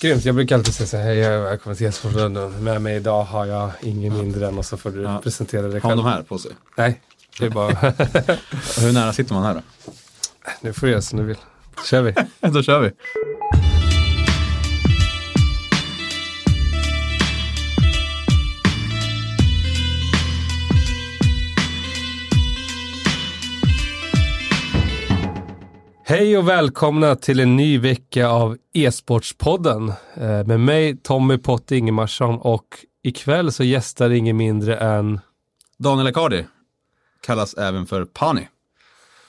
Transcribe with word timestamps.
Grymt, 0.00 0.24
jag 0.24 0.34
brukar 0.34 0.56
alltid 0.56 0.74
säga 0.74 0.86
så 0.86 0.96
här, 0.96 1.04
hej 1.04 1.38
välkommen 1.40 1.76
till 1.76 1.84
Gästsporten. 1.86 2.32
Med 2.64 2.82
mig 2.82 2.96
idag 2.96 3.22
har 3.24 3.46
jag 3.46 3.70
ingen 3.82 4.18
mindre 4.18 4.46
än 4.48 4.58
och 4.58 4.66
så 4.66 4.76
får 4.76 4.90
du 4.90 5.02
Ja. 5.02 5.20
presentera 5.22 5.62
dig 5.62 5.80
Har 5.80 5.90
själv. 5.90 5.96
de 5.96 6.06
här 6.06 6.22
på 6.22 6.38
sig? 6.38 6.50
Nej, 6.76 7.00
det 7.38 7.46
är 7.46 7.50
bara, 7.50 7.70
Hur 8.80 8.92
nära 8.92 9.12
sitter 9.12 9.34
man 9.34 9.42
här 9.44 9.54
då? 9.54 9.60
nu 10.60 10.72
får 10.72 10.86
du 10.86 10.90
göra 10.90 11.02
som 11.02 11.18
du 11.18 11.24
vill. 11.24 11.36
kör 11.90 12.02
vi. 12.02 12.14
då 12.40 12.62
kör 12.62 12.80
vi. 12.80 12.90
Hej 26.18 26.38
och 26.38 26.48
välkomna 26.48 27.16
till 27.16 27.40
en 27.40 27.56
ny 27.56 27.78
vecka 27.78 28.28
av 28.28 28.56
E-sportspodden. 28.72 29.92
Eh, 30.14 30.44
med 30.44 30.60
mig 30.60 30.96
Tommy 30.96 31.38
Pott 31.38 31.72
Ingemarsson 31.72 32.38
och 32.38 32.64
ikväll 33.02 33.52
så 33.52 33.64
gästar 33.64 34.10
ingen 34.10 34.36
mindre 34.36 34.76
än, 34.76 35.20
Daniel 35.78 36.06
Ekardi 36.06 36.46
kallas 37.26 37.54
även 37.54 37.86
för 37.86 38.04
Pani. 38.04 38.48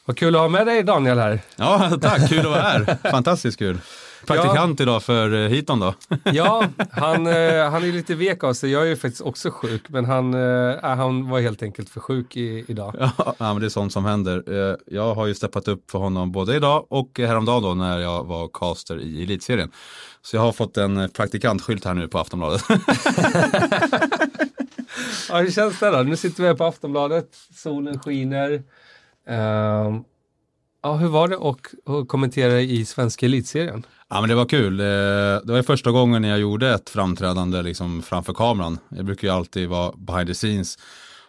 vad 0.06 0.18
kul 0.18 0.36
att 0.36 0.42
ha 0.42 0.48
med 0.48 0.68
dig 0.68 0.84
Daniel 0.84 1.20
här. 1.20 1.40
Ja, 1.56 1.92
tack. 2.02 2.30
Kul 2.30 2.40
att 2.40 2.46
vara 2.46 2.62
här. 2.62 2.98
Fantastiskt 3.12 3.60
kul. 3.60 3.78
Praktikant 4.26 4.82
idag 4.82 5.04
för 5.04 5.34
eh, 5.34 5.50
Hiton 5.50 5.80
då. 5.80 5.94
Ja, 6.24 6.68
han, 6.92 7.28
eh, 7.28 7.70
han 7.70 7.84
är 7.84 7.92
lite 7.92 8.16
vek 8.16 8.44
av 8.44 8.54
sig. 8.54 8.72
Jag 8.72 8.82
är 8.82 8.86
ju 8.86 8.96
faktiskt 8.96 9.22
också 9.22 9.52
sjuk, 9.52 9.90
men 9.90 10.06
han, 10.06 10.34
eh, 10.34 10.76
han 10.82 11.30
var 11.30 11.40
helt 11.40 11.64
enkelt 11.64 11.90
för 11.90 12.00
sjuk 12.00 12.38
i, 12.38 12.66
idag. 12.68 12.96
Ja, 13.00 13.12
ja, 13.38 13.54
men 13.54 13.60
det 13.60 13.66
är 13.66 13.70
sånt 13.70 13.94
som 13.94 14.06
händer. 14.06 14.44
Jag 14.86 15.16
har 15.16 15.26
ju 15.26 15.36
steppat 15.36 15.68
upp 15.68 15.92
för 15.92 16.00
honom 16.00 16.32
både 16.32 16.56
idag 16.56 16.86
och 16.90 17.20
häromdagen 17.20 17.64
då 17.64 17.74
när 17.74 18.00
jag 18.00 18.24
var 18.24 18.50
caster 18.54 19.00
i 19.00 19.24
elitserien. 19.24 19.72
Så 20.22 20.36
jag 20.36 20.42
har 20.42 20.52
fått 20.52 20.78
en 20.78 21.10
praktikantskylt 21.10 21.86
här 21.86 21.94
nu 21.94 22.08
på 22.08 22.20
Aftonbladet. 22.20 22.64
Ja, 25.30 25.38
hur 25.38 25.52
känns 25.52 25.80
det 25.80 25.92
då? 25.92 25.98
Nu 25.98 26.16
sitter 26.16 26.44
vi 26.44 26.48
här 26.48 26.56
på 26.56 26.66
Aftonbladet, 26.66 27.36
solen 27.56 28.00
skiner. 28.00 28.64
Ehm, 29.28 30.04
ja, 30.88 30.96
hur 30.96 31.08
var 31.08 31.28
det 31.28 31.38
att 31.38 32.08
kommentera 32.08 32.62
i 32.62 32.86
svenska 32.86 33.26
elitserien? 33.26 33.86
Ja 34.10 34.22
men 34.22 34.30
det 34.30 34.36
var 34.36 34.46
kul. 34.46 34.80
Eh, 34.80 34.86
det 34.86 35.52
var 35.54 35.62
första 35.62 35.92
gången 35.92 36.24
jag 36.24 36.40
gjorde 36.40 36.74
ett 36.74 36.90
framträdande 36.90 37.62
liksom 37.62 38.02
framför 38.02 38.34
kameran. 38.34 38.80
Jag 38.90 39.06
brukar 39.06 39.28
ju 39.28 39.34
alltid 39.34 39.70
vara 39.70 39.92
behind 39.98 40.28
the 40.28 40.34
scenes 40.34 40.78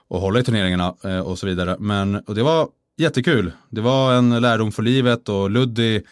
och 0.09 0.21
hålla 0.21 0.41
i 0.41 0.45
turneringarna 0.45 0.95
eh, 1.05 1.21
och 1.21 1.39
så 1.39 1.47
vidare. 1.47 1.77
Men 1.79 2.17
och 2.17 2.35
det 2.35 2.43
var 2.43 2.69
jättekul. 2.97 3.53
Det 3.71 3.81
var 3.81 4.15
en 4.15 4.41
lärdom 4.41 4.73
för 4.73 4.83
livet 4.83 5.29
och 5.29 5.51
Luddy 5.51 6.03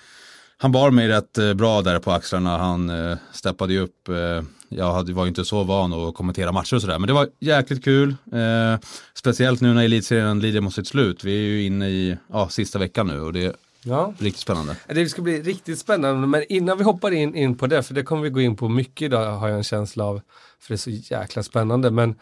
han 0.58 0.72
bar 0.72 0.90
mig 0.90 1.08
rätt 1.08 1.38
eh, 1.38 1.54
bra 1.54 1.82
där 1.82 1.98
på 1.98 2.12
axlarna. 2.12 2.58
Han 2.58 2.90
eh, 2.90 3.18
steppade 3.32 3.72
ju 3.72 3.80
upp. 3.80 4.08
Eh, 4.08 4.42
jag 4.68 5.10
var 5.12 5.24
ju 5.24 5.28
inte 5.28 5.44
så 5.44 5.62
van 5.64 5.92
att 5.92 6.14
kommentera 6.14 6.52
matcher 6.52 6.74
och 6.74 6.80
sådär. 6.80 6.98
Men 6.98 7.06
det 7.06 7.12
var 7.12 7.28
jäkligt 7.40 7.84
kul. 7.84 8.10
Eh, 8.32 8.80
speciellt 9.14 9.60
nu 9.60 9.74
när 9.74 9.84
elitserien 9.84 10.40
lider 10.40 10.60
mot 10.60 10.74
sitt 10.74 10.88
slut. 10.88 11.24
Vi 11.24 11.32
är 11.32 11.40
ju 11.48 11.62
inne 11.64 11.88
i 11.88 12.16
ja, 12.32 12.48
sista 12.48 12.78
veckan 12.78 13.06
nu 13.06 13.20
och 13.20 13.32
det 13.32 13.44
är 13.44 13.52
Ja. 13.88 14.12
riktigt 14.18 14.40
spännande. 14.42 14.76
Det 14.88 15.08
ska 15.08 15.22
bli 15.22 15.42
riktigt 15.42 15.78
spännande, 15.78 16.26
men 16.26 16.44
innan 16.48 16.78
vi 16.78 16.84
hoppar 16.84 17.10
in, 17.10 17.34
in 17.34 17.56
på 17.56 17.66
det, 17.66 17.82
för 17.82 17.94
det 17.94 18.02
kommer 18.02 18.22
vi 18.22 18.30
gå 18.30 18.40
in 18.40 18.56
på 18.56 18.68
mycket 18.68 19.02
idag 19.06 19.32
har 19.36 19.48
jag 19.48 19.56
en 19.56 19.64
känsla 19.64 20.04
av, 20.04 20.20
för 20.60 20.68
det 20.68 20.74
är 20.74 20.76
så 20.76 20.90
jäkla 21.14 21.42
spännande. 21.42 21.90
Men 21.90 22.14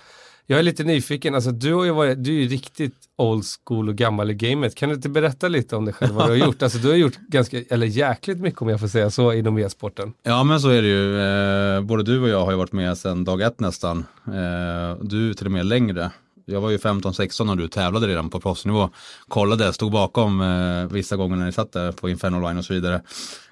jag 0.47 0.59
är 0.59 0.62
lite 0.62 0.84
nyfiken, 0.84 1.34
alltså 1.34 1.50
du 1.50 1.75
har 1.75 1.84
ju 1.84 1.91
varit, 1.91 2.25
du 2.25 2.31
är 2.31 2.42
ju 2.42 2.48
riktigt 2.48 2.95
old 3.17 3.45
school 3.64 3.89
och 3.89 3.95
gammal 3.95 4.31
i 4.31 4.34
gamet. 4.34 4.75
Kan 4.75 4.89
du 4.89 4.95
inte 4.95 5.09
berätta 5.09 5.48
lite 5.48 5.77
om 5.77 5.84
dig 5.84 5.95
själv, 5.95 6.14
vad 6.14 6.27
du 6.27 6.31
har 6.31 6.47
gjort? 6.47 6.62
Alltså 6.62 6.78
du 6.78 6.89
har 6.89 6.97
gjort 6.97 7.17
ganska, 7.17 7.62
eller 7.70 7.87
jäkligt 7.87 8.39
mycket 8.39 8.62
om 8.62 8.69
jag 8.69 8.81
får 8.81 8.89
säga 8.89 9.11
så, 9.11 9.33
inom 9.33 9.59
e-sporten. 9.59 10.12
Ja 10.22 10.45
men 10.45 10.61
så 10.61 10.69
är 10.69 10.83
det 10.83 10.89
ju. 10.89 11.20
Eh, 11.20 11.81
både 11.81 12.03
du 12.03 12.20
och 12.20 12.28
jag 12.28 12.45
har 12.45 12.50
ju 12.50 12.56
varit 12.56 12.72
med 12.72 12.98
sedan 12.98 13.25
dag 13.25 13.42
ett 13.42 13.61
nästan. 13.61 14.05
Eh, 14.27 15.03
du 15.03 15.34
till 15.34 15.47
och 15.47 15.53
med 15.53 15.67
längre. 15.67 16.11
Jag 16.47 16.61
var 16.61 16.70
ju 16.70 16.77
15-16 16.77 17.45
när 17.45 17.56
du 17.56 17.69
tävlade 17.69 18.06
redan 18.06 18.31
på 18.31 18.41
proffsnivå. 18.41 18.91
Kollade, 19.28 19.72
stod 19.72 19.93
bakom 19.93 20.41
eh, 20.41 20.93
vissa 20.93 21.16
gånger 21.16 21.37
när 21.37 21.47
ni 21.47 21.53
satt 21.53 21.72
där 21.72 21.93
på 21.93 22.09
Inferno 22.09 22.49
Line 22.49 22.59
och 22.59 22.65
så 22.65 22.75
vidare. 22.75 22.94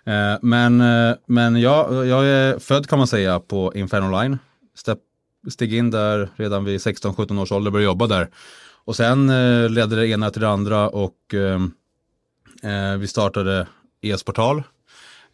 Eh, 0.05 0.39
men 0.43 0.81
eh, 0.81 1.15
men 1.27 1.61
jag, 1.61 2.07
jag 2.07 2.27
är 2.27 2.59
född 2.59 2.87
kan 2.87 2.99
man 2.99 3.07
säga 3.07 3.41
på 3.41 3.73
Inferno 3.75 4.21
Line. 4.21 4.39
Step, 4.77 4.99
steg 5.51 5.75
in 5.75 5.91
där 5.91 6.29
redan 6.37 6.65
vid 6.65 6.81
16-17 6.81 7.43
års 7.43 7.53
ålder, 7.53 7.69
och 7.69 7.73
började 7.73 7.91
jobba 7.91 8.07
där. 8.07 8.31
Och 8.85 8.97
sen 8.97 9.31
eh, 9.31 9.71
ledde 9.71 9.97
det 9.97 10.09
ena 10.09 10.31
till 10.31 10.41
det 10.41 10.49
andra 10.49 10.89
och 10.89 11.35
eh, 11.35 11.61
eh 12.73 12.97
vi 12.99 13.07
startade 13.07 13.67
e-sportal 14.03 14.63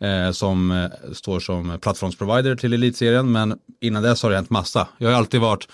eh, 0.01 0.31
som 0.31 0.71
eh, 0.71 1.13
står 1.13 1.41
som 1.41 1.79
plattformsprovider 1.81 2.57
till 2.57 2.73
elitserien. 2.73 3.33
Men 3.33 3.59
innan 3.81 4.03
dess 4.03 4.23
har 4.23 4.31
det 4.31 4.37
hänt 4.37 4.51
massa. 4.51 4.89
Jag 4.99 5.07
har 5.07 5.13
ju 5.13 5.19
alltid 5.19 5.41
varit, 5.41 5.69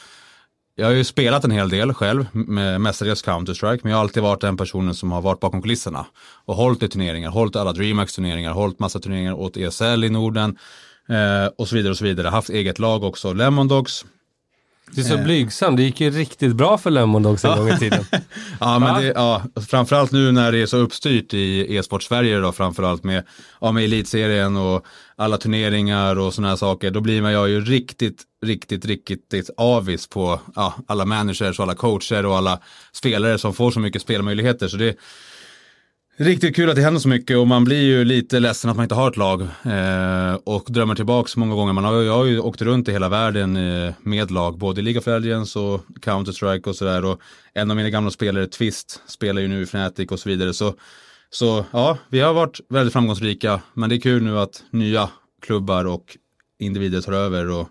jag 0.74 0.86
har 0.86 0.92
ju 0.92 1.04
spelat 1.04 1.44
en 1.44 1.50
hel 1.50 1.68
del 1.68 1.94
själv, 1.94 2.26
med 2.32 2.80
mestadels 2.80 3.24
Counter-Strike, 3.24 3.80
men 3.82 3.90
jag 3.90 3.96
har 3.96 4.02
alltid 4.02 4.22
varit 4.22 4.40
den 4.40 4.56
personen 4.56 4.94
som 4.94 5.12
har 5.12 5.22
varit 5.22 5.40
bakom 5.40 5.62
kulisserna 5.62 6.06
och 6.44 6.54
hållit 6.54 6.82
i 6.82 6.88
turneringar, 6.88 7.30
hållit 7.30 7.56
alla 7.56 7.72
DreamHack-turneringar, 7.72 8.52
hållit 8.52 8.78
massa 8.78 9.00
turneringar 9.00 9.32
åt 9.32 9.56
ESL 9.56 10.04
i 10.04 10.10
Norden 10.10 10.58
eh, 11.08 11.46
och 11.58 11.68
så 11.68 11.76
vidare 11.76 11.90
och 11.90 11.98
så 11.98 12.04
vidare. 12.04 12.28
Haft 12.28 12.50
eget 12.50 12.78
lag 12.78 13.04
också, 13.04 13.32
Lemon 13.32 13.68
Dogs. 13.68 14.04
Du 14.94 15.00
är 15.00 15.04
så 15.04 15.18
blygsam, 15.18 15.76
det 15.76 15.82
gick 15.82 16.00
ju 16.00 16.10
riktigt 16.10 16.56
bra 16.56 16.78
för 16.78 16.90
Lemon 16.90 17.22
Dogs 17.22 17.44
en 17.44 17.58
gång 17.58 17.68
i 17.68 17.78
tiden. 17.78 18.04
Ja, 18.60 18.78
men 18.78 19.02
det, 19.02 19.12
ja, 19.14 19.42
framförallt 19.68 20.12
nu 20.12 20.32
när 20.32 20.52
det 20.52 20.58
är 20.58 20.66
så 20.66 20.76
uppstyrt 20.76 21.34
i 21.34 21.76
e-sport-Sverige 21.76 22.38
då, 22.38 22.52
framförallt 22.52 23.04
med, 23.04 23.24
ja, 23.60 23.72
med 23.72 23.84
elitserien 23.84 24.56
och 24.56 24.86
alla 25.16 25.36
turneringar 25.36 26.18
och 26.18 26.34
sådana 26.34 26.48
här 26.48 26.56
saker, 26.56 26.90
då 26.90 27.00
blir 27.00 27.22
man 27.22 27.32
jag 27.32 27.48
ju 27.48 27.60
riktigt, 27.60 28.22
riktigt, 28.46 28.84
riktigt 28.84 29.50
avis 29.56 30.08
på 30.08 30.40
ja, 30.54 30.74
alla 30.86 31.04
managers 31.04 31.58
och 31.58 31.62
alla 31.62 31.74
coacher 31.74 32.26
och 32.26 32.36
alla 32.36 32.58
spelare 32.92 33.38
som 33.38 33.54
får 33.54 33.70
så 33.70 33.80
mycket 33.80 34.02
spelmöjligheter. 34.02 34.68
Så 34.68 34.76
det 34.76 34.96
riktigt 36.16 36.56
kul 36.56 36.70
att 36.70 36.76
det 36.76 36.82
händer 36.82 37.00
så 37.00 37.08
mycket 37.08 37.36
och 37.36 37.46
man 37.46 37.64
blir 37.64 37.82
ju 37.82 38.04
lite 38.04 38.40
ledsen 38.40 38.70
att 38.70 38.76
man 38.76 38.84
inte 38.84 38.94
har 38.94 39.10
ett 39.10 39.16
lag 39.16 39.42
eh, 39.42 40.34
och 40.44 40.64
drömmer 40.68 40.94
tillbaks 40.94 41.36
många 41.36 41.54
gånger. 41.54 41.72
Man 41.72 41.84
har, 41.84 42.02
jag 42.02 42.16
har 42.16 42.24
ju 42.24 42.40
åkt 42.40 42.62
runt 42.62 42.88
i 42.88 42.92
hela 42.92 43.08
världen 43.08 43.56
eh, 43.56 43.94
med 44.02 44.30
lag, 44.30 44.58
både 44.58 44.80
i 44.80 44.84
League 44.84 44.98
of 44.98 45.06
Legends 45.06 45.56
och 45.56 45.80
Counter-Strike 46.00 46.68
och 46.68 46.76
sådär. 46.76 47.04
Och 47.04 47.20
en 47.54 47.70
av 47.70 47.76
mina 47.76 47.90
gamla 47.90 48.10
spelare, 48.10 48.46
Twist, 48.46 49.02
spelar 49.06 49.42
ju 49.42 49.48
nu 49.48 49.60
i 49.60 49.66
Fnatic 49.66 50.10
och 50.10 50.20
så 50.20 50.28
vidare. 50.28 50.54
Så, 50.54 50.74
så 51.30 51.64
ja, 51.70 51.98
vi 52.08 52.20
har 52.20 52.34
varit 52.34 52.60
väldigt 52.68 52.92
framgångsrika, 52.92 53.60
men 53.74 53.88
det 53.88 53.96
är 53.96 54.00
kul 54.00 54.22
nu 54.22 54.38
att 54.38 54.62
nya 54.70 55.08
klubbar 55.42 55.84
och 55.84 56.16
individer 56.58 57.00
tar 57.00 57.12
över 57.12 57.50
och 57.50 57.68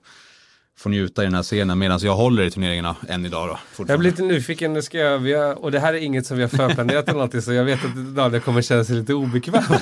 får 0.83 0.89
njuta 0.89 1.21
i 1.21 1.25
den 1.25 1.33
här 1.35 1.43
scenen 1.43 1.79
medan 1.79 1.99
jag 2.01 2.15
håller 2.15 2.43
i 2.43 2.51
turneringarna 2.51 2.95
än 3.07 3.25
idag 3.25 3.47
då. 3.49 3.83
Jag 3.87 3.99
blir 3.99 4.11
lite 4.11 4.23
nyfiken, 4.23 4.73
nu 4.73 4.81
ska 4.81 4.97
jag, 4.97 5.19
vi 5.19 5.33
har, 5.33 5.63
och 5.63 5.71
det 5.71 5.79
här 5.79 5.93
är 5.93 5.97
inget 5.97 6.25
som 6.25 6.37
vi 6.37 6.43
har 6.43 6.49
förplanerat 6.49 7.03
eller 7.03 7.13
någonting, 7.13 7.41
så 7.41 7.53
jag 7.53 7.63
vet 7.65 7.85
att 7.85 7.95
Daniel 8.15 8.41
kommer 8.41 8.61
känna 8.61 8.83
sig 8.83 8.95
lite 8.95 9.13
obekväm. 9.13 9.63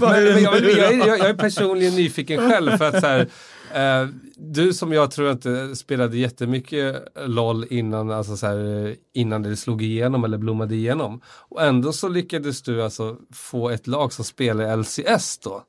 men, 0.00 0.24
men 0.24 0.42
jag, 0.42 0.54
jag, 0.54 0.92
är- 0.92 1.06
jag, 1.06 1.18
jag 1.18 1.28
är 1.28 1.34
personligen 1.34 1.94
nyfiken 1.94 2.50
själv 2.50 2.76
för 2.76 2.84
att 2.88 3.00
så 3.00 3.06
här, 3.06 3.20
eh, 4.02 4.08
du 4.36 4.72
som 4.72 4.92
jag 4.92 5.10
tror 5.10 5.30
inte 5.30 5.76
spelade 5.76 6.16
jättemycket 6.18 6.96
LOL 7.26 7.66
innan, 7.70 8.10
alltså 8.10 8.36
så 8.36 8.46
här, 8.46 8.94
innan 9.14 9.42
det 9.42 9.56
slog 9.56 9.82
igenom 9.82 10.24
eller 10.24 10.38
blommade 10.38 10.74
igenom. 10.74 11.20
Och 11.26 11.62
ändå 11.62 11.92
så 11.92 12.08
lyckades 12.08 12.62
du 12.62 12.82
alltså 12.82 13.16
få 13.34 13.70
ett 13.70 13.86
lag 13.86 14.12
som 14.12 14.24
spelar 14.24 14.76
LCS 14.76 15.38
då. 15.38 15.62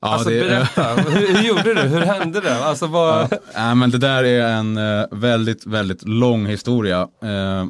Ja, 0.00 0.08
alltså 0.08 0.30
det- 0.30 0.40
berätta, 0.40 0.94
hur, 1.10 1.34
hur 1.36 1.42
gjorde 1.42 1.74
du? 1.74 1.80
Hur 1.80 2.00
hände 2.00 2.40
det? 2.40 2.64
Alltså 2.64 2.86
vad... 2.86 3.38
Nej, 3.54 3.74
men 3.74 3.90
det 3.90 3.98
där 3.98 4.24
är 4.24 4.46
en 4.48 4.76
eh, 4.76 5.04
väldigt, 5.10 5.66
väldigt 5.66 6.08
lång 6.08 6.46
historia. 6.46 7.00
Eh, 7.22 7.66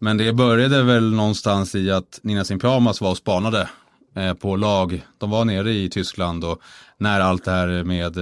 men 0.00 0.16
det 0.16 0.32
började 0.32 0.82
väl 0.82 1.12
någonstans 1.14 1.74
i 1.74 1.90
att 1.90 2.20
Nina 2.22 2.44
Sin 2.44 2.58
Pyjamas 2.58 3.00
var 3.00 3.10
och 3.10 3.16
spanade 3.16 3.68
eh, 4.16 4.34
på 4.34 4.56
lag. 4.56 5.06
De 5.18 5.30
var 5.30 5.44
nere 5.44 5.72
i 5.72 5.88
Tyskland 5.90 6.44
och 6.44 6.60
när 6.98 7.20
allt 7.20 7.44
det 7.44 7.50
här 7.50 7.84
med, 7.84 8.16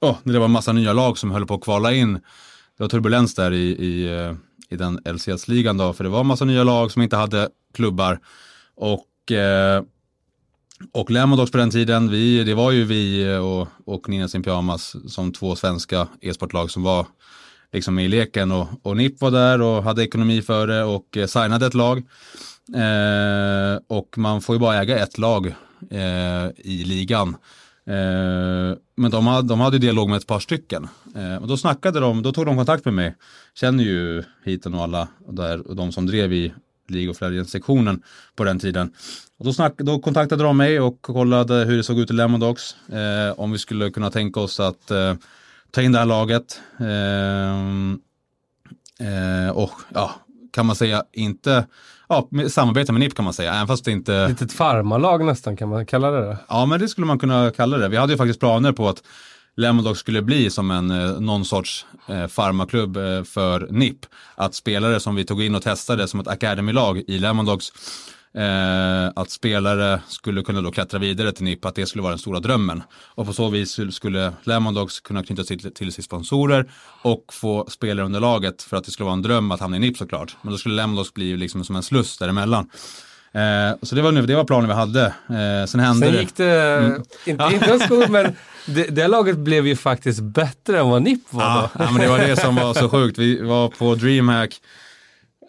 oh, 0.00 0.16
när 0.22 0.32
det 0.32 0.38
var 0.38 0.46
en 0.46 0.50
massa 0.52 0.72
nya 0.72 0.92
lag 0.92 1.18
som 1.18 1.30
höll 1.30 1.46
på 1.46 1.54
att 1.54 1.60
kvala 1.60 1.92
in. 1.92 2.14
Det 2.76 2.82
var 2.82 2.88
turbulens 2.88 3.34
där 3.34 3.52
i, 3.52 3.66
i, 3.70 4.06
i 4.70 4.76
den 4.76 5.00
LCS-ligan 5.04 5.76
då, 5.76 5.92
för 5.92 6.04
det 6.04 6.10
var 6.10 6.20
en 6.20 6.26
massa 6.26 6.44
nya 6.44 6.64
lag 6.64 6.92
som 6.92 7.02
inte 7.02 7.16
hade 7.16 7.48
klubbar. 7.74 8.18
Och 8.76 9.32
eh, 9.32 9.82
och 10.92 11.10
Lemondogs 11.10 11.50
på 11.50 11.58
den 11.58 11.70
tiden, 11.70 12.10
vi, 12.10 12.44
det 12.44 12.54
var 12.54 12.70
ju 12.70 12.84
vi 12.84 13.36
och, 13.36 13.68
och 13.94 14.08
Nina 14.08 14.28
Sin 14.28 14.42
Pyjamas 14.42 14.96
som 15.06 15.32
två 15.32 15.56
svenska 15.56 16.08
e-sportlag 16.20 16.70
som 16.70 16.82
var 16.82 17.06
liksom 17.72 17.94
med 17.94 18.04
i 18.04 18.08
leken 18.08 18.52
och, 18.52 18.68
och 18.82 18.96
NIP 18.96 19.20
var 19.20 19.30
där 19.30 19.62
och 19.62 19.82
hade 19.82 20.04
ekonomi 20.04 20.42
för 20.42 20.66
det 20.66 20.84
och 20.84 21.16
eh, 21.16 21.26
signade 21.26 21.66
ett 21.66 21.74
lag. 21.74 21.98
Eh, 22.74 23.80
och 23.86 24.18
man 24.18 24.40
får 24.40 24.54
ju 24.54 24.60
bara 24.60 24.76
äga 24.76 24.98
ett 24.98 25.18
lag 25.18 25.46
eh, 25.90 26.46
i 26.56 26.84
ligan. 26.86 27.36
Eh, 27.86 28.76
men 28.96 29.10
de 29.10 29.26
hade, 29.26 29.48
de 29.48 29.60
hade 29.60 29.76
ju 29.76 29.80
dialog 29.80 30.08
med 30.08 30.16
ett 30.16 30.26
par 30.26 30.40
stycken. 30.40 30.88
Eh, 31.14 31.36
och 31.36 31.48
då 31.48 31.56
snackade 31.56 32.00
de, 32.00 32.22
då 32.22 32.32
tog 32.32 32.46
de 32.46 32.56
kontakt 32.56 32.84
med 32.84 32.94
mig. 32.94 33.14
Känner 33.54 33.84
ju 33.84 34.24
hiten 34.44 34.74
och 34.74 34.82
alla 34.82 35.08
där, 35.28 35.66
och 35.68 35.76
de 35.76 35.92
som 35.92 36.06
drev 36.06 36.32
i 36.32 36.52
League 36.88 37.10
of 37.10 37.20
Legends-sektionen 37.20 38.02
på 38.36 38.44
den 38.44 38.58
tiden. 38.58 38.92
Och 39.38 39.44
då, 39.44 39.52
snack, 39.52 39.74
då 39.76 39.98
kontaktade 39.98 40.42
de 40.42 40.56
mig 40.56 40.80
och 40.80 41.02
kollade 41.02 41.54
hur 41.54 41.76
det 41.76 41.82
såg 41.82 41.98
ut 41.98 42.10
i 42.10 42.12
Lemon 42.12 42.40
Dogs. 42.40 42.76
Eh, 42.92 43.40
om 43.40 43.52
vi 43.52 43.58
skulle 43.58 43.90
kunna 43.90 44.10
tänka 44.10 44.40
oss 44.40 44.60
att 44.60 44.90
eh, 44.90 45.14
ta 45.70 45.82
in 45.82 45.92
det 45.92 45.98
här 45.98 46.06
laget. 46.06 46.60
Eh, 46.80 47.56
eh 49.08 49.50
och 49.50 49.72
ja, 49.94 50.10
kan 50.52 50.66
man 50.66 50.76
säga 50.76 51.04
inte 51.12 51.66
ja, 52.08 52.28
samarbeta 52.48 52.92
med 52.92 53.00
NIP 53.00 53.14
kan 53.14 53.24
man 53.24 53.34
säga, 53.34 53.54
även 53.54 53.66
fast 53.66 53.84
det 53.84 53.92
inte... 53.92 54.28
Lite 54.28 54.44
ett 54.44 54.52
farmarlag 54.52 55.24
nästan, 55.24 55.56
kan 55.56 55.68
man 55.68 55.86
kalla 55.86 56.10
det? 56.10 56.38
Ja, 56.48 56.66
men 56.66 56.80
det 56.80 56.88
skulle 56.88 57.06
man 57.06 57.18
kunna 57.18 57.50
kalla 57.50 57.76
det. 57.76 57.88
Vi 57.88 57.96
hade 57.96 58.12
ju 58.12 58.16
faktiskt 58.16 58.40
planer 58.40 58.72
på 58.72 58.88
att 58.88 59.02
Lemon 59.56 59.94
skulle 59.94 60.22
bli 60.22 60.50
som 60.50 60.70
en 60.70 60.90
eh, 60.90 61.20
någon 61.20 61.44
sorts 61.44 61.86
eh, 62.08 62.26
farmaklubb 62.26 62.96
eh, 62.96 63.22
för 63.22 63.68
NIP. 63.70 64.06
Att 64.34 64.54
spelare 64.54 65.00
som 65.00 65.14
vi 65.14 65.24
tog 65.24 65.42
in 65.42 65.54
och 65.54 65.62
testade 65.62 66.08
som 66.08 66.20
ett 66.20 66.28
academy-lag 66.28 67.02
i 67.06 67.18
Lemon 67.18 67.58
eh, 68.36 69.06
att 69.16 69.30
spelare 69.30 70.00
skulle 70.08 70.42
kunna 70.42 70.60
då 70.60 70.70
klättra 70.70 70.98
vidare 70.98 71.32
till 71.32 71.44
NIP, 71.44 71.64
att 71.64 71.74
det 71.74 71.86
skulle 71.86 72.02
vara 72.02 72.12
den 72.12 72.18
stora 72.18 72.40
drömmen. 72.40 72.82
Och 72.92 73.26
på 73.26 73.32
så 73.32 73.48
vis 73.48 73.80
skulle 73.90 74.32
Lemon 74.44 74.88
kunna 75.04 75.22
knyta 75.22 75.44
till, 75.44 75.74
till 75.74 75.92
sig 75.92 76.04
sponsorer 76.04 76.70
och 77.02 77.24
få 77.32 77.66
spelarunderlaget 77.68 78.62
för 78.62 78.76
att 78.76 78.84
det 78.84 78.90
skulle 78.90 79.04
vara 79.04 79.14
en 79.14 79.22
dröm 79.22 79.50
att 79.50 79.60
hamna 79.60 79.76
i 79.76 79.80
NIP 79.80 79.96
såklart. 79.96 80.36
Men 80.42 80.52
då 80.52 80.58
skulle 80.58 80.74
Lemon 80.74 81.04
bli 81.14 81.36
liksom 81.36 81.64
som 81.64 81.76
en 81.76 81.82
sluss 81.82 82.18
däremellan. 82.18 82.70
Eh, 83.36 83.76
så 83.82 83.94
det 83.94 84.02
var, 84.02 84.12
det 84.12 84.36
var 84.36 84.44
planen 84.44 84.68
vi 84.68 84.74
hade. 84.74 85.04
Eh, 85.06 85.66
sen 85.66 85.80
hände 85.80 86.06
sen 86.06 86.20
gick 86.20 86.36
det, 86.36 86.60
mm. 86.60 87.02
inte, 87.26 87.48
inte 87.52 87.72
en 87.72 87.80
skog, 87.80 88.10
men 88.10 88.36
det, 88.66 88.84
det, 88.84 89.08
laget 89.08 89.36
blev 89.36 89.66
ju 89.66 89.76
faktiskt 89.76 90.20
bättre 90.20 90.78
än 90.78 90.88
vad 90.88 91.02
NIP 91.02 91.20
var 91.30 91.42
ja, 91.42 91.70
då. 91.74 91.84
ja, 91.84 91.90
men 91.90 92.00
det 92.00 92.08
var 92.08 92.18
det 92.18 92.36
som 92.36 92.56
var 92.56 92.74
så 92.74 92.88
sjukt. 92.90 93.18
Vi 93.18 93.42
var 93.42 93.68
på 93.68 93.94
DreamHack 93.94 94.60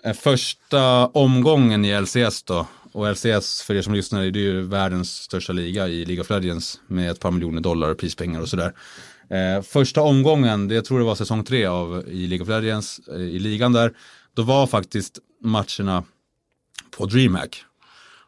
eh, 0.06 0.14
första 0.14 1.08
omgången 1.08 1.86
i 1.86 2.02
LCS 2.02 2.44
då. 2.44 2.68
Och 2.98 3.12
LCS, 3.12 3.62
för 3.62 3.76
er 3.76 3.82
som 3.82 3.94
lyssnar, 3.94 4.22
det 4.22 4.40
är 4.40 4.44
ju 4.44 4.62
världens 4.62 5.16
största 5.16 5.54
liga 5.54 5.88
i 5.88 6.06
League 6.06 6.22
of 6.22 6.30
Legends 6.30 6.80
med 6.88 7.12
ett 7.12 7.20
par 7.20 7.32
miljoner 7.32 7.62
dollar 7.62 7.94
prispengar 7.94 8.42
och 8.42 8.50
sådär. 8.50 8.74
Eh, 9.30 9.64
första 9.64 10.02
omgången, 10.02 10.68
det 10.68 10.76
jag 10.76 10.86
tror 10.86 11.00
det 11.00 11.06
var 11.06 11.16
säsong 11.16 11.44
tre 11.44 11.66
av 11.66 12.04
i 12.08 12.28
League 12.28 12.44
of 12.44 12.50
Legends, 12.50 13.00
eh, 13.08 13.22
i 13.22 13.40
ligan 13.40 13.74
där, 13.74 13.94
då 14.34 14.42
var 14.42 14.68
faktiskt 14.68 15.20
matcherna 15.44 16.04
på 16.98 17.06
DreamHack. 17.06 17.64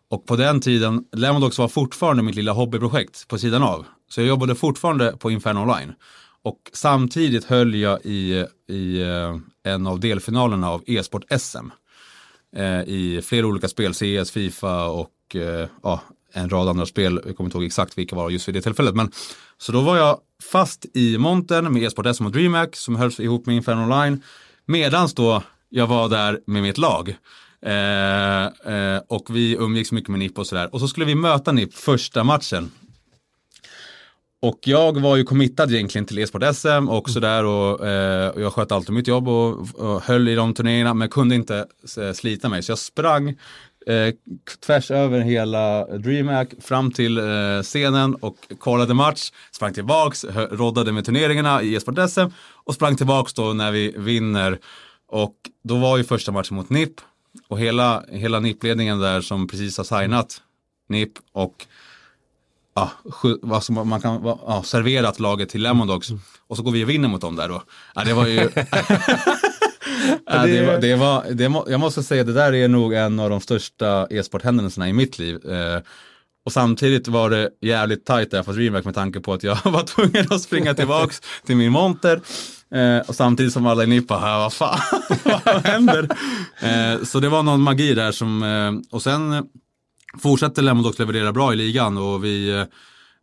Och 0.10 0.25
på 0.25 0.36
den 0.36 0.62
tiden, 0.62 1.06
Lemondox 1.12 1.57
var 1.57 1.68
fortfarande 1.68 2.24
mitt 2.24 2.36
lilla 2.36 2.51
hobbyprojekt 2.51 3.27
på 3.27 3.38
sidan 3.38 3.63
av. 3.63 3.86
Så 4.10 4.21
jag 4.21 4.27
jobbade 4.27 4.56
fortfarande 4.56 5.18
på 5.18 5.31
Inferno 5.31 5.60
Online. 5.60 5.94
Och 6.42 6.60
samtidigt 6.74 7.45
höll 7.45 7.75
jag 7.75 8.06
i, 8.06 8.45
i 8.68 9.01
eh, 9.01 9.38
en 9.63 9.88
av 9.88 10.00
delfinalerna 10.00 10.69
av 10.69 10.83
e-sport 10.88 11.24
SM. 11.39 11.69
Eh, 12.55 12.81
I 12.87 13.21
flera 13.23 13.47
olika 13.47 13.67
spel, 13.67 13.93
CS, 13.93 14.31
Fifa 14.31 14.85
och 14.85 15.35
eh, 15.35 15.67
ja, 15.83 16.01
en 16.33 16.49
rad 16.49 16.67
andra 16.67 16.85
spel. 16.85 17.21
Jag 17.25 17.37
kommer 17.37 17.47
inte 17.47 17.57
ihåg 17.57 17.65
exakt 17.65 17.97
vilka 17.97 18.15
var 18.15 18.29
just 18.29 18.47
vid 18.47 18.55
det 18.55 18.61
tillfället. 18.61 18.95
Men, 18.95 19.11
så 19.57 19.71
då 19.71 19.81
var 19.81 19.97
jag 19.97 20.19
fast 20.51 20.85
i 20.93 21.17
montern 21.17 21.73
med 21.73 21.83
Esport 21.83 22.15
SM 22.15 22.25
och 22.25 22.31
DreamHack 22.31 22.75
som 22.75 22.95
hölls 22.95 23.19
ihop 23.19 23.45
med 23.45 23.55
Inferno 23.55 23.81
Online. 23.83 24.23
Medans 24.65 25.13
då 25.13 25.43
jag 25.69 25.87
var 25.87 26.09
där 26.09 26.39
med 26.45 26.61
mitt 26.61 26.77
lag. 26.77 27.15
Eh, 27.61 28.45
eh, 28.45 29.01
och 29.07 29.35
vi 29.35 29.55
umgicks 29.55 29.91
mycket 29.91 30.09
med 30.09 30.19
NIP 30.19 30.39
och 30.39 30.47
sådär. 30.47 30.73
Och 30.73 30.79
så 30.79 30.87
skulle 30.87 31.05
vi 31.05 31.15
möta 31.15 31.51
NIP 31.51 31.73
första 31.73 32.23
matchen. 32.23 32.71
Och 34.41 34.59
jag 34.63 35.01
var 35.01 35.15
ju 35.15 35.24
committad 35.24 35.71
egentligen 35.71 36.06
till 36.06 36.19
e-sport-SM 36.19 36.89
och 36.89 37.09
sådär 37.09 37.45
och, 37.45 37.88
eh, 37.88 38.30
och 38.30 38.41
jag 38.41 38.53
sköt 38.53 38.71
alltid 38.71 38.94
mitt 38.95 39.07
jobb 39.07 39.27
och, 39.27 39.75
och 39.75 40.03
höll 40.03 40.27
i 40.27 40.36
de 40.36 40.53
turneringarna 40.53 40.94
men 40.94 41.09
kunde 41.09 41.36
inte 41.36 41.65
eh, 41.97 42.13
slita 42.13 42.50
mig. 42.50 42.63
Så 42.63 42.71
jag 42.71 42.80
sprang 42.80 43.30
eh, 43.88 44.13
tvärs 44.65 44.91
över 44.91 45.19
hela 45.19 45.86
DreamHack 45.86 46.50
fram 46.62 46.91
till 46.91 47.18
eh, 47.18 47.62
scenen 47.63 48.15
och 48.15 48.36
kollade 48.59 48.94
match, 48.94 49.31
sprang 49.51 49.74
tillbaks, 49.74 50.25
roddade 50.51 50.92
med 50.92 51.06
turneringarna 51.06 51.62
i 51.62 51.75
e-sport-SM 51.75 52.25
och 52.63 52.75
sprang 52.75 52.95
tillbaks 52.95 53.33
då 53.33 53.53
när 53.53 53.71
vi 53.71 53.94
vinner. 53.97 54.59
Och 55.07 55.35
då 55.63 55.77
var 55.77 55.97
ju 55.97 56.03
första 56.03 56.31
matchen 56.31 56.56
mot 56.56 56.69
NIP 56.69 56.94
och 57.47 57.59
hela, 57.59 58.03
hela 58.12 58.39
NIP-ledningen 58.39 59.00
där 59.00 59.21
som 59.21 59.47
precis 59.47 59.77
har 59.77 60.01
signat 60.01 60.42
NIP 60.89 61.12
och 61.31 61.65
ja, 62.75 62.92
alltså 63.51 63.71
man 63.71 64.01
kan 64.01 64.21
ja, 64.24 64.63
serverat 64.66 65.19
laget 65.19 65.50
till 65.50 65.62
Lemondogs 65.62 66.10
och 66.48 66.57
så 66.57 66.63
går 66.63 66.71
vi 66.71 66.86
och 66.86 66.89
vinner 66.89 67.10
mot 67.10 67.21
dem 67.21 67.36
där 67.36 67.50
då. 67.50 67.63
Ja, 67.95 68.04
det 68.04 68.13
var 68.13 68.27
ju... 68.27 68.39
ja, 70.25 70.45
det, 70.45 70.66
var, 70.66 70.77
det 70.81 70.95
var, 70.95 71.24
det, 71.31 71.71
jag 71.71 71.80
måste 71.80 72.04
säga 72.04 72.24
det 72.24 72.33
där 72.33 72.54
är 72.54 72.68
nog 72.68 72.94
en 72.94 73.19
av 73.19 73.30
de 73.30 73.42
största 73.42 74.07
e-sporthändelserna 74.10 74.89
i 74.89 74.94
mitt 74.94 75.19
liv. 75.19 75.51
Eh, 75.51 75.81
och 76.45 76.54
samtidigt 76.54 77.07
var 77.07 77.30
det 77.30 77.50
jävligt 77.62 78.06
tajt 78.06 78.31
där 78.31 78.44
för 78.44 78.54
DreamHack 78.54 78.86
med 78.86 78.95
tanke 78.95 79.19
på 79.19 79.33
att 79.33 79.44
jag 79.44 79.57
var 79.63 79.83
tvungen 79.83 80.25
att 80.30 80.42
springa 80.42 80.74
tillbaks 80.74 81.21
till 81.45 81.56
min 81.56 81.71
monter. 81.71 82.21
Eh, 82.75 83.07
och 83.07 83.16
samtidigt 83.16 83.54
som 83.54 83.66
alla 83.66 83.83
i 83.83 83.88
Nippa, 83.88 84.18
här, 84.18 84.38
vad 84.38 84.54
fan, 84.54 84.80
vad 85.45 85.66
händer? 85.66 86.10
Eh, 86.62 87.04
så 87.04 87.19
det 87.19 87.30
var 87.30 87.44
någon 87.44 87.62
magi 87.62 87.94
där 87.94 88.12
som, 88.12 88.44
eh, 88.44 88.95
och 88.95 89.01
sen 89.01 89.44
Fortsätter 90.17 90.61
Lemondox 90.61 91.00
leverera 91.00 91.31
bra 91.31 91.53
i 91.53 91.56
ligan 91.56 91.97
och 91.97 92.23
vi 92.23 92.50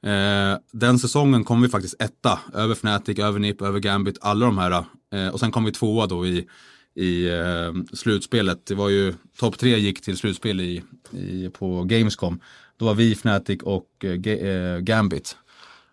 eh, 0.07 0.59
den 0.73 0.99
säsongen 0.99 1.45
kom 1.45 1.63
vi 1.63 1.69
faktiskt 1.69 2.03
etta, 2.03 2.39
över 2.55 2.75
Fnatic, 2.75 3.19
över 3.19 3.39
NIP, 3.39 3.63
över 3.63 3.79
Gambit, 3.81 4.19
alla 4.21 4.47
de 4.47 4.59
här. 4.59 4.85
Eh, 5.13 5.29
och 5.29 5.41
sen 5.41 5.51
kom 5.51 5.65
vi 5.65 5.73
tvåa 5.73 6.07
då 6.07 6.27
i, 6.27 6.47
i 6.95 7.29
eh, 7.29 7.73
slutspelet. 7.93 8.67
Det 8.67 8.75
var 8.75 8.89
ju, 8.89 9.15
topp 9.39 9.59
tre 9.59 9.79
gick 9.79 10.01
till 10.01 10.17
slutspel 10.17 10.61
i, 10.61 10.83
i, 11.11 11.51
på 11.59 11.85
Gamescom. 11.85 12.41
Då 12.77 12.85
var 12.85 12.95
vi, 12.95 13.13
Fnatic 13.13 13.63
och 13.63 14.05
eh, 14.05 14.33
eh 14.33 14.79
Gambit. 14.79 15.37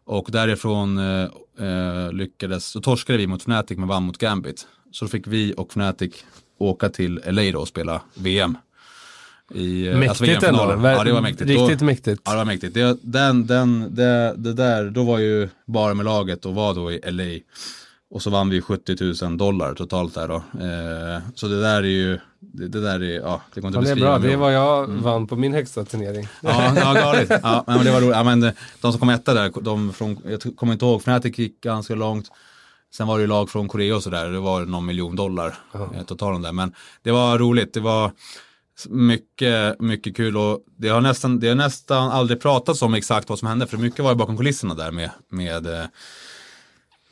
Och 0.05 0.29
därifrån 0.31 0.97
eh, 0.97 1.29
eh, 1.59 2.11
lyckades, 2.13 2.65
så 2.65 2.81
torskade 2.81 3.17
vi 3.17 3.27
mot 3.27 3.41
Fnatic 3.41 3.77
men 3.77 3.87
vann 3.87 4.03
mot 4.03 4.17
Gambit. 4.17 4.67
Så 4.91 5.05
då 5.05 5.09
fick 5.09 5.27
vi 5.27 5.53
och 5.57 5.71
Fnatic 5.71 6.25
åka 6.57 6.89
till 6.89 7.21
LA 7.25 7.51
då 7.51 7.59
och 7.59 7.67
spela 7.67 8.01
VM. 8.15 8.57
I, 9.51 9.87
eh, 9.87 9.97
mäktigt 9.97 10.43
alltså 10.43 10.47
ändå. 10.47 10.87
Ja, 10.87 11.03
det 11.03 11.11
var 11.11 11.21
mäktigt. 11.21 11.49
Riktigt 11.49 11.79
då, 11.79 11.85
mäktigt. 11.85 12.21
Ja, 12.25 12.31
det 12.31 12.37
var 12.37 12.45
mäktigt. 12.45 12.73
Det, 12.73 12.97
den, 13.01 13.47
den, 13.47 13.95
det, 13.95 14.33
det 14.37 14.53
där, 14.53 14.89
då 14.89 15.03
var 15.03 15.19
ju 15.19 15.49
bara 15.65 15.93
med 15.93 16.05
laget 16.05 16.45
och 16.45 16.55
var 16.55 16.73
då 16.73 16.91
i 16.91 16.99
LA. 17.11 17.39
Och 18.09 18.21
så 18.21 18.29
vann 18.29 18.49
vi 18.49 18.61
70 18.61 19.25
000 19.25 19.37
dollar 19.37 19.73
totalt 19.73 20.15
där 20.15 20.27
då. 20.27 20.35
Eh, 20.35 21.21
så 21.35 21.47
det 21.47 21.61
där 21.61 21.83
är 21.83 21.87
ju, 21.87 22.19
det, 22.39 22.67
det 22.67 22.81
där 22.81 23.03
är, 23.03 23.19
ja, 23.19 23.41
det 23.53 23.61
går 23.61 23.67
inte 23.67 23.79
att 23.79 23.85
beskriva. 23.85 24.09
Det 24.09 24.15
är 24.15 24.19
bra, 24.19 24.27
det 24.27 24.33
är 24.33 24.37
vad 24.37 24.53
jag 24.53 24.83
mm. 24.83 25.01
vann 25.01 25.27
på 25.27 25.35
min 25.35 25.53
högsta 25.53 25.85
turnering. 25.85 26.27
Ja, 26.41 26.73
ja 26.75 26.93
galet. 26.93 27.29
Ja, 27.43 27.63
men 27.67 27.85
det 27.85 27.91
var 27.91 28.01
roligt. 28.01 28.15
Ja, 28.15 28.23
men 28.23 28.41
de 28.81 28.91
som 28.91 28.99
kom 28.99 29.09
etta 29.09 29.33
där, 29.33 29.51
de 29.61 29.93
från, 29.93 30.17
jag 30.25 30.55
kommer 30.55 30.73
inte 30.73 30.85
ihåg, 30.85 31.01
Fnatic 31.01 31.39
gick 31.39 31.61
ganska 31.61 31.95
långt. 31.95 32.27
Sen 32.93 33.07
var 33.07 33.17
det 33.17 33.21
ju 33.21 33.27
lag 33.27 33.49
från 33.49 33.67
Korea 33.67 33.95
och 33.95 34.03
sådär, 34.03 34.29
det 34.29 34.39
var 34.39 34.65
någon 34.65 34.85
miljon 34.85 35.15
dollar 35.15 35.55
uh 35.75 36.03
totalen 36.05 36.41
där. 36.41 36.51
Men 36.51 36.73
det 37.01 37.11
var 37.11 37.37
roligt, 37.37 37.73
det 37.73 37.79
var 37.79 38.11
mycket, 38.89 39.81
mycket 39.81 40.17
kul 40.17 40.37
och 40.37 40.59
det 40.77 40.89
har 40.89 41.01
nästan, 41.01 41.39
det 41.39 41.47
har 41.47 41.55
nästan 41.55 42.11
aldrig 42.11 42.41
pratats 42.41 42.81
om 42.81 42.93
exakt 42.93 43.29
vad 43.29 43.39
som 43.39 43.47
hände 43.47 43.67
för 43.67 43.77
mycket 43.77 43.99
var 43.99 44.11
ju 44.11 44.17
bakom 44.17 44.37
kulisserna 44.37 44.73
där 44.75 44.91
med, 44.91 45.09
med 45.29 45.65
eh, 45.65 45.85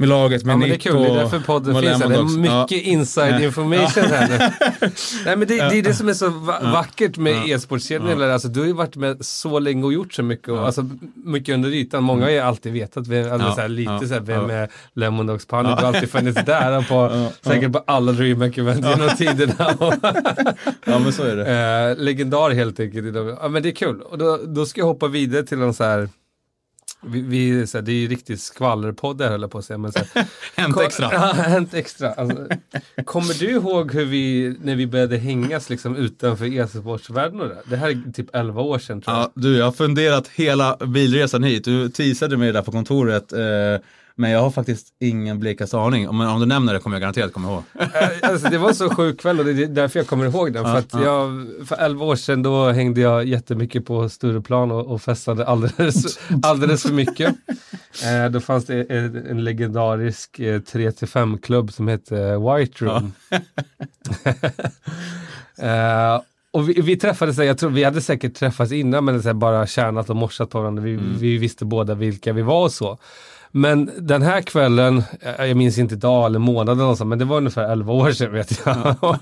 med 0.02 0.10
laget 0.10 0.46
med 0.46 0.54
ja, 0.54 0.58
Nick 0.58 0.70
Det 0.70 0.76
är 0.76 0.92
kul, 0.92 1.02
det 1.02 1.08
är 1.08 1.16
därför 1.16 1.40
podden 1.40 1.82
finns 1.82 2.02
här. 2.02 2.10
Det 2.10 2.16
är 2.16 2.38
mycket 2.38 2.86
ja. 2.86 2.92
inside 2.92 3.44
information 3.44 4.04
här 4.04 4.28
nu. 4.30 4.38
Nej, 5.26 5.36
men 5.36 5.48
det, 5.48 5.56
det, 5.56 5.78
är 5.78 5.84
det 5.84 5.94
som 5.94 6.10
är 6.10 6.14
så 6.14 6.30
vackert 6.62 7.18
med 7.18 7.34
ja. 7.34 7.56
e-sportskedjor. 7.56 8.24
Alltså, 8.24 8.48
du 8.48 8.60
har 8.60 8.68
ju 8.68 8.74
varit 8.74 8.96
med 8.96 9.26
så 9.26 9.60
länge 9.60 9.84
och 9.84 9.94
gjort 9.94 10.14
så 10.14 10.24
mycket. 10.24 10.50
Och, 10.50 10.66
alltså, 10.66 10.90
mycket 11.16 11.56
under 11.56 11.70
ytan. 11.70 12.04
Många 12.04 12.24
har 12.24 12.32
ju 12.32 12.40
alltid 12.40 12.74
vetat, 12.74 13.08
vem, 13.08 13.32
alltså, 13.32 13.52
så 13.52 13.62
här, 13.62 13.68
lite 13.68 14.08
så 14.08 14.14
här, 14.14 14.22
vem 14.22 14.50
är 14.50 14.70
Lemon 14.94 15.28
Dogs 15.28 15.46
Panic? 15.46 15.76
Du 15.76 15.86
har 15.86 15.94
alltid 15.94 16.10
funnits 16.10 16.42
där 16.46 16.82
på, 16.82 17.28
säkert 17.42 17.72
på 17.72 17.84
alla 17.88 18.12
DreamHack-event 18.12 18.90
genom 18.90 19.10
tiderna. 19.18 19.76
ja, 20.86 21.00
men 21.00 21.14
så 21.14 21.24
är 21.24 21.36
det. 21.36 21.92
Eh, 21.92 22.04
legendar 22.04 22.50
helt 22.50 22.80
enkelt. 22.80 23.16
Ja, 23.42 23.50
men 23.50 23.64
det 23.64 23.70
är 23.70 23.76
kul. 23.76 24.02
Och 24.02 24.18
då, 24.18 24.40
då 24.46 24.66
ska 24.66 24.82
jag 24.82 24.86
hoppa 24.86 25.08
vidare 25.08 25.44
till 25.44 25.62
en 25.62 25.74
så 25.74 25.84
här 25.84 26.10
vi, 27.04 27.22
vi, 27.22 27.68
så 27.68 27.78
här, 27.78 27.86
det 27.86 27.92
är 27.92 27.96
ju 27.96 28.08
riktigt 28.08 28.42
skvallerpodd 28.42 29.22
höll 29.22 29.42
jag 29.42 29.52
på 29.52 29.58
att 29.58 29.66
säga. 29.66 29.78
Men, 29.78 29.92
så 29.92 30.00
här, 30.14 30.26
hänt 30.56 30.80
extra. 30.80 31.10
Ja, 31.14 31.34
hänt 31.34 31.74
extra. 31.74 32.14
Alltså, 32.14 32.48
kommer 33.06 33.40
du 33.40 33.52
ihåg 33.52 33.94
hur 33.94 34.06
vi, 34.06 34.56
när 34.62 34.76
vi 34.76 34.88
började 34.88 35.18
hängas 35.18 35.70
liksom 35.70 35.96
utanför 35.96 36.46
e-sportsvärlden? 36.46 37.52
Det 37.66 37.76
här 37.76 37.90
är 37.90 38.12
typ 38.12 38.36
11 38.36 38.62
år 38.62 38.80
sedan 38.80 39.02
tror 39.02 39.18
jag. 39.18 39.24
Ja, 39.24 39.32
du, 39.36 39.58
jag 39.58 39.66
har 39.66 39.72
funderat 39.72 40.28
hela 40.28 40.78
bilresan 40.78 41.44
hit. 41.44 41.64
Du 41.64 41.90
teasade 41.90 42.38
mig 42.38 42.52
där 42.52 42.62
på 42.62 42.72
kontoret. 42.72 43.34
Eh, 43.34 43.40
men 44.16 44.32
jag 44.32 44.40
har 44.40 44.52
faktiskt 44.52 44.88
ingen 45.00 45.40
blekaste 45.40 45.78
aning. 45.78 46.10
Om, 46.10 46.22
om 46.22 46.40
du 46.40 46.46
nämner 46.46 46.74
det 46.74 46.80
kommer 46.80 46.96
jag 46.96 47.02
garanterat 47.02 47.34
komma 47.34 47.52
ihåg. 47.52 47.64
Eh, 47.94 48.30
alltså, 48.30 48.50
det 48.50 48.58
var 48.58 48.74
så 48.74 48.90
sjuk 48.90 49.20
kväll 49.20 49.40
och 49.40 49.46
det 49.46 49.64
är 49.64 49.68
därför 49.68 50.00
jag 50.00 50.08
kommer 50.08 50.26
ihåg 50.26 50.54
den. 50.54 50.66
Ja, 50.66 50.72
för, 50.72 50.80
att 50.80 50.94
ja. 50.94 51.04
jag, 51.04 51.48
för 51.68 51.76
11 51.76 52.06
år 52.06 52.16
sedan 52.16 52.44
då 52.44 52.70
hängde 52.72 53.02
jag 53.02 53.26
jättemycket 53.26 53.86
på 53.86 54.10
Stureplan 54.10 54.72
och, 54.72 54.88
och 54.88 55.02
festade 55.02 55.46
alldeles, 55.46 56.20
alldeles 56.44 56.84
för 56.84 56.94
mycket. 56.94 57.36
Eh, 58.04 58.32
då 58.32 58.40
fanns 58.40 58.66
det 58.66 58.84
en, 58.84 59.26
en 59.30 59.44
legendarisk 59.44 60.40
eh, 60.40 60.60
3-5-klubb 60.60 61.74
som 61.74 61.88
hette 61.88 62.38
White 62.38 62.86
Room. 62.86 63.14
Ja. 63.30 63.40
eh, 66.16 66.22
och 66.54 66.70
vi, 66.70 66.82
vi 66.82 66.98
träffades, 66.98 67.38
jag 67.38 67.58
tror 67.58 67.70
vi 67.70 67.84
hade 67.84 68.02
säkert 68.02 68.34
träffats 68.34 68.72
innan 68.72 69.06
men 69.06 69.24
så 69.24 69.34
bara 69.34 69.68
kärnat 69.68 70.10
och 70.10 70.16
morsat 70.16 70.50
på 70.50 70.60
varandra. 70.60 70.84
Vi, 70.84 70.92
Mm. 70.94 71.18
vi 71.18 71.38
visste 71.38 71.66
båda 71.66 71.96
vilka 71.96 72.34
vi 72.34 72.42
var 72.42 72.64
och 72.64 72.72
så. 72.72 72.98
Men 73.52 73.92
den 73.98 74.22
här 74.22 74.42
kvällen, 74.42 75.04
eh, 75.22 75.46
jag 75.46 75.58
minns 75.58 75.78
inte 75.78 75.96
dag 75.96 76.26
eller 76.26 76.40
månad 76.40 76.78
eller 76.78 76.88
något 76.88 77.08
men 77.08 77.20
det 77.20 77.26
var 77.26 77.38
ungefär 77.38 77.72
11 77.72 77.94
år 77.94 78.12
sedan 78.12 78.32
vet 78.34 78.62
jag. 78.66 78.96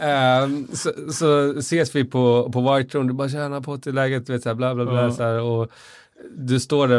Ehm, 0.00 0.66
så, 0.72 0.90
så 1.12 1.58
ses 1.58 1.94
vi 1.94 2.04
på, 2.04 2.50
på 2.52 2.74
White 2.74 2.98
Room, 2.98 3.06
du 3.06 3.12
bara 3.14 3.28
tjena 3.28 3.60
på 3.60 3.78
till 3.78 3.94
läget, 3.94 4.26
du 4.26 4.32
vet 4.32 4.42
så 4.42 4.48
här, 4.48 4.54
bla 4.56 4.74
bla 4.74 4.84
bla. 4.84 5.02
Ja. 5.02 5.10
Så 5.10 5.22
här, 5.22 5.40
och 5.40 5.70
du 6.36 6.60
står 6.60 6.88
där 6.88 6.96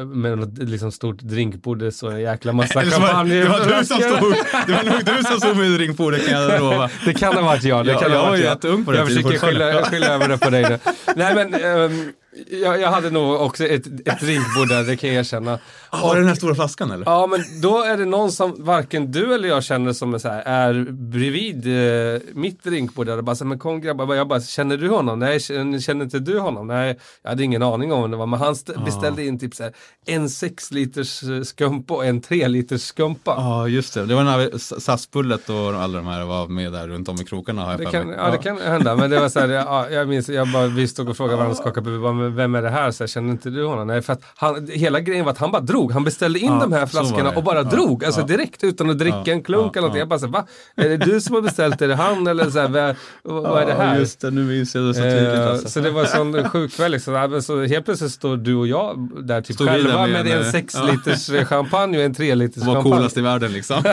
eh, 0.00 0.04
med 0.06 0.38
något 0.38 0.58
liksom, 0.58 0.92
stort 0.92 1.18
drinkbord, 1.18 1.78
det 1.78 1.92
står 1.92 2.10
en 2.12 2.20
jäkla 2.20 2.52
massa 2.52 2.74
var- 2.78 2.84
champagne. 2.84 3.34
Det 3.34 3.48
var 3.48 3.78
du 3.78 3.84
som 3.84 3.96
stod, 4.00 4.34
det 4.66 4.72
var 4.72 4.82
nog 4.92 5.04
du 5.04 5.22
som 5.24 5.40
stod 5.40 5.56
med 5.56 5.70
drinkbordet 5.72 6.26
kan 6.28 6.40
jag 6.42 6.60
lova. 6.60 6.90
Det 7.06 7.14
kan 7.14 7.34
ha 7.34 7.42
varit 7.42 7.64
jag. 7.64 7.86
Det 7.86 7.92
Ja, 7.92 7.98
kan 8.00 8.10
jag 8.12 8.18
ha 8.18 8.24
var 8.24 8.30
varit 8.30 8.44
jag. 8.44 8.50
jätteung 8.54 8.84
på 8.84 8.92
den 8.92 8.98
Jag 9.00 9.08
försöker 9.08 9.38
skylla, 9.38 9.82
skylla 9.84 10.06
över 10.06 10.28
det 10.28 10.38
på 10.38 10.50
dig 10.50 10.62
nu. 10.62 10.78
Nej 11.16 11.34
men, 11.34 11.54
ehm, 11.54 12.12
jag, 12.62 12.80
jag 12.80 12.90
hade 12.90 13.10
nog 13.10 13.40
också 13.40 13.64
ett, 13.64 13.86
ett 13.86 14.20
drinkbord 14.20 14.68
där, 14.68 14.84
det 14.84 14.96
kan 14.96 15.10
jag 15.10 15.18
erkänna. 15.18 15.58
Var 15.92 16.14
det 16.14 16.20
den 16.20 16.28
här 16.28 16.34
stora 16.34 16.54
flaskan 16.54 16.90
eller? 16.90 17.04
Ja 17.06 17.26
men 17.26 17.40
då 17.62 17.82
är 17.82 17.96
det 17.96 18.04
någon 18.04 18.32
som 18.32 18.54
varken 18.58 19.12
du 19.12 19.34
eller 19.34 19.48
jag 19.48 19.64
känner 19.64 19.92
som 19.92 20.14
är, 20.14 20.18
så 20.18 20.28
här, 20.28 20.42
är 20.42 20.86
bredvid 20.90 21.66
eh, 22.14 22.20
mitt 22.34 22.64
drinkbord 22.64 23.06
där 23.06 23.18
och 23.18 23.24
bara 23.24 23.36
så 23.36 23.44
här, 23.44 23.48
men 23.48 23.58
kom 23.58 23.80
grabbar, 23.80 24.14
jag 24.14 24.28
bara, 24.28 24.40
känner 24.40 24.76
du 24.76 24.88
honom? 24.88 25.18
Nej, 25.18 25.40
känner, 25.40 25.78
känner 25.80 26.04
inte 26.04 26.18
du 26.18 26.38
honom? 26.38 26.66
Nej, 26.66 26.98
jag 27.22 27.30
hade 27.30 27.42
ingen 27.44 27.62
aning 27.62 27.92
om 27.92 28.02
vem 28.02 28.10
det 28.10 28.16
var, 28.16 28.26
men 28.26 28.38
han 28.40 28.52
st- 28.52 28.72
beställde 28.84 29.24
in 29.24 29.38
typ 29.38 29.54
så 29.54 29.62
här, 29.62 29.72
en 30.06 30.28
6 30.30 30.70
liters 30.70 31.22
eh, 31.22 31.42
skumpa 31.42 31.94
och 31.94 32.06
en 32.06 32.20
3 32.20 32.48
liters 32.48 32.82
skumpa. 32.82 33.34
Ja, 33.36 33.68
just 33.68 33.94
det. 33.94 34.06
Det 34.06 34.14
var 34.14 34.24
när 34.24 34.58
SAS-bullet 34.80 35.50
och 35.50 35.56
alla 35.82 35.98
de 35.98 36.06
här 36.06 36.24
var 36.24 36.48
med 36.48 36.72
där 36.72 36.88
runt 36.88 37.08
om 37.08 37.16
i 37.20 37.24
krokarna. 37.24 37.62
Har 37.64 37.70
jag 37.70 37.80
Det 37.80 37.86
kan, 37.86 38.08
ja, 38.08 38.30
det 38.30 38.38
kan 38.38 38.60
hända, 38.60 38.96
men 38.96 39.10
det 39.10 39.20
var 39.20 39.28
så 39.28 39.40
här, 39.40 39.48
ja, 39.48 39.88
jag 39.90 40.08
minns, 40.08 40.28
jag 40.28 40.48
bara, 40.52 40.66
vi 40.66 40.88
stod 40.88 41.08
och 41.08 41.16
frågade 41.16 41.36
varandra, 41.36 41.54
skakade 41.56 41.84
på 41.84 41.90
huvudet, 41.90 42.02
bara, 42.02 42.21
men 42.22 42.36
vem 42.36 42.54
är 42.54 42.62
det 42.62 42.70
här? 42.70 42.90
Så 42.90 43.02
här, 43.04 43.08
känner 43.08 43.30
inte 43.30 43.50
du 43.50 43.64
honom? 43.66 43.86
Nej, 43.86 44.02
för 44.02 44.12
att 44.12 44.22
han, 44.36 44.68
hela 44.72 45.00
grejen 45.00 45.24
var 45.24 45.32
att 45.32 45.38
han 45.38 45.50
bara 45.52 45.62
drog, 45.62 45.92
han 45.92 46.04
beställde 46.04 46.38
in 46.38 46.46
Ja, 46.52 46.58
de 46.60 46.72
här 46.72 46.80
var 46.80 46.86
flaskorna 46.86 47.30
och 47.30 47.44
bara 47.44 47.56
Ja, 47.58 47.62
drog, 47.62 48.04
alltså 48.04 48.20
ja. 48.20 48.26
direkt 48.26 48.64
utan 48.64 48.90
att 48.90 48.98
dricka 48.98 49.32
en 49.32 49.42
klunk 49.42 49.76
eller 49.76 49.80
någonting. 49.80 49.98
ja. 49.98 50.02
Jag 50.02 50.08
bara 50.08 50.18
så 50.18 50.26
här, 50.26 50.32
va? 50.32 50.46
Är 50.76 50.88
det 50.88 50.96
du 50.96 51.20
som 51.20 51.34
har 51.34 51.42
beställt, 51.42 51.82
är 51.82 51.88
det 51.88 51.94
han 51.94 52.26
eller 52.26 52.50
så 52.50 52.58
här, 52.60 52.68
vad, 52.68 52.96
vad 53.42 53.62
är 53.62 53.66
det 53.66 53.72
här? 53.74 53.98
Just 53.98 54.20
det. 54.20 54.30
Nu 54.30 54.44
minns 54.44 54.74
jag 54.74 54.84
det 54.84 54.94
så 54.94 55.00
tydligt. 55.02 55.34
Eh, 55.34 55.48
Alltså. 55.50 55.68
Så 55.68 55.80
det 55.80 55.90
var 55.90 56.00
en 56.00 56.06
sån 56.08 56.48
sjuk 56.48 56.72
kväll 56.72 56.92
liksom. 56.92 57.40
Så 57.42 57.62
helt 57.64 57.84
plötsligt 57.84 58.12
står 58.12 58.36
du 58.36 58.54
och 58.54 58.66
jag 58.66 59.08
där 59.24 59.40
typ 59.40 59.54
Stod 59.56 59.68
själva 59.68 60.06
med, 60.06 60.10
med 60.24 60.32
en, 60.32 60.38
en 60.44 60.52
6 60.52 60.74
ja. 60.74 60.82
liters 60.92 61.48
champagne 61.48 61.98
och 61.98 62.04
en 62.04 62.14
3 62.14 62.34
liters 62.34 62.64
var 62.64 62.74
champagne. 62.74 62.96
coolast 62.96 63.16
i 63.16 63.20
världen 63.20 63.52
liksom. 63.52 63.82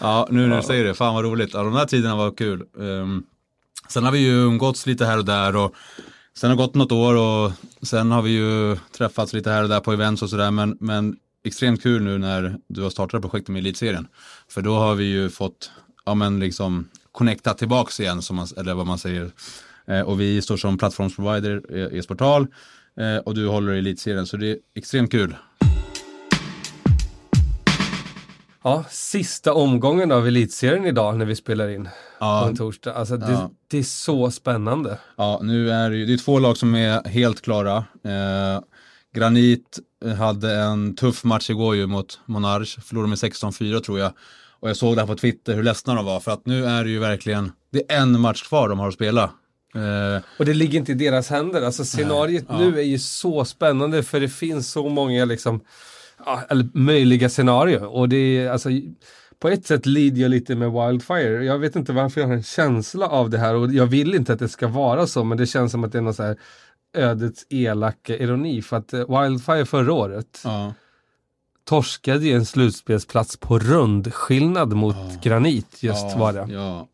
ja, 0.00 0.26
nu 0.30 0.46
när 0.46 0.56
du 0.56 0.62
säger 0.62 0.84
det, 0.84 0.94
fan 0.94 1.14
vad 1.14 1.24
roligt. 1.24 1.50
Ja, 1.54 1.62
de 1.62 1.74
här 1.76 1.86
tiderna 1.86 2.16
var 2.16 2.30
kul. 2.30 2.62
Um, 2.76 3.22
sen 3.90 4.04
har 4.04 4.12
vi 4.12 4.18
ju 4.18 4.32
umgåtts 4.32 4.86
lite 4.86 5.04
här 5.04 5.18
och 5.18 5.24
där 5.24 5.56
och 5.56 5.74
sen 6.36 6.50
har 6.50 6.56
det 6.56 6.62
gått 6.62 6.74
något 6.74 6.92
år 6.92 7.14
och 7.14 7.52
sen 7.82 8.10
har 8.10 8.22
vi 8.22 8.30
ju 8.30 8.76
träffats 8.96 9.32
lite 9.32 9.50
här 9.50 9.62
och 9.62 9.68
där 9.68 9.80
på 9.80 9.92
events 9.92 10.22
och 10.22 10.30
sådär. 10.30 10.50
Men, 10.50 10.76
men 10.80 11.16
extremt 11.44 11.82
kul 11.82 12.02
nu 12.02 12.18
när 12.18 12.58
du 12.68 12.82
har 12.82 12.90
startat 12.90 13.22
projektet 13.22 13.48
med 13.48 13.60
Elitserien. 13.60 14.08
För 14.48 14.62
då 14.62 14.74
har 14.74 14.94
vi 14.94 15.04
ju 15.04 15.30
fått, 15.30 15.70
ja 16.04 16.14
men 16.14 16.40
liksom 16.40 16.88
connecta 17.12 17.54
tillbaks 17.54 18.00
igen, 18.00 18.22
som 18.22 18.36
man, 18.36 18.46
eller 18.56 18.74
vad 18.74 18.86
man 18.86 18.98
säger. 18.98 19.30
Eh, 19.86 20.00
och 20.00 20.20
vi 20.20 20.42
står 20.42 20.56
som 20.56 20.78
plattformsprovider 20.78 21.76
i 21.92 21.98
e-sportal 21.98 22.46
eh, 23.00 23.16
och 23.16 23.34
du 23.34 23.48
håller 23.48 23.72
i 23.72 23.78
Elitserien. 23.78 24.26
Så 24.26 24.36
det 24.36 24.50
är 24.50 24.58
extremt 24.74 25.10
kul. 25.10 25.36
Ja, 28.64 28.84
sista 28.90 29.54
omgången 29.54 30.12
av 30.12 30.26
elitserien 30.26 30.86
idag 30.86 31.16
när 31.18 31.24
vi 31.24 31.36
spelar 31.36 31.68
in 31.68 31.88
Ja. 32.20 32.40
på 32.42 32.48
en 32.48 32.56
torsdag. 32.56 32.94
Alltså 32.94 33.16
det, 33.16 33.32
Ja. 33.32 33.50
det 33.70 33.78
är 33.78 33.82
så 33.82 34.30
spännande. 34.30 34.98
Ja, 35.16 35.40
nu 35.42 35.70
är 35.70 35.90
det 35.90 36.04
det 36.06 36.12
är 36.12 36.18
två 36.18 36.38
lag 36.38 36.56
som 36.56 36.74
är 36.74 37.08
helt 37.08 37.40
klara. 37.42 37.76
Eh, 38.04 38.60
Granit 39.14 39.78
hade 40.18 40.54
en 40.54 40.96
tuff 40.96 41.24
match 41.24 41.50
igår 41.50 41.76
ju 41.76 41.86
mot 41.86 42.20
Monarch, 42.26 42.78
förlorade 42.84 43.08
med 43.08 43.18
16-4 43.18 43.80
tror 43.80 43.98
jag. 43.98 44.12
Och 44.60 44.68
jag 44.68 44.76
såg 44.76 44.96
det 44.96 45.00
här 45.02 45.06
på 45.06 45.14
Twitter 45.16 45.54
hur 45.54 45.62
ledsna 45.62 45.94
de 45.94 46.04
var 46.04 46.20
för 46.20 46.30
att 46.30 46.46
nu 46.46 46.64
är 46.66 46.84
det 46.84 46.90
ju 46.90 46.98
verkligen, 46.98 47.52
det 47.72 47.92
är 47.92 47.98
en 48.02 48.20
match 48.20 48.42
kvar 48.48 48.68
de 48.68 48.78
har 48.78 48.88
att 48.88 48.94
spela. 48.94 49.22
Eh, 49.74 50.22
Och 50.38 50.44
det 50.44 50.54
ligger 50.54 50.78
inte 50.78 50.92
i 50.92 50.94
deras 50.94 51.28
händer. 51.30 51.62
Alltså 51.62 51.84
scenariet 51.84 52.44
ja. 52.48 52.58
nu 52.58 52.78
är 52.78 52.84
ju 52.84 52.98
så 52.98 53.44
spännande 53.44 54.02
för 54.02 54.20
det 54.20 54.28
finns 54.28 54.70
så 54.70 54.88
många 54.88 55.24
liksom, 55.24 55.60
ja, 56.26 56.42
möjliga 56.74 57.28
scenarier. 57.28 57.84
Och 57.84 58.08
det 58.08 58.16
är 58.16 58.50
alltså, 58.50 58.68
på 59.38 59.48
ett 59.48 59.66
sätt 59.66 59.86
lider 59.86 60.22
jag 60.22 60.30
lite 60.30 60.54
med 60.54 60.72
Wildfire. 60.72 61.44
Jag 61.44 61.58
vet 61.58 61.76
inte 61.76 61.92
varför 61.92 62.20
jag 62.20 62.28
har 62.28 62.34
en 62.34 62.42
känsla 62.42 63.08
av 63.08 63.30
det 63.30 63.38
här 63.38 63.54
och 63.54 63.72
jag 63.72 63.86
vill 63.86 64.14
inte 64.14 64.32
att 64.32 64.38
det 64.38 64.48
ska 64.48 64.68
vara 64.68 65.06
så 65.06 65.24
men 65.24 65.38
det 65.38 65.46
känns 65.46 65.72
som 65.72 65.84
att 65.84 65.92
det 65.92 65.98
är 65.98 66.02
någon 66.02 66.14
så 66.14 66.22
här 66.22 66.36
ödets 66.94 67.46
elaka 67.50 68.16
ironi 68.16 68.62
för 68.62 68.76
att 68.76 68.92
eh, 68.92 69.20
Wildfire 69.20 69.66
förra 69.66 69.92
året 69.92 70.40
ja, 70.44 70.74
torskade 71.64 72.24
ju 72.24 72.32
en 72.32 72.46
slutspelsplats 72.46 73.36
på 73.36 73.58
rundskillnad 73.58 74.72
mot 74.72 75.22
Granit 75.22 75.82
just 75.82 76.06
ja, 76.10 76.16
var 76.18 76.32
det. 76.32 76.52
Ja. 76.52 76.88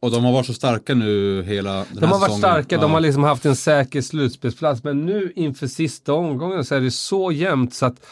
Och 0.00 0.10
de 0.10 0.24
har 0.24 0.32
varit 0.32 0.46
så 0.46 0.54
starka 0.54 0.94
nu 0.94 1.42
hela 1.42 1.72
den 1.72 1.86
De 1.92 2.00
här 2.00 2.06
har 2.06 2.20
varit 2.20 2.22
säsongen. 2.22 2.40
starka, 2.40 2.74
ja. 2.74 2.80
de 2.80 2.90
har 2.90 3.00
liksom 3.00 3.24
haft 3.24 3.46
en 3.46 3.56
säker 3.56 4.00
slutspelsplats. 4.00 4.84
Men 4.84 5.06
nu 5.06 5.32
inför 5.36 5.66
sista 5.66 6.12
omgången 6.12 6.64
så 6.64 6.74
är 6.74 6.80
det 6.80 6.90
så 6.90 7.32
jämnt 7.32 7.74
så 7.74 7.86
att 7.86 8.06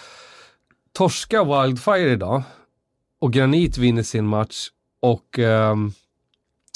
torska 0.93 1.45
Wildfire 1.45 2.13
idag 2.13 2.43
och 3.21 3.33
Granit 3.33 3.79
vinner 3.79 4.03
sin 4.03 4.27
match 4.27 4.69
och 5.01 5.39
ehm, 5.39 5.93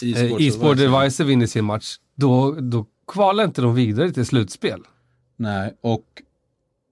E-sports 0.03 0.83
eh. 0.83 0.91
Devices 0.91 1.21
vinner 1.21 1.47
sin 1.47 1.65
match. 1.65 1.97
Då, 2.15 2.53
då 2.53 2.87
kvalar 3.13 3.45
inte 3.45 3.63
de 3.63 3.75
vidare 3.75 4.13
till 4.13 4.27
slutspel. 4.27 4.81
Nej, 5.37 5.77
och 5.81 6.05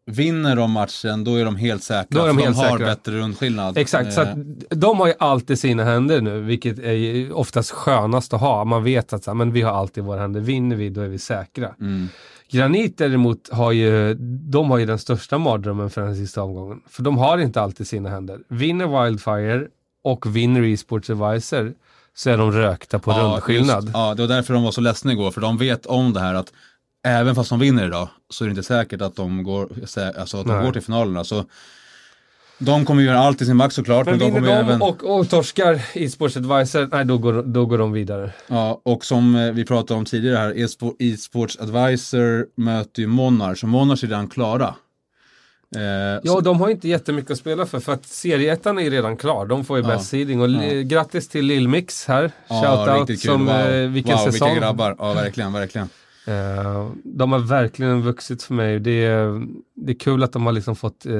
vinner 0.07 0.57
de 0.57 0.71
matchen 0.71 1.25
då 1.25 1.37
är 1.37 1.45
de 1.45 1.57
helt 1.57 1.83
säkra. 1.83 2.21
Då 2.21 2.23
är 2.25 2.29
de 2.29 2.39
helt 2.39 2.57
de 2.57 2.63
har 2.63 2.71
säkra. 2.71 2.87
bättre 2.87 3.13
rundskillnad. 3.19 3.79
Exakt, 3.79 4.13
så 4.13 4.23
Eh, 4.23 4.29
att 4.29 4.37
de 4.71 5.01
har 5.01 5.07
ju 5.07 5.15
allt 5.19 5.51
i 5.51 5.57
sina 5.57 5.85
händer 5.85 6.21
nu, 6.21 6.41
vilket 6.41 6.79
är 6.79 7.33
oftast 7.33 7.71
skönast 7.71 8.35
att 8.35 8.41
ha. 8.41 8.65
Man 8.65 8.85
vet 8.85 9.13
att 9.13 9.25
så 9.25 9.31
här, 9.31 9.37
men 9.37 9.53
vi 9.53 9.63
har 9.63 9.73
allt 9.73 9.99
i 9.99 10.01
våra 10.01 10.21
händer, 10.21 10.41
vinner 10.41 10.77
vi 10.77 10.91
då 10.91 11.01
är 11.01 11.09
vi 11.09 11.19
säkra. 11.19 11.75
mm. 11.81 12.09
Granit 12.55 12.99
däremot 12.99 13.49
har 13.53 13.73
ju, 13.73 14.15
de 14.51 14.71
har 14.71 14.79
ju 14.79 14.87
den 14.87 14.99
största 14.99 15.39
mardrömmen 15.39 15.91
för 15.91 16.01
den 16.01 16.17
sista 16.17 16.43
omgången. 16.43 16.81
För 16.89 17.03
de 17.03 17.19
har 17.19 17.39
inte 17.39 17.61
allt 17.61 17.81
i 17.81 17.85
sina 17.85 18.09
händer. 18.09 18.39
Vinner 18.49 19.05
Wildfire 19.05 19.67
och 20.05 20.37
vinner 20.37 20.63
Esports 20.63 21.11
Advisor 21.11 21.75
så 22.15 22.31
är 22.31 22.39
de 22.39 22.53
rökta 22.53 22.99
på 22.99 23.13
rundskillnad. 23.13 23.85
Just, 23.85 23.95
ja, 23.95 24.15
det 24.15 24.23
var 24.23 24.29
därför 24.29 24.55
de 24.55 24.63
var 24.63 24.71
så 24.71 24.81
ledsna 24.81 25.13
igår, 25.13 25.31
för 25.31 25.41
de 25.41 25.59
vet 25.59 25.87
om 25.87 26.13
det 26.13 26.21
här 26.21 26.35
att 26.35 26.53
även 27.05 27.35
fast 27.35 27.51
de 27.51 27.59
vinner 27.59 27.87
idag 27.87 28.09
så 28.31 28.45
är 28.45 28.49
det 28.49 28.51
inte 28.51 28.63
säkert 28.63 29.03
att 29.03 29.17
de 29.17 29.43
går, 29.43 29.69
alltså 30.19 30.37
att 30.37 30.47
de 30.47 30.57
Nej. 30.57 30.65
går 30.65 30.73
till 30.73 30.83
finalerna. 30.83 31.25
Så 31.25 31.45
de 32.59 32.85
kommer 32.85 33.03
göra 33.03 33.19
allt 33.19 33.43
i 33.43 33.47
sin 33.47 33.57
makt 33.57 33.75
såklart. 33.75 34.07
Men 34.07 34.19
Men, 34.19 34.29
de 34.29 34.35
vinner 34.35 34.49
de 34.49 34.55
även, 34.55 34.83
och, 34.83 35.05
och 35.19 35.29
torskar 35.31 35.81
Esports 35.95 36.37
Advisor, 36.37 36.89
nej 36.93 37.05
då 37.05 37.19
går, 37.19 37.43
då 37.43 37.67
går 37.67 37.79
de 37.79 37.93
vidare. 37.93 38.31
ja, 38.49 38.81
och 38.85 39.05
som 39.05 39.37
eh, 39.37 39.53
vi 39.53 39.65
pratade 39.65 39.99
om 39.99 40.05
tidigare 40.05 40.37
här, 40.37 40.59
e-sport- 40.59 40.97
e-sports 40.99 41.59
advisor 41.61 42.47
möter 42.57 43.03
ju 43.03 43.09
Monarch, 43.09 43.63
och 43.65 43.69
Monarch 43.69 44.05
är 44.05 44.09
redan 44.09 44.29
klara. 44.29 44.75
Eh, 45.77 45.83
Ja, 45.83 46.21
så, 46.33 46.41
de 46.41 46.61
har 46.61 46.69
inte 46.69 46.89
jättemycket 46.89 47.31
att 47.31 47.39
spela 47.39 47.67
för, 47.67 47.81
för 47.81 47.93
att 47.93 48.07
serieettan 48.07 48.79
är 48.79 48.91
redan 48.91 49.17
klar. 49.17 49.47
De 49.47 49.65
får 49.65 49.79
ju 49.79 49.83
Ja. 49.85 49.89
bäst 49.89 50.09
seeding 50.09 50.41
och 50.41 50.49
li- 50.49 50.85
grattis 50.85 51.29
till 51.29 51.45
Lillmix 51.47 52.07
här. 52.07 52.31
ja, 52.49 52.85
Shoutout 52.87 53.21
som 53.21 53.47
wow. 53.47 53.55
eh, 53.57 53.89
vilken 53.91 54.17
wow, 54.17 54.25
säsong. 54.33 54.49
Vilka 54.49 54.67
grabbar, 54.67 54.97
ja 54.99 55.13
verkligen, 55.13 55.53
verkligen. 55.53 55.89
Eh, 56.27 56.89
de 57.05 57.33
har 57.33 57.39
verkligen 57.39 58.03
vuxit 58.03 58.43
för 58.43 58.55
mig. 58.55 58.79
Det 58.81 59.05
är, 59.05 59.47
det 59.75 59.93
är 59.93 59.99
kul 59.99 60.23
att 60.23 60.33
de 60.33 60.47
har 60.47 60.53
liksom 60.53 60.77
fått 60.77 61.07
eh, 61.07 61.13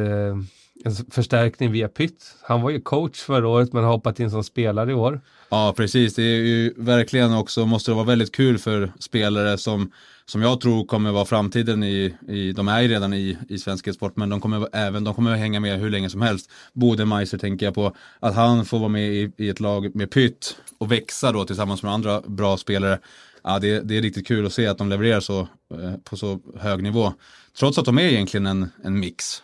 en 0.85 0.95
förstärkning 1.11 1.73
via 1.73 1.89
Pytt. 1.89 2.35
Han 2.43 2.63
var 2.63 2.71
ju 2.71 2.81
coach 2.81 3.21
förra 3.21 3.49
året 3.49 3.73
men 3.73 3.85
har 3.85 3.91
hoppat 3.91 4.21
in 4.21 4.31
som 4.31 4.45
spelare 4.45 4.91
i 4.91 4.95
år. 4.95 5.21
Ja, 5.49 5.75
precis. 5.77 6.15
Det 6.15 6.23
är 6.23 6.37
ju 6.37 6.75
verkligen 6.77 7.35
också, 7.35 7.67
måste 7.67 7.91
det 7.91 7.95
vara 7.95 8.07
väldigt 8.07 8.33
kul 8.35 8.59
för 8.59 8.93
spelare 8.99 9.59
som, 9.59 9.93
som 10.27 10.43
jag 10.43 10.61
tror 10.61 10.87
kommer 10.87 11.13
vara 11.13 11.25
framtiden 11.25 11.83
i, 11.83 12.15
i 12.29 12.53
de 12.53 12.69
är 12.69 12.81
ju 12.81 12.89
redan 12.89 13.15
i, 13.15 13.39
i 13.49 13.59
svensk 13.59 13.95
sport, 13.95 14.17
men 14.17 14.29
de 14.29 14.41
kommer 14.41 14.69
även, 14.73 15.05
de 15.05 15.15
kommer 15.15 15.37
hänga 15.37 15.61
med 15.61 15.81
hur 15.81 15.91
länge 15.91 16.11
som 16.11 16.23
helst. 16.23 16.51
Bodemeister 16.73 17.39
tänker 17.39 17.67
jag 17.67 17.75
på, 17.75 17.97
att 18.21 18.35
han 18.35 18.65
får 18.65 18.79
vara 18.79 18.89
med 18.89 19.13
i, 19.13 19.33
i 19.37 19.49
ett 19.49 19.61
lag 19.61 19.95
med 19.95 20.11
pytt 20.11 20.57
och 20.79 20.93
växa 20.93 21.33
då 21.33 21.45
tillsammans 21.45 21.83
med 21.83 21.93
andra 21.93 22.21
bra 22.21 22.57
spelare. 22.57 22.99
Ja, 23.43 23.59
det, 23.59 23.81
det 23.81 23.97
är 23.97 24.03
riktigt 24.03 24.27
kul 24.27 24.47
att 24.47 24.53
se 24.53 24.67
att 24.67 24.79
de 24.79 24.89
levererar 24.89 25.21
så, 25.21 25.41
eh, 25.41 25.95
på 26.05 26.17
så 26.17 26.41
hög 26.61 26.83
nivå. 26.83 27.13
Trots 27.59 27.79
att 27.79 27.85
de 27.85 27.99
är 27.99 28.03
egentligen 28.03 28.47
en, 28.47 28.69
en 28.85 29.01
mix. 29.01 29.43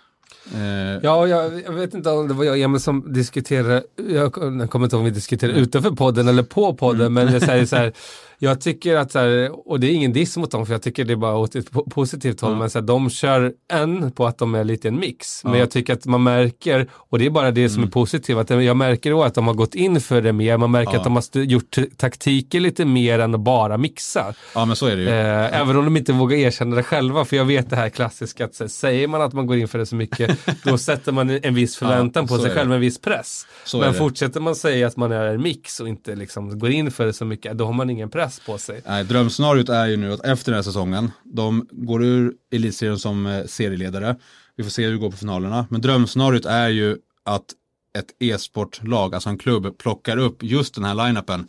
Eh, 0.54 1.00
Ja, 1.02 1.26
jag, 1.26 1.62
jag 1.66 1.72
vet 1.72 1.94
inte 1.94 2.10
om 2.10 2.28
det 2.28 2.34
var 2.34 2.44
jag 2.44 2.52
och 2.52 2.58
Emil 2.58 2.80
som 2.80 3.12
diskuterade, 3.12 3.82
jag, 4.08 4.22
jag 4.60 4.70
kommer 4.70 4.86
inte 4.86 4.96
ihåg 4.96 5.00
om 5.00 5.04
vi 5.04 5.10
diskuterade 5.10 5.58
utanför 5.58 5.90
podden 5.90 6.28
eller 6.28 6.42
på 6.42 6.74
podden, 6.74 7.12
men 7.12 7.32
jag 7.32 7.42
säger 7.42 7.66
så 7.66 7.76
här, 7.76 7.92
Jag 8.42 8.60
tycker 8.60 8.96
att, 8.96 9.12
så 9.12 9.18
här, 9.18 9.50
och 9.70 9.80
det 9.80 9.86
är 9.86 9.90
ingen 9.92 10.12
diss 10.12 10.36
mot 10.36 10.50
dem 10.50 10.66
för 10.66 10.74
jag 10.74 10.82
tycker 10.82 11.04
det 11.04 11.12
är 11.12 11.16
bara 11.16 11.36
åt 11.36 11.54
ett 11.56 11.70
positivt 11.90 12.40
håll, 12.40 12.56
men 12.56 12.70
så 12.70 12.78
här, 12.78 12.86
de 12.86 13.10
kör 13.10 13.52
en 13.72 14.12
på 14.12 14.26
att 14.26 14.38
de 14.38 14.54
är 14.54 14.64
lite 14.64 14.88
en 14.88 14.98
mix. 14.98 15.44
Men 15.44 15.54
jag 15.58 15.70
tycker 15.70 15.92
att 15.92 16.06
man 16.06 16.22
märker, 16.22 16.86
och 16.92 17.18
det 17.18 17.26
är 17.26 17.30
bara 17.30 17.50
det 17.50 17.68
som 17.68 17.78
är 17.78 17.82
Mm. 17.82 17.90
positivt, 17.90 18.36
att 18.38 18.50
jag 18.64 18.76
märker 18.76 19.10
då 19.10 19.22
att 19.22 19.34
de 19.34 19.46
har 19.46 19.54
gått 19.54 19.74
in 19.74 20.00
för 20.00 20.22
det 20.22 20.32
mer, 20.32 20.56
man 20.56 20.70
märker 20.70 20.96
att 20.96 21.04
de 21.04 21.16
har 21.16 21.42
gjort 21.42 21.76
taktiker 21.96 22.60
lite 22.60 22.84
mer 22.84 23.18
än 23.18 23.34
att 23.34 23.40
bara 23.40 23.76
mixa. 23.78 24.34
Ja 24.54 24.64
men 24.64 24.76
så 24.76 24.86
är 24.86 24.96
det 24.96 25.02
ju. 25.02 25.08
Eh, 25.08 25.60
även 25.60 25.76
om 25.76 25.84
de 25.84 25.96
inte 25.96 26.12
vågar 26.12 26.36
erkänna 26.36 26.76
det 26.76 26.82
själva, 26.82 27.24
för 27.24 27.36
jag 27.36 27.44
vet 27.44 27.70
det 27.70 27.76
här 27.76 27.88
klassiska 27.88 28.44
att 28.44 28.60
här, 28.60 28.68
säger 28.68 29.08
man 29.08 29.22
att 29.22 29.32
man 29.32 29.46
går 29.46 29.56
in 29.56 29.68
för 29.68 29.78
det 29.78 29.86
så 29.86 29.96
mycket, 29.96 30.38
då 30.64 30.78
sätter 30.78 31.12
man 31.12 31.30
en 31.42 31.54
viss 31.54 31.76
förväntan 31.76 32.26
på 32.26 32.38
sig 32.38 32.50
själv, 32.54 32.72
en 32.72 32.80
viss 32.80 33.00
press. 33.00 33.46
Så 33.64 33.78
Men 33.80 33.94
fortsätter 33.94 34.40
man 34.40 34.54
säga 34.54 34.86
att 34.86 34.96
man 34.96 35.12
är 35.12 35.26
en 35.26 35.42
mix 35.42 35.80
och 35.80 35.88
inte 35.88 36.14
liksom 36.14 36.58
går 36.58 36.70
in 36.70 36.90
för 36.90 37.06
det 37.06 37.12
så 37.12 37.24
mycket, 37.24 37.58
då 37.58 37.64
har 37.66 37.72
man 37.72 37.90
ingen 37.90 38.10
press 38.10 38.29
på 38.38 38.58
sig. 38.58 38.82
Nej, 38.86 39.04
drömscenariot 39.04 39.68
är 39.68 39.86
ju 39.86 39.96
nu 39.96 40.12
att 40.12 40.24
efter 40.24 40.52
den 40.52 40.58
här 40.58 40.62
säsongen, 40.62 41.10
de 41.24 41.66
går 41.70 42.04
ur 42.04 42.34
elitserien 42.52 42.98
som 42.98 43.26
eh, 43.26 43.44
serieledare. 43.46 44.16
Vi 44.56 44.64
får 44.64 44.70
se 44.70 44.84
hur 44.84 44.92
det 44.92 44.98
går 44.98 45.10
på 45.10 45.16
finalerna. 45.16 45.66
Men 45.70 45.80
drömscenariot 45.80 46.44
är 46.44 46.68
ju 46.68 46.96
att 47.24 47.54
ett 47.98 48.14
e-sportlag, 48.18 49.14
alltså 49.14 49.28
en 49.28 49.38
klubb, 49.38 49.78
plockar 49.78 50.16
upp 50.16 50.42
just 50.42 50.74
den 50.74 50.84
här 50.84 50.94
line-upen 50.94 51.48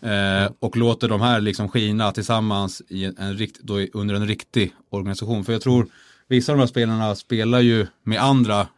eh, 0.00 0.52
och 0.58 0.76
låter 0.76 1.08
de 1.08 1.20
här 1.20 1.40
liksom 1.40 1.68
skina 1.68 2.12
tillsammans 2.12 2.82
i 2.88 3.04
en, 3.04 3.36
rikt, 3.36 3.60
då 3.60 3.80
under 3.92 4.14
en 4.14 4.26
riktig 4.26 4.74
organisation. 4.90 5.44
För 5.44 5.52
jag 5.52 5.62
tror 5.62 5.86
vissa 6.28 6.52
av 6.52 6.58
de 6.58 6.62
här 6.62 6.66
spelarna 6.66 7.14
spelar 7.14 7.60
ju 7.60 7.86
med 8.02 8.22
andra 8.22 8.68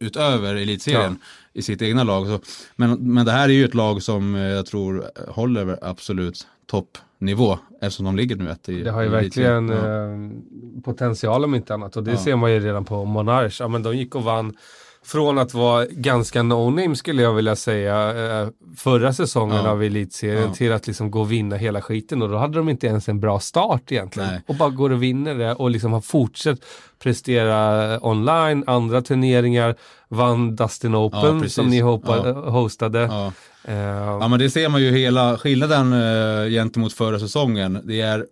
utöver 0.00 0.54
elitserien 0.54 1.18
i 1.52 1.62
sitt 1.62 1.82
egna 1.82 2.04
lag. 2.04 2.26
Så, 2.26 2.40
men, 2.76 3.14
men 3.14 3.26
det 3.26 3.32
här 3.32 3.48
är 3.48 3.52
ju 3.52 3.64
ett 3.64 3.74
lag 3.74 4.02
som 4.02 4.34
eh, 4.34 4.42
jag 4.42 4.66
tror 4.66 5.10
håller 5.28 5.78
absolut 5.82 6.46
toppnivå 6.66 7.58
eftersom 7.80 8.04
de 8.06 8.16
ligger 8.16 8.36
nu 8.36 8.50
ett 8.50 8.68
i 8.68 8.82
Det 8.82 8.90
har 8.90 9.00
ju 9.02 9.06
i 9.08 9.10
verkligen 9.10 9.70
elitserien. 9.70 10.30
eh, 10.76 10.82
potential 10.82 11.44
om 11.44 11.54
inte 11.54 11.74
annat 11.74 11.96
och 11.96 12.04
det 12.04 12.10
Ja. 12.10 12.16
ser 12.18 12.36
man 12.36 12.52
ju 12.52 12.60
redan 12.60 12.84
på 12.84 13.04
Monarch. 13.04 13.56
Ja, 13.60 13.68
men 13.68 13.82
de 13.82 13.96
gick 13.96 14.14
och 14.14 14.22
vann 14.24 14.56
från 15.04 15.38
att 15.38 15.54
vara 15.54 15.86
ganska 15.90 16.42
no-name 16.42 16.94
skulle 16.94 17.22
jag 17.22 17.32
vilja 17.34 17.56
säga 17.56 18.10
eh, 18.42 18.48
förra 18.76 19.12
säsongen 19.12 19.56
Ja. 19.64 19.70
av 19.70 19.82
elitserien 19.82 20.42
Ja. 20.48 20.54
till 20.54 20.72
att 20.72 20.86
liksom 20.86 21.10
gå 21.10 21.20
och 21.20 21.32
vinna 21.32 21.56
hela 21.56 21.82
skiten 21.82 22.22
och 22.22 22.28
då 22.28 22.36
hade 22.36 22.58
de 22.58 22.68
inte 22.68 22.86
ens 22.86 23.08
en 23.08 23.20
bra 23.20 23.40
start 23.40 23.92
egentligen. 23.92 24.28
Nej. 24.28 24.40
Och 24.46 24.54
bara 24.56 24.70
går 24.70 24.92
och 24.92 25.02
vinner 25.02 25.34
det 25.34 25.54
och 25.54 25.70
liksom 25.70 25.92
har 25.92 26.00
fortsatt 26.00 26.58
prestera 27.02 27.98
online, 28.06 28.64
andra 28.66 29.02
turneringar, 29.02 29.74
vann 30.08 30.56
Dustin 30.56 30.94
Open 30.94 31.40
precis. 31.40 31.54
som 31.54 31.66
ni 31.70 31.80
hopa, 31.80 32.16
Ja. 32.24 32.50
hostade. 32.50 32.98
Ja. 33.00 33.32
Eh, 33.64 33.74
ja 34.20 34.28
men 34.28 34.38
det 34.38 34.50
ser 34.50 34.68
man 34.68 34.82
ju 34.82 34.90
hela 34.90 35.38
skillnaden 35.38 35.92
eh, 35.92 36.50
gentemot 36.50 36.92
förra 36.92 37.18
säsongen. 37.18 37.78
Det 37.84 38.00
är 38.00 38.26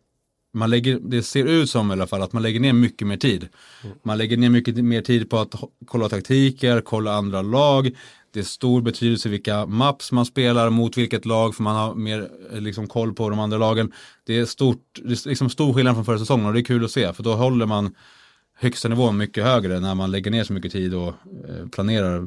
man 0.54 0.70
lägger, 0.70 0.98
det 1.02 1.22
ser 1.22 1.44
ut 1.44 1.70
som 1.70 1.90
i 1.90 1.92
alla 1.92 2.06
fall 2.06 2.22
att 2.22 2.32
man 2.32 2.42
lägger 2.42 2.60
ner 2.60 2.72
mycket 2.72 3.08
mer 3.08 3.16
tid. 3.16 3.48
Man 4.02 4.18
lägger 4.18 4.36
ner 4.36 4.50
mycket 4.50 4.76
mer 4.76 5.02
tid 5.02 5.30
på 5.30 5.38
att 5.38 5.54
kolla 5.86 6.08
taktiker, 6.08 6.80
kolla 6.80 7.12
andra 7.12 7.42
lag. 7.42 7.90
Det 8.32 8.40
är 8.40 8.44
stor 8.44 8.82
betydelse 8.82 9.28
vilka 9.28 9.66
maps 9.66 10.12
man 10.12 10.26
spelar 10.26 10.70
mot 10.70 10.98
vilket 10.98 11.26
lag 11.26 11.54
för 11.54 11.62
man 11.62 11.76
har 11.76 11.94
mer 11.94 12.28
eh, 12.52 12.60
liksom, 12.60 12.86
koll 12.86 13.14
på 13.14 13.30
de 13.30 13.38
andra 13.38 13.58
lagen. 13.58 13.92
Det 14.24 14.38
är, 14.38 14.44
stort, 14.44 15.00
det 15.04 15.12
är 15.12 15.28
liksom 15.28 15.50
stor 15.50 15.74
skillnad 15.74 15.94
från 15.94 16.04
förra 16.04 16.18
säsongen 16.18 16.46
och 16.46 16.52
det 16.52 16.60
är 16.60 16.64
kul 16.64 16.84
att 16.84 16.90
se 16.90 17.12
för 17.12 17.22
då 17.22 17.34
håller 17.34 17.66
man 17.66 17.94
högsta 18.54 18.88
nivån 18.88 19.16
mycket 19.16 19.44
högre 19.44 19.80
när 19.80 19.94
man 19.94 20.10
lägger 20.10 20.30
ner 20.30 20.44
så 20.44 20.52
mycket 20.52 20.72
tid 20.72 20.94
och 20.94 21.08
eh, 21.48 21.68
planerar 21.72 22.26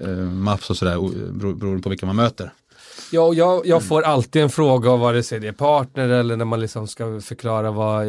eh, 0.00 0.08
maps 0.18 0.70
och 0.70 0.76
sådär 0.76 0.96
beroende 1.54 1.82
på 1.82 1.88
vilka 1.88 2.06
man 2.06 2.16
möter. 2.16 2.52
Ja, 3.12 3.20
och 3.22 3.34
jag, 3.34 3.66
jag 3.66 3.82
får 3.82 4.02
alltid 4.02 4.42
en 4.42 4.50
fråga 4.50 4.90
av 4.90 5.00
vare 5.00 5.22
sig 5.22 5.40
det 5.40 5.48
är 5.48 5.52
partner 5.52 6.08
eller 6.08 6.36
när 6.36 6.44
man 6.44 6.60
liksom 6.60 6.88
ska 6.88 7.20
förklara 7.20 7.70
vad 7.70 8.06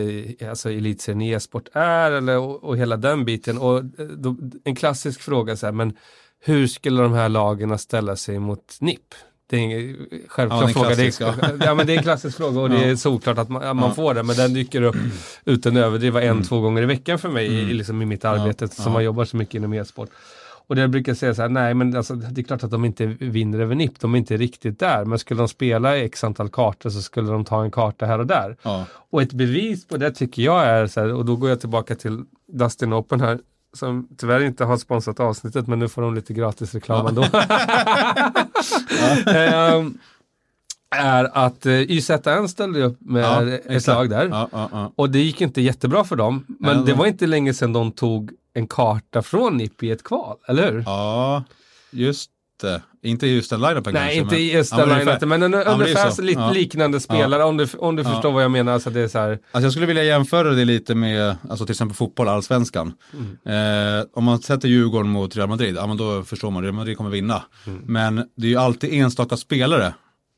alltså 0.49 0.71
elitserien 0.71 1.21
i 1.21 1.29
e-sport 1.29 1.67
är 1.73 2.11
eller, 2.11 2.37
och, 2.37 2.63
och 2.63 2.77
hela 2.77 2.97
den 2.97 3.25
biten. 3.25 3.57
Och 3.57 3.77
eh, 3.77 3.83
då, 4.17 4.35
en 4.63 4.75
klassisk 4.75 5.21
fråga 5.21 5.55
så 5.57 5.65
här, 5.65 5.73
men 5.73 5.93
hur 6.45 6.67
skulle 6.67 7.01
de 7.01 7.13
här 7.13 7.29
lagen 7.29 7.77
ställa 7.79 8.15
sig 8.15 8.39
mot 8.39 8.77
NIP? 8.79 8.99
Det 9.49 9.57
är 9.57 9.61
en 9.61 9.97
självklar 10.27 10.61
Ja, 10.61 10.67
fråga. 10.67 10.95
Det 10.95 11.21
är, 11.21 11.23
ja. 11.23 11.33
ja, 11.65 11.73
men 11.75 11.87
det 11.87 11.93
är 11.93 11.97
en 11.97 12.03
klassisk 12.03 12.37
fråga 12.37 12.59
och 12.61 12.69
det 12.69 12.83
är 12.83 12.95
såklart 12.95 13.37
att 13.37 13.49
man, 13.49 13.63
att 13.63 13.75
man 13.75 13.95
får 13.95 14.13
det. 14.13 14.23
Men 14.23 14.35
den 14.35 14.53
dyker 14.53 14.81
upp 14.81 14.95
utan 15.45 15.77
överdriva 15.77 16.21
en, 16.21 16.29
Mm. 16.29 16.43
två 16.43 16.59
gånger 16.59 16.81
i 16.83 16.85
veckan 16.85 17.19
för 17.19 17.29
mig 17.29 17.45
i, 17.47 17.73
liksom 17.73 18.01
i 18.01 18.05
mitt 18.05 18.25
arbete 18.25 18.67
som 18.67 18.93
man 18.93 19.03
jobbar 19.03 19.25
så 19.25 19.37
mycket 19.37 19.55
inom 19.55 19.73
e-sport. 19.73 20.09
Och 20.73 20.75
det 20.75 20.81
jag 20.81 20.89
brukar 20.89 21.13
säga 21.13 21.35
så 21.35 21.41
här, 21.41 21.49
nej 21.49 21.73
men 21.73 21.97
alltså, 21.97 22.15
det 22.15 22.41
är 22.41 22.43
klart 22.43 22.63
att 22.63 22.71
de 22.71 22.85
inte 22.85 23.05
vinner 23.05 23.59
över 23.59 23.75
NIP, 23.75 23.99
de 23.99 24.13
är 24.13 24.17
inte 24.17 24.37
riktigt 24.37 24.79
där. 24.79 25.05
Men 25.05 25.19
skulle 25.19 25.41
de 25.41 25.47
spela 25.47 25.97
x 25.97 26.23
antal 26.23 26.49
kartor 26.49 26.89
så 26.89 27.01
skulle 27.01 27.31
de 27.31 27.45
ta 27.45 27.63
en 27.63 27.71
karta 27.71 28.05
här 28.05 28.19
och 28.19 28.27
där. 28.27 28.57
Ja. 28.63 28.85
Och 29.09 29.21
ett 29.21 29.33
bevis 29.33 29.87
på 29.87 29.97
det 29.97 30.11
tycker 30.11 30.41
jag 30.41 30.65
är 30.65 30.87
så 30.87 30.99
här, 31.01 31.13
och 31.13 31.25
då 31.25 31.35
går 31.35 31.49
jag 31.49 31.59
tillbaka 31.59 31.95
till 31.95 32.23
Dustin 32.53 32.93
Open 32.93 33.21
här, 33.21 33.39
som 33.73 34.07
tyvärr 34.17 34.43
inte 34.43 34.65
har 34.65 34.77
sponsrat 34.77 35.19
avsnittet, 35.19 35.67
men 35.67 35.79
nu 35.79 35.87
får 35.87 36.01
de 36.01 36.15
lite 36.15 36.33
gratis 36.33 36.73
reklam 36.73 37.07
ändå. 37.07 37.23
Ehm, 39.27 39.97
är 40.95 41.37
att 41.45 41.65
eh, 41.65 41.73
YZN 41.73 42.47
ställde 42.49 42.83
upp 42.83 42.97
med 43.01 43.23
Ja, 43.23 43.43
ett 43.49 43.61
exakt. 43.69 43.87
lag 43.95 44.09
där. 44.09 44.27
Ja, 44.27 44.49
ja, 44.51 44.69
ja. 44.71 44.91
Och 44.95 45.09
det 45.09 45.19
gick 45.19 45.41
inte 45.41 45.61
jättebra 45.61 46.03
för 46.03 46.15
dem. 46.15 46.45
Men 46.59 46.77
Ja, 46.77 46.83
det 46.83 46.91
de- 46.91 46.97
var 46.97 47.05
inte 47.05 47.27
länge 47.27 47.53
sedan 47.53 47.73
de 47.73 47.91
tog 47.91 48.31
en 48.53 48.67
karta 48.67 49.21
från 49.21 49.57
NIP 49.57 49.83
i 49.83 49.91
ett 49.91 50.03
kval, 50.03 50.37
eller 50.47 50.71
hur? 50.71 50.83
Ja, 50.85 51.43
just 51.91 52.29
det. 52.61 52.81
Inte 53.01 53.27
just 53.27 53.49
den 53.49 53.61
line-upen 53.61 53.93
Nej, 53.93 54.01
kanske. 54.03 54.15
inte 54.19 54.35
men- 54.35 54.57
just 54.57 54.71
Ja, 54.71 54.85
den 54.85 54.99
lineupen, 54.99 55.29
men 55.29 55.43
en, 55.43 55.53
Ja, 55.53 55.63
ungefär 55.63 56.21
lite 56.21 56.39
Ja. 56.41 56.51
liknande 56.51 56.99
spelare 56.99 57.43
om 57.43 57.57
du, 57.57 57.67
om 57.77 57.95
du 57.95 58.03
förstår 58.03 58.31
vad 58.31 58.43
jag 58.43 58.51
menar. 58.51 58.71
Alltså 58.73 58.89
det 58.89 58.99
är 59.01 59.07
så 59.07 59.19
här, 59.19 59.29
Alltså 59.31 59.65
jag 59.65 59.71
skulle 59.71 59.85
vilja 59.85 60.03
jämföra 60.03 60.51
det 60.51 60.65
lite 60.65 60.95
med, 60.95 61.35
alltså 61.49 61.65
till 61.65 61.73
exempel 61.73 61.95
fotboll, 61.95 62.27
allsvenskan. 62.27 62.93
Mm. 63.45 63.99
Eh, 63.99 64.05
om 64.13 64.23
man 64.23 64.39
sätter 64.41 64.67
Djurgården 64.67 65.09
mot 65.11 65.35
Real 65.35 65.49
Madrid, 65.49 65.75
ja 65.75 65.87
men 65.87 65.97
då 65.97 66.23
förstår 66.23 66.51
man, 66.51 66.63
Real 66.63 66.75
Madrid 66.75 66.97
kommer 66.97 67.09
vinna. 67.09 67.43
Mm. 67.67 67.81
Men 67.85 68.15
det 68.35 68.47
är 68.47 68.51
ju 68.51 68.57
alltid 68.57 68.93
enstaka 68.93 69.37
spelare 69.37 69.93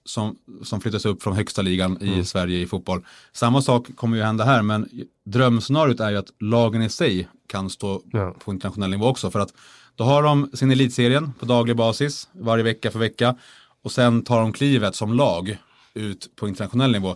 som, 0.05 0.35
som 0.63 0.81
flyttas 0.81 1.05
upp 1.05 1.23
från 1.23 1.35
högsta 1.35 1.61
ligan 1.61 1.97
i 2.01 2.07
Mm. 2.07 2.25
Sverige 2.25 2.59
i 2.59 2.65
fotboll. 2.65 3.05
Samma 3.33 3.61
sak 3.61 3.87
kommer 3.95 4.17
ju 4.17 4.23
hända 4.23 4.43
här, 4.43 4.61
men 4.61 4.89
drömscenariot 5.25 5.99
är 5.99 6.11
ju 6.11 6.17
att 6.17 6.29
lagen 6.39 6.81
i 6.81 6.89
sig 6.89 7.27
kan 7.47 7.69
stå 7.69 8.01
Ja. 8.11 8.35
på 8.39 8.51
internationell 8.51 8.89
nivå 8.89 9.05
också. 9.07 9.31
För 9.31 9.39
att 9.39 9.53
då 9.95 10.03
har 10.03 10.23
de 10.23 10.49
sin 10.53 10.71
elitserien 10.71 11.33
på 11.39 11.45
daglig 11.45 11.75
basis, 11.75 12.27
varje 12.33 12.63
vecka 12.63 12.91
för 12.91 12.99
vecka. 12.99 13.35
Och 13.83 13.91
sen 13.91 14.23
tar 14.23 14.41
de 14.41 14.53
klivet 14.53 14.95
som 14.95 15.13
lag 15.13 15.57
ut 15.93 16.29
på 16.35 16.47
internationell 16.47 16.91
nivå. 16.91 17.15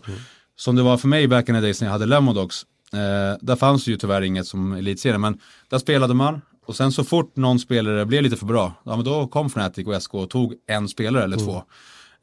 Som 0.56 0.76
det 0.76 0.82
var 0.82 0.98
för 0.98 1.08
mig 1.08 1.28
back 1.28 1.50
in 1.50 1.56
the 1.56 1.62
days 1.62 1.82
när 1.82 1.88
jag 1.88 1.92
hade 1.94 2.06
Lemodogs. 2.06 2.66
Eh, 2.94 3.38
där 3.42 3.56
fanns 3.56 3.88
ju 3.88 3.98
tyvärr 3.98 4.22
inget 4.22 4.48
som 4.48 4.74
elitserie, 4.74 5.18
men 5.18 5.40
där 5.70 5.78
spelade 5.78 6.14
man. 6.14 6.42
Och 6.66 6.76
sen 6.76 6.92
så 6.92 7.04
fort 7.04 7.36
någon 7.36 7.60
spelare 7.60 8.06
blev 8.06 8.24
lite 8.24 8.36
för 8.38 8.46
bra, 8.46 8.74
ja 8.84 8.96
men 8.96 9.06
då 9.06 9.28
kom 9.28 9.46
Fnatic 9.50 9.88
och 9.88 10.02
SK 10.04 10.14
och 10.14 10.30
tog 10.30 10.54
en 10.68 10.88
spelare 10.88 11.24
eller 11.24 11.38
två. 11.38 11.64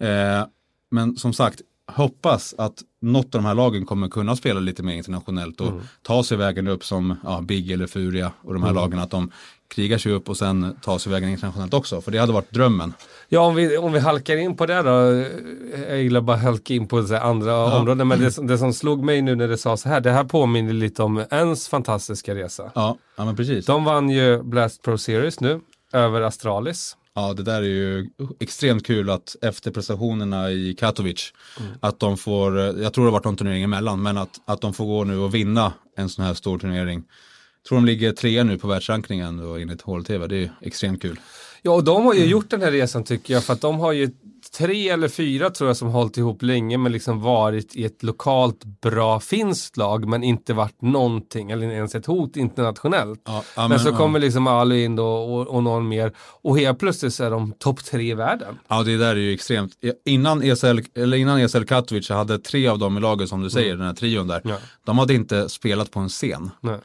Eh, 0.07 0.47
men 0.91 1.17
som 1.17 1.33
sagt, 1.33 1.61
hoppas 1.93 2.55
att 2.59 2.83
något 3.03 3.25
av 3.25 3.43
de 3.43 3.45
här 3.45 3.55
lagen 3.55 3.87
kommer 3.87 4.09
kunna 4.09 4.37
spela 4.37 4.61
lite 4.61 4.83
mer 4.83 4.95
internationellt 4.97 5.61
och 5.61 5.73
ta 6.03 6.23
sig 6.25 6.37
vägen 6.37 6.69
upp 6.69 6.85
som 6.85 7.17
ja, 7.25 7.41
Big 7.41 7.71
eller 7.71 7.87
Furia 7.87 8.33
och 8.43 8.55
de 8.55 8.63
här 8.63 8.73
lagen, 8.73 8.99
att 8.99 9.11
de 9.11 9.31
krigar 9.69 9.99
sig 9.99 10.13
upp 10.13 10.29
och 10.29 10.37
sen 10.37 10.77
tar 10.83 10.99
sig 10.99 11.13
vägen 11.13 11.29
internationellt 11.29 11.75
också. 11.75 12.01
För 12.01 12.11
det 12.11 12.19
hade 12.19 12.33
varit 12.33 12.51
drömmen. 12.51 12.95
Ja, 13.29 13.41
om 13.41 13.55
vi, 13.55 13.77
om 13.77 13.93
vi 13.93 13.99
halkar 13.99 14.37
in 14.37 14.57
på 14.57 14.67
det 14.67 14.83
då. 14.83 15.25
Jag 15.89 16.03
gillar 16.03 16.21
bara 16.21 16.37
halka 16.37 16.75
in 16.75 16.87
på 16.89 16.99
andra 17.21 17.79
områden. 17.79 18.09
Men 18.09 18.21
det, 18.21 18.33
som- 18.33 18.47
det 18.47 18.59
som 18.59 18.73
slog 18.73 19.05
mig 19.05 19.23
nu 19.23 19.35
när 19.35 19.49
det 19.49 19.59
sa 19.59 19.77
så 19.77 19.89
här. 19.89 20.01
Det 20.01 20.11
här 20.11 20.25
påminner 20.25 20.73
lite 20.73 21.03
om 21.03 21.25
ens 21.31 21.69
fantastiska 21.69 22.35
resa. 22.35 22.71
Ja, 22.75 22.97
ja 23.17 23.25
men 23.25 23.37
precis. 23.37 23.67
De 23.67 23.85
vann 23.85 24.11
ju 24.11 24.43
Blast 24.43 24.83
Pro 24.83 24.99
Series 24.99 25.41
nu 25.41 25.61
över 25.93 26.21
Astralis. 26.21 26.97
Ja, 27.19 27.33
det 27.33 27.43
där 27.43 27.63
är 27.63 27.67
ju 27.67 28.09
extremt 28.41 28.87
kul 28.87 29.11
att 29.11 29.37
efter 29.43 29.71
prestationerna 29.71 30.51
i 30.51 30.75
Katowice, 30.75 31.33
att 31.81 32.01
de 32.01 32.17
får, 32.17 32.57
jag 32.59 32.93
tror 32.93 33.05
det 33.05 33.11
har 33.11 33.13
varit 33.13 33.25
någon 33.25 33.37
turnering 33.37 33.63
emellan, 33.63 34.03
men 34.03 34.19
att, 34.19 34.41
att 34.45 34.61
de 34.61 34.75
får 34.75 34.85
gå 34.85 35.05
nu 35.05 35.19
och 35.19 35.35
vinna 35.35 35.73
en 35.97 36.09
sån 36.09 36.25
här 36.25 36.35
stor 36.35 36.59
turnering. 36.59 37.05
Jag 37.63 37.69
tror 37.69 37.79
de 37.79 37.85
ligger 37.85 38.13
trea 38.13 38.45
nu 38.45 38.59
på 38.59 38.69
världsrankingen 38.69 39.37
då, 39.37 39.57
enligt 39.57 39.83
HLTV, 39.83 40.27
det 40.27 40.37
är 40.37 40.53
extremt 40.61 41.03
kul. 41.03 41.21
Ja, 41.63 41.73
och 41.73 41.85
de 41.85 42.05
har 42.05 42.15
ju 42.15 42.27
gjort 42.27 42.51
den 42.51 42.63
här 42.63 42.71
resan 42.71 43.05
tycker 43.05 43.35
jag, 43.35 43.45
för 43.45 43.53
att 43.53 43.61
de 43.61 43.79
har 43.79 43.93
ju 43.93 44.11
tre 44.51 44.89
eller 44.89 45.09
fyra 45.09 45.51
tror 45.51 45.71
jag 45.71 45.77
som 45.77 45.89
hållit 45.89 46.17
ihop 46.17 46.43
länge 46.43 46.79
men 46.79 46.93
liksom 46.93 47.21
varit 47.21 47.77
i 47.77 47.85
ett 47.85 48.03
lokalt 48.03 48.65
bra 48.65 49.21
finskt 49.21 49.77
lag 49.77 50.09
men 50.09 50.23
inte 50.23 50.55
varit 50.55 50.83
någonting 50.83 51.51
eller 51.51 51.71
ens 51.71 51.95
ett 51.95 52.07
hot 52.07 52.37
internationellt. 52.37 53.23
Ja, 53.25 53.45
ja, 53.57 53.69
men, 53.69 53.81
så 53.81 53.89
ja. 53.89 53.97
kommer 53.97 54.19
liksom 54.19 54.47
Ali 54.47 54.85
in 54.85 54.97
då 54.97 55.07
och, 55.07 55.49
och 55.49 55.63
någon 55.63 55.89
mer 55.89 56.13
och 56.43 56.59
helt 56.59 56.79
plötsligt 56.79 57.15
så 57.15 57.25
är 57.25 57.31
de 57.31 57.53
topp 57.53 57.85
tre 57.85 58.11
i 58.11 58.15
världen. 58.15 58.59
Ja, 58.69 58.83
det 58.83 58.97
där 58.97 59.11
är 59.11 59.17
ju 59.17 59.35
extremt. 59.35 59.73
Innan 60.05 60.43
ESL, 60.43 60.81
eller 60.95 61.17
innan 61.17 61.41
ESL 61.41 61.65
Katowice 61.65 62.15
hade 62.15 62.39
tre 62.39 62.69
av 62.69 62.79
dem 62.79 62.97
i 62.97 63.01
laget 63.01 63.29
som 63.29 63.43
du 63.43 63.51
säger, 63.51 63.77
den 63.77 63.87
här 63.87 63.95
trion 63.95 64.27
där. 64.27 64.41
Ja. 64.45 64.57
De 64.85 64.99
hade 64.99 65.15
inte 65.15 65.49
spelat 65.49 65.91
på 65.91 66.01
en 66.01 66.09
scen. 66.09 66.51
Nej. 66.61 66.79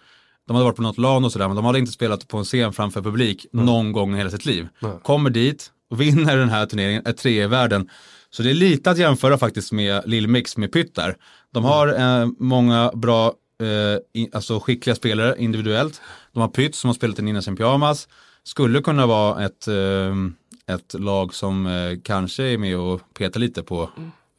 De 0.47 0.55
hade 0.55 0.65
varit 0.65 0.75
på 0.75 0.81
något 0.81 0.97
LAN 0.97 1.25
och 1.25 1.31
sådär, 1.31 1.47
men 1.47 1.55
de 1.55 1.65
hade 1.65 1.79
inte 1.79 1.91
spelat 1.91 2.27
på 2.27 2.37
en 2.37 2.43
scen 2.43 2.73
framför 2.73 3.01
publik 3.01 3.45
någon 3.51 3.91
gång 3.91 4.13
i 4.13 4.17
hela 4.17 4.29
sitt 4.29 4.45
liv. 4.45 4.67
Kommer 5.03 5.29
dit 5.29 5.71
och 5.91 6.01
vinner 6.01 6.37
den 6.37 6.49
här 6.49 6.65
turneringen, 6.65 7.01
är 7.05 7.13
tre 7.13 7.43
i 7.43 7.47
världen. 7.47 7.89
Så 8.29 8.43
det 8.43 8.49
är 8.49 8.53
lite 8.53 8.91
att 8.91 8.97
jämföra 8.97 9.37
faktiskt 9.37 9.71
med 9.71 10.01
Lil 10.05 10.27
Mix 10.27 10.57
med 10.57 10.71
Pytt 10.73 10.95
där. 10.95 11.15
De 11.53 11.63
har 11.63 11.87
eh, 12.21 12.27
många 12.39 12.91
bra, 12.95 13.25
eh, 13.61 14.27
alltså 14.33 14.59
skickliga 14.59 14.95
spelare 14.95 15.35
individuellt. 15.37 16.01
De 16.33 16.39
har 16.39 16.47
Pytt 16.47 16.75
som 16.75 16.87
har 16.87 16.95
spelat 16.95 17.19
i 17.19 17.21
Ninjas 17.21 17.47
in 17.47 17.55
Pyjamas. 17.55 18.07
Skulle 18.43 18.81
kunna 18.81 19.05
vara 19.05 19.45
ett, 19.45 19.67
eh, 19.67 20.75
ett 20.75 20.93
lag 20.93 21.33
som 21.33 21.67
eh, 21.67 21.99
kanske 22.03 22.43
är 22.43 22.57
med 22.57 22.77
och 22.77 23.01
petar 23.13 23.39
lite 23.39 23.63
på 23.63 23.89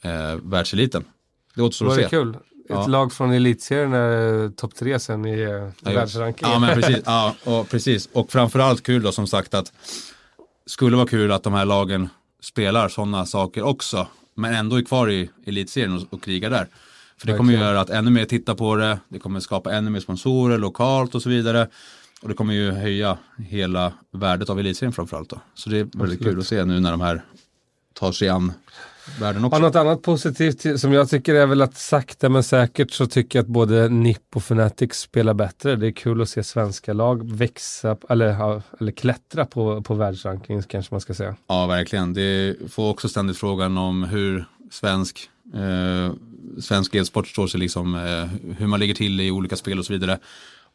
eh, 0.03 0.37
världseliten. 0.43 1.05
Det 1.55 1.63
återstår 1.63 1.89
att 1.89 1.95
se. 1.95 2.09
kul. 2.09 2.35
Ett 2.35 2.39
Ja. 2.69 2.87
lag 2.87 3.13
från 3.13 3.33
elitserien 3.33 3.93
är 3.93 4.49
topp 4.51 4.75
tre 4.75 4.99
sen 4.99 5.27
i, 5.27 5.41
eh, 5.41 5.91
i 5.93 5.95
världsrankingen. 5.95 6.53
Ja, 6.53 6.59
men 6.59 6.75
precis. 6.81 7.03
Ja, 7.07 7.35
och 7.45 7.69
precis. 7.69 8.09
Och 8.13 8.33
framförallt 8.33 8.83
kul 8.83 9.03
då 9.03 9.13
som 9.13 9.27
sagt 9.27 9.55
att 9.55 9.73
skulle 10.67 10.97
vara 10.97 11.07
kul 11.07 11.33
att 11.33 11.43
de 11.43 11.53
här 11.53 11.65
lagen 11.65 12.09
spelar 12.41 12.89
sådana 12.89 13.27
saker 13.27 13.63
också. 13.63 14.07
Men 14.35 14.55
ändå 14.55 14.77
är 14.77 14.83
kvar 14.83 15.11
i 15.11 15.31
elitserien 15.47 15.97
och, 15.97 16.03
och 16.11 16.23
krigar 16.23 16.51
där. 16.51 16.69
För 17.17 17.27
det 17.27 17.37
kommer 17.37 17.53
ju 17.53 17.59
göra 17.59 17.81
att 17.81 17.91
ännu 17.91 18.11
mer 18.11 18.25
tittar 18.25 18.55
på 18.55 18.77
det. 18.77 18.99
Det 19.09 19.19
kommer 19.19 19.41
skapa 19.41 19.73
ännu 19.73 19.91
mer 19.91 20.01
sponsorer 20.01 20.59
lokalt 20.59 21.15
och 21.15 21.23
så 21.23 21.29
vidare. 21.29 21.69
Och 22.23 22.29
det 22.29 22.35
kommer 22.35 22.55
ju 22.55 22.71
höja 22.71 23.19
hela 23.39 23.93
värdet 24.11 24.51
av 24.51 24.61
elitserien 24.61 24.93
framförallt 24.93 25.31
då. 25.31 25.41
Så 25.55 25.71
det 25.71 25.79
är 25.79 25.89
väldigt 25.99 26.23
kul 26.23 26.41
att 26.41 26.47
se 26.47 26.65
nu 26.65 26.81
när 26.81 26.91
de 26.91 27.01
här 27.01 27.25
tar 27.95 28.13
sig 28.13 28.29
an 28.29 28.53
världen 29.21 29.45
också. 29.45 29.57
Ja, 29.57 29.63
något 29.63 29.77
annat 29.77 30.03
positivt 30.03 30.81
som 30.81 30.93
jag 30.93 31.11
tycker 31.11 31.35
är 31.35 31.47
väl 31.47 31.63
att 31.63 31.77
sakta 31.77 32.29
men 32.29 32.43
säkert 32.43 32.91
så 32.91 33.07
tycker 33.07 33.39
jag 33.39 33.43
att 33.43 33.49
både 33.49 33.89
NIP 33.89 34.37
och 34.37 34.43
Fnatic 34.43 34.95
spelar 34.95 35.35
bättre. 35.35 35.77
Det 35.77 35.87
är 35.87 35.93
kul 35.93 36.23
att 36.23 36.29
se 36.29 36.45
svenska 36.45 36.93
lag 36.93 37.31
växa, 37.31 37.97
eller, 38.09 38.63
eller 38.81 38.93
klättra 38.93 39.45
på, 39.45 39.83
på 39.83 39.95
världsrankingen 39.95 40.63
kanske 40.63 40.95
man 40.95 41.01
ska 41.01 41.15
säga. 41.15 41.37
Ja, 41.47 41.67
verkligen. 41.67 42.15
Det 42.15 42.57
får 42.73 42.91
också 42.91 43.09
ständigt 43.09 43.39
frågan 43.39 43.79
om 43.79 44.03
hur 44.05 44.45
svensk, 44.71 45.31
eh, 45.55 46.13
svensk 46.61 46.95
e-sport 46.95 47.29
står 47.29 47.47
sig, 47.47 47.61
liksom, 47.61 47.95
eh, 47.95 48.53
hur 48.59 48.67
man 48.67 48.81
ligger 48.81 48.95
till 48.95 49.21
i 49.21 49.31
olika 49.31 49.57
spel 49.57 49.79
och 49.79 49.87
så 49.87 49.93
vidare. 49.93 50.19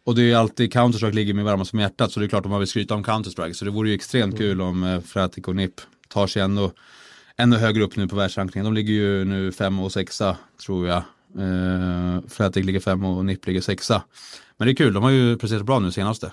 Och 0.07 0.15
det 0.15 0.21
är 0.21 0.25
ju 0.25 0.33
alltid 0.33 0.73
Counter-Strike 0.73 1.13
ligger 1.13 1.33
mig 1.33 1.43
varmast 1.43 1.73
om 1.73 1.79
hjärtat, 1.79 2.11
så 2.11 2.19
det 2.19 2.25
är 2.25 2.27
klart 2.27 2.45
om 2.45 2.51
man 2.51 2.59
vill 2.59 2.67
skryta 2.67 2.95
om 2.95 3.03
Counter-Strike. 3.03 3.53
Så 3.53 3.65
det 3.65 3.71
vore 3.71 3.89
ju 3.89 3.95
extremt 3.95 4.37
kul 4.37 4.61
om 4.61 4.83
eh, 4.83 5.01
Fratic 5.01 5.45
och 5.45 5.55
NIP 5.55 5.81
tar 6.07 6.27
sig 6.27 6.41
ändå, 6.41 6.71
ännu 7.37 7.55
högre 7.55 7.83
upp 7.83 7.95
nu 7.95 8.07
på 8.07 8.15
världsrankingen. 8.15 8.65
De 8.65 8.73
ligger 8.73 8.93
ju 8.93 9.25
nu 9.25 9.51
fem 9.51 9.79
och 9.79 9.91
sexa, 9.91 10.37
tror 10.65 10.87
jag. 10.87 11.03
Eh, 11.37 12.21
Fratic 12.27 12.65
ligger 12.65 12.79
fem 12.79 13.05
och 13.05 13.25
NIP 13.25 13.47
ligger 13.47 13.61
sexa. 13.61 14.03
Men 14.57 14.65
det 14.65 14.71
är 14.71 14.75
kul, 14.75 14.93
de 14.93 15.03
har 15.03 15.09
ju 15.09 15.37
presterat 15.37 15.65
bra 15.65 15.79
nu 15.79 15.91
senaste. 15.91 16.31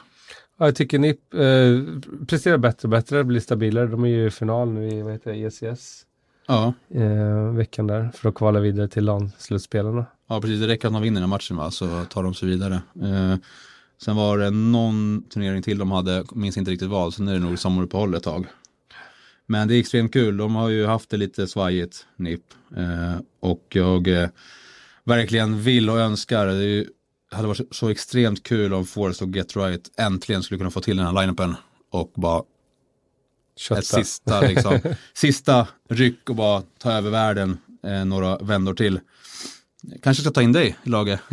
Ja, 0.59 0.65
jag 0.67 0.77
tycker 0.77 0.99
NIP 0.99 1.35
eh, 1.35 2.27
presterar 2.27 2.59
bättre 2.59 2.87
och 2.87 2.91
bättre, 2.91 3.25
blir 3.25 3.41
stabilare. 3.41 3.87
De 3.87 4.05
är 4.05 4.09
ju 4.09 4.27
i 4.27 4.31
final 4.31 4.73
nu 4.73 4.89
i 4.89 5.03
vad 5.03 5.13
heter 5.13 5.33
det, 5.33 5.39
ECS 5.39 6.05
Ja, 6.47 6.75
eh, 6.95 7.53
veckan 7.53 7.87
där 7.87 8.11
för 8.15 8.29
att 8.29 8.35
kvala 8.35 8.61
vidare 8.61 8.89
till 8.89 9.05
LAN-slutspelarna. 9.05 10.07
Ja, 10.29 10.41
precis. 10.41 10.61
Det 10.61 10.69
räcker 10.69 10.89
att 10.89 10.93
man 10.93 11.03
vinner 11.03 11.21
den 11.21 11.31
matchen 11.31 11.57
va, 11.57 11.71
så 11.71 12.05
tar 12.05 12.23
de 12.23 12.35
sig 12.35 12.49
vidare. 12.49 12.75
Eh, 13.03 13.37
sen 13.99 14.17
var 14.17 14.39
det 14.39 14.51
någon 14.51 15.23
turnering 15.23 15.63
till 15.63 15.79
de 15.79 15.91
hade, 15.91 16.25
minns 16.35 16.57
inte 16.57 16.71
riktigt 16.71 16.89
vad, 16.89 17.15
sen 17.15 17.29
är 17.29 17.33
det 17.33 17.39
nog 17.39 17.59
sommaruppehåll 17.59 18.15
ett 18.15 18.23
tag. 18.23 18.47
Men 19.47 19.69
det 19.69 19.75
är 19.75 19.81
extremt 19.81 20.13
kul, 20.13 20.37
de 20.37 20.55
har 20.55 20.69
ju 20.69 20.87
haft 20.87 21.11
det 21.11 21.17
lite 21.17 21.47
svajigt, 21.47 22.07
NIP. 22.17 22.43
Eh, 22.77 23.17
och 23.41 23.67
jag 23.69 24.09
eh, 24.09 24.29
verkligen 25.05 25.63
vill 25.63 25.91
och 25.91 25.99
önskar, 25.99 26.47
det 26.47 26.65
ju, 26.65 26.87
hade 27.31 27.49
varit 27.49 27.75
så 27.75 27.89
extremt 27.89 28.43
kul 28.43 28.75
om 28.75 28.87
Forrest 28.87 29.23
och 29.23 29.29
Get 29.29 29.57
Right 29.57 29.91
äntligen 29.97 30.43
skulle 30.43 30.59
kunna 30.59 30.71
få 30.71 30.81
till 30.81 30.97
den 30.97 31.07
här 31.07 31.13
line-upen 31.13 31.57
och 31.91 32.13
bara 32.15 32.43
Kötta. 33.57 33.79
ett 33.79 33.87
sista, 33.87 34.41
liksom, 34.41 34.79
sista 35.15 35.69
ryck 35.89 36.31
och 36.31 36.37
bara 36.37 36.63
ta 36.79 36.93
över 36.93 37.11
världen 37.11 37.59
eh, 37.85 38.05
några 38.05 38.39
vändor 38.39 38.75
till. 38.75 39.01
Kanske 40.03 40.23
ska 40.23 40.31
ta 40.31 40.43
in 40.43 40.53
dig 40.53 40.77
i 40.85 40.89
laget. 40.89 41.21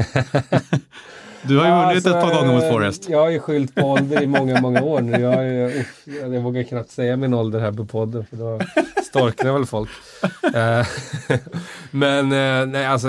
du 1.43 1.57
har 1.57 1.65
ju 1.65 1.71
vunnit 1.71 1.95
Alltså, 1.95 2.09
ett 2.09 2.21
par 2.23 2.35
gånger 2.35 2.53
mot 2.53 2.67
Forrest. 2.69 3.09
Jag 3.09 3.19
har 3.19 3.29
ju 3.29 3.39
skyllt 3.39 3.75
på 3.75 3.81
ålder 3.81 4.21
i 4.21 4.27
många, 4.27 4.61
många 4.61 4.81
år 4.83 5.01
nu. 5.01 5.11
Jag, 5.11 5.33
är, 5.33 5.79
uff, 5.79 6.03
jag 6.05 6.41
vågar 6.41 6.63
knappt 6.63 6.91
säga 6.91 7.17
min 7.17 7.33
ålder 7.33 7.59
här 7.59 7.71
på 7.71 7.85
podden 7.85 8.25
för 8.25 8.37
då 8.37 8.59
storknar 9.03 9.53
väl 9.53 9.65
folk. 9.65 9.89
Eh, 10.53 10.85
Men 11.91 12.31
eh, 12.31 12.65
nej, 12.67 12.85
alltså 12.85 13.07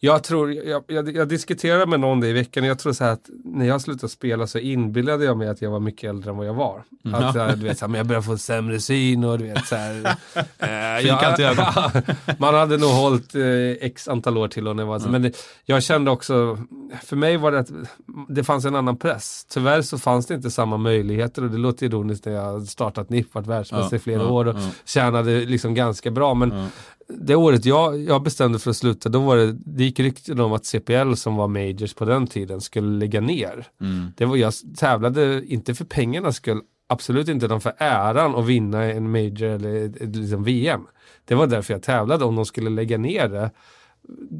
jag 0.00 0.22
tror, 0.22 0.52
jag, 0.52 0.84
jag, 0.86 1.16
jag 1.16 1.28
diskuterade 1.28 1.86
med 1.86 2.00
någon 2.00 2.20
det 2.20 2.28
i 2.28 2.32
veckan 2.32 2.64
och 2.64 2.70
jag 2.70 2.78
tror 2.78 2.92
så 2.92 3.04
här 3.04 3.12
att 3.12 3.30
när 3.44 3.66
jag 3.66 3.80
slutade 3.80 4.08
spela 4.08 4.46
så 4.46 4.58
inbillade 4.58 5.24
jag 5.24 5.36
mig 5.36 5.48
att 5.48 5.62
jag 5.62 5.70
var 5.70 5.80
mycket 5.80 6.10
äldre 6.10 6.30
än 6.30 6.36
vad 6.36 6.46
jag 6.46 6.54
var. 6.54 6.82
Att 7.12 7.32
så 7.32 7.38
här, 7.38 7.56
du 7.56 7.64
vet, 7.64 7.78
så 7.78 7.84
här, 7.84 7.90
men 7.90 7.98
jag 7.98 8.06
började 8.06 8.26
få 8.26 8.38
sämre 8.38 8.80
syn 8.80 9.24
och 9.24 9.38
du 9.38 9.44
vet 9.44 9.66
så 9.66 9.76
här. 9.76 10.16
eh, 10.58 11.06
jag-. 11.06 12.02
Man 12.38 12.54
hade 12.54 12.76
nog 12.76 12.90
hållit 12.90 13.34
eh, 13.34 13.42
x 13.80 14.08
antal 14.08 14.38
år 14.38 14.48
till 14.48 14.68
och 14.68 14.76
när 14.76 14.82
jag 14.82 14.88
var 14.88 14.98
så. 14.98 15.08
Men 15.08 15.22
det, 15.22 15.36
jag 15.64 15.82
kände 15.82 16.10
också, 16.10 16.58
för 17.04 17.16
mig 17.16 17.25
var 17.36 17.52
det 17.52 17.58
att 17.58 17.70
det 18.28 18.44
fanns 18.44 18.64
en 18.64 18.74
annan 18.74 18.96
press. 18.96 19.46
Tyvärr 19.48 19.82
så 19.82 19.98
fanns 19.98 20.26
det 20.26 20.34
inte 20.34 20.50
samma 20.50 20.76
möjligheter 20.76 21.44
och 21.44 21.50
det 21.50 21.58
låter 21.58 21.86
ironiskt 21.86 22.26
när 22.26 22.32
jag 22.32 22.66
startat 22.66 23.10
NIF, 23.10 23.34
varit 23.34 23.46
världsmästare 23.46 23.88
Ja, 23.92 23.96
i 23.96 23.98
flera 23.98 24.22
ja, 24.22 24.30
år 24.30 24.44
och 24.44 24.56
ja. 24.56 24.70
tjänade 24.84 25.44
liksom 25.44 25.74
ganska 25.74 26.10
bra. 26.10 26.34
Men 26.34 26.68
det 27.08 27.34
året 27.34 27.64
jag, 27.64 28.00
jag 28.00 28.22
bestämde 28.22 28.58
för 28.58 28.70
att 28.70 28.76
sluta, 28.76 29.08
då 29.08 29.20
var 29.20 29.36
det, 29.36 29.52
det 29.52 29.84
gick 29.84 30.00
rykten 30.00 30.40
om 30.40 30.52
att 30.52 30.66
CPL 30.66 31.14
som 31.14 31.36
var 31.36 31.48
majors 31.48 31.94
på 31.94 32.04
den 32.04 32.26
tiden 32.26 32.60
skulle 32.60 32.98
lägga 32.98 33.20
ner. 33.20 33.66
Mm. 33.80 34.12
Det 34.16 34.24
var, 34.24 34.36
jag 34.36 34.52
tävlade 34.76 35.46
inte 35.46 35.74
för 35.74 35.84
pengarnas 35.84 36.36
skull, 36.36 36.60
absolut 36.88 37.28
inte, 37.28 37.46
utan 37.46 37.60
för 37.60 37.72
äran 37.78 38.34
att 38.34 38.46
vinna 38.46 38.84
en 38.84 39.10
major 39.10 39.42
eller 39.42 40.06
liksom 40.06 40.44
VM. 40.44 40.86
Det 41.24 41.34
var 41.34 41.46
därför 41.46 41.74
jag 41.74 41.82
tävlade, 41.82 42.24
om 42.24 42.36
de 42.36 42.44
skulle 42.44 42.70
lägga 42.70 42.98
ner 42.98 43.28
det 43.28 43.50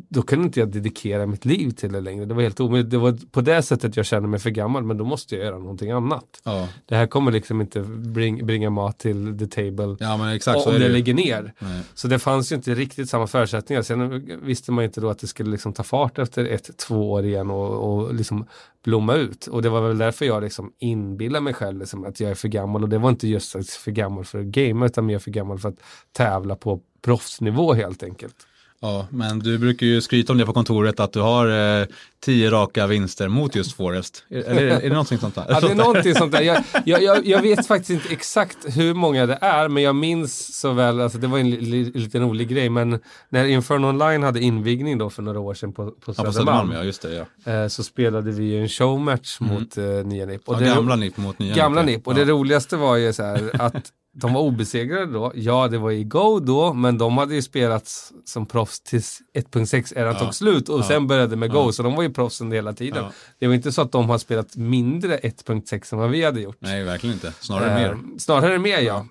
då 0.08 0.22
kunde 0.22 0.44
inte 0.44 0.60
jag 0.60 0.68
dedikera 0.68 1.26
mitt 1.26 1.44
liv 1.44 1.70
till 1.70 1.92
det 1.92 2.00
längre. 2.00 2.24
Det 2.24 2.34
var 2.34 2.42
helt 2.42 2.60
omöjligt. 2.60 2.90
Det 2.90 2.98
var 2.98 3.18
på 3.30 3.40
det 3.40 3.62
sättet 3.62 3.96
jag 3.96 4.06
kände 4.06 4.28
mig 4.28 4.40
för 4.40 4.50
gammal, 4.50 4.84
men 4.84 4.98
då 4.98 5.04
måste 5.04 5.36
jag 5.36 5.44
göra 5.44 5.58
någonting 5.58 5.90
annat. 5.90 6.40
Ja. 6.44 6.68
Det 6.86 6.96
här 6.96 7.06
kommer 7.06 7.32
liksom 7.32 7.60
inte 7.60 7.80
bring, 7.80 8.46
bringa 8.46 8.70
mat 8.70 8.98
till 8.98 9.38
the 9.38 9.46
table 9.46 9.96
ja, 10.00 10.34
exakt 10.34 10.66
om 10.66 10.72
det 10.72 10.78
det 10.78 10.86
ju. 10.86 10.92
ligger 10.92 11.14
ner. 11.14 11.54
Nej. 11.58 11.82
Så 11.94 12.08
det 12.08 12.18
fanns 12.18 12.52
ju 12.52 12.56
inte 12.56 12.74
riktigt 12.74 13.10
samma 13.10 13.26
förutsättningar. 13.26 13.82
Sen 13.82 14.28
visste 14.42 14.72
man 14.72 14.82
ju 14.82 14.86
inte 14.86 15.00
då 15.00 15.10
att 15.10 15.18
det 15.18 15.26
skulle 15.26 15.50
liksom 15.50 15.72
ta 15.72 15.82
fart 15.82 16.18
efter 16.18 16.44
ett, 16.44 16.76
två 16.76 17.12
år 17.12 17.24
igen 17.24 17.50
och, 17.50 17.98
och 17.98 18.14
liksom 18.14 18.46
blomma 18.84 19.14
ut. 19.14 19.46
Och 19.46 19.62
det 19.62 19.68
var 19.68 19.88
väl 19.88 19.98
därför 19.98 20.24
jag 20.24 20.42
liksom 20.42 20.72
inbillade 20.78 21.44
mig 21.44 21.54
själv 21.54 21.78
liksom 21.78 22.04
att 22.04 22.20
jag 22.20 22.30
är 22.30 22.34
för 22.34 22.48
gammal. 22.48 22.82
Och 22.82 22.88
det 22.88 22.98
var 22.98 23.08
inte 23.08 23.28
just 23.28 23.56
att 23.56 23.68
för 23.68 23.90
gammal 23.90 24.24
för 24.24 24.38
att 24.38 24.46
gamea 24.46 24.86
utan 24.86 25.06
mer 25.06 25.18
för 25.18 25.30
gammal 25.30 25.58
för 25.58 25.68
att 25.68 25.80
tävla 26.12 26.56
på 26.56 26.80
proffsnivå 27.02 27.74
helt 27.74 28.02
enkelt. 28.02 28.36
Ja, 28.80 29.06
men 29.10 29.38
du 29.38 29.58
brukar 29.58 29.86
ju 29.86 30.00
skryta 30.00 30.32
om 30.32 30.38
det 30.38 30.46
på 30.46 30.52
kontoret 30.52 31.00
att 31.00 31.12
du 31.12 31.20
har 31.20 31.80
eh, 31.80 31.86
tio 32.24 32.50
raka 32.50 32.86
vinster 32.86 33.28
mot 33.28 33.54
just 33.56 33.72
Forrest. 33.76 34.24
Är, 34.30 34.42
eller 34.42 34.62
är, 34.62 34.68
är 34.68 34.80
det 34.80 34.88
någonting 34.88 35.18
sånt 35.18 35.34
där? 35.34 35.46
Ja, 35.48 35.60
det 35.60 35.70
är 35.70 35.74
någonting 35.74 36.14
sånt 36.14 36.32
där. 36.32 36.42
Jag, 36.84 37.02
jag, 37.02 37.26
jag, 37.26 37.42
vet 37.42 37.66
faktiskt 37.66 37.90
inte 37.90 38.12
exakt 38.12 38.56
hur 38.64 38.94
många 38.94 39.26
det 39.26 39.38
är, 39.40 39.68
men 39.68 39.82
jag 39.82 39.96
minns 39.96 40.60
så 40.60 40.72
väl, 40.72 41.00
alltså 41.00 41.18
det 41.18 41.26
var 41.26 41.38
en 41.38 41.50
li, 41.50 41.60
li, 41.60 41.84
liten 41.84 42.22
rolig 42.22 42.48
grej, 42.48 42.68
men 42.68 43.00
när 43.28 43.44
Inferno 43.44 43.86
Online 43.88 44.22
hade 44.22 44.40
invigning 44.40 44.98
då 44.98 45.10
för 45.10 45.22
några 45.22 45.40
år 45.40 45.54
sedan 45.54 45.72
på, 45.72 45.90
på 45.90 45.90
Ja, 45.90 46.04
på 46.06 46.14
Södermalm, 46.14 46.32
Södermalm, 46.32 46.72
ja, 46.72 46.84
just 46.84 47.02
det. 47.02 47.26
Ja. 47.44 47.52
eh, 47.52 47.68
så 47.68 47.82
spelade 47.82 48.30
vi 48.30 48.44
ju 48.44 48.62
en 48.62 48.68
showmatch 48.68 49.40
mot 49.40 49.76
eh, 49.76 49.84
nya 49.84 50.26
NIP. 50.26 50.48
Och 50.48 50.54
Ja, 50.54 50.58
det- 50.60 50.66
gamla 50.66 50.96
NIP 50.96 51.16
mot 51.16 51.38
nya 51.38 51.54
Gamla 51.54 51.82
NIP. 51.82 52.06
Och 52.06 52.14
det 52.14 52.24
roligaste 52.24 52.76
var 52.76 52.96
ju 52.96 53.12
så 53.12 53.22
här 53.22 53.50
att 53.62 53.92
de 54.18 54.32
var 54.32 54.40
obesegrade 54.40 55.12
då. 55.12 55.32
Ja, 55.34 55.68
det 55.68 55.78
var 55.78 55.90
i 55.90 56.04
Go 56.04 56.40
då, 56.40 56.72
men 56.72 56.98
de 56.98 57.18
hade 57.18 57.34
ju 57.34 57.42
spelat 57.42 58.12
som 58.24 58.46
proffs 58.46 58.80
tills 58.80 59.18
1.6-eran 59.34 60.18
tog 60.18 60.34
slut 60.34 60.68
och 60.68 60.84
sen 60.84 61.06
började 61.06 61.36
med 61.36 61.50
Go, 61.50 61.72
så 61.72 61.82
de 61.82 61.94
var 61.94 62.02
ju 62.02 62.12
proffs 62.12 62.40
under 62.40 62.54
hela 62.56 62.72
tiden. 62.72 63.04
Ja. 63.04 63.12
Det 63.38 63.46
var 63.46 63.54
inte 63.54 63.72
så 63.72 63.82
att 63.82 63.92
de 63.92 64.10
har 64.10 64.18
spelat 64.18 64.56
mindre 64.56 65.16
1.6 65.16 65.94
än 65.94 65.98
vad 65.98 66.10
vi 66.10 66.24
hade 66.24 66.40
gjort. 66.40 66.56
Nej, 66.58 66.84
verkligen 66.84 67.14
inte. 67.14 67.32
Snarare 67.40 67.70
Eh, 67.70 67.74
mer. 67.74 68.18
Snarare 68.18 68.58
mer 68.58 68.80
ja. 68.80 69.06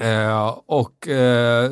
Eh, 0.00 0.58
och 0.66 1.08
eh, 1.08 1.70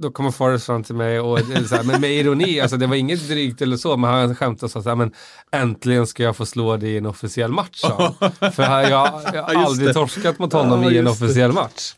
då 0.00 0.10
kommer 0.10 0.30
Forrest 0.30 0.66
fram 0.66 0.82
till 0.84 0.94
mig 0.94 1.20
och 1.20 1.38
så 1.68 1.76
här, 1.76 1.82
men 1.84 2.00
med 2.00 2.10
ironi, 2.12 2.60
alltså 2.60 2.76
det 2.76 2.86
var 2.86 2.96
inget 2.96 3.28
drygt 3.28 3.62
eller 3.62 3.76
så, 3.76 3.96
men 3.96 4.10
han 4.10 4.34
skämtade 4.36 4.64
och 4.66 4.70
sa 4.70 4.82
så 4.82 4.88
här, 4.88 4.96
men 4.96 5.12
äntligen 5.52 6.06
ska 6.06 6.22
jag 6.22 6.36
få 6.36 6.46
slå 6.46 6.76
dig 6.76 6.90
i 6.90 6.98
en 6.98 7.06
officiell 7.06 7.52
match. 7.52 7.80
sa 7.80 8.14
han. 8.20 8.52
För 8.52 8.62
jag, 8.62 9.22
jag 9.34 9.42
har 9.42 9.54
aldrig 9.64 9.88
det. 9.88 9.94
torskat 9.94 10.38
mot 10.38 10.52
honom 10.52 10.82
Ja, 10.82 10.90
i 10.90 10.98
en 10.98 11.04
just 11.06 11.20
det. 11.20 11.24
officiell 11.26 11.52
match. 11.52 11.94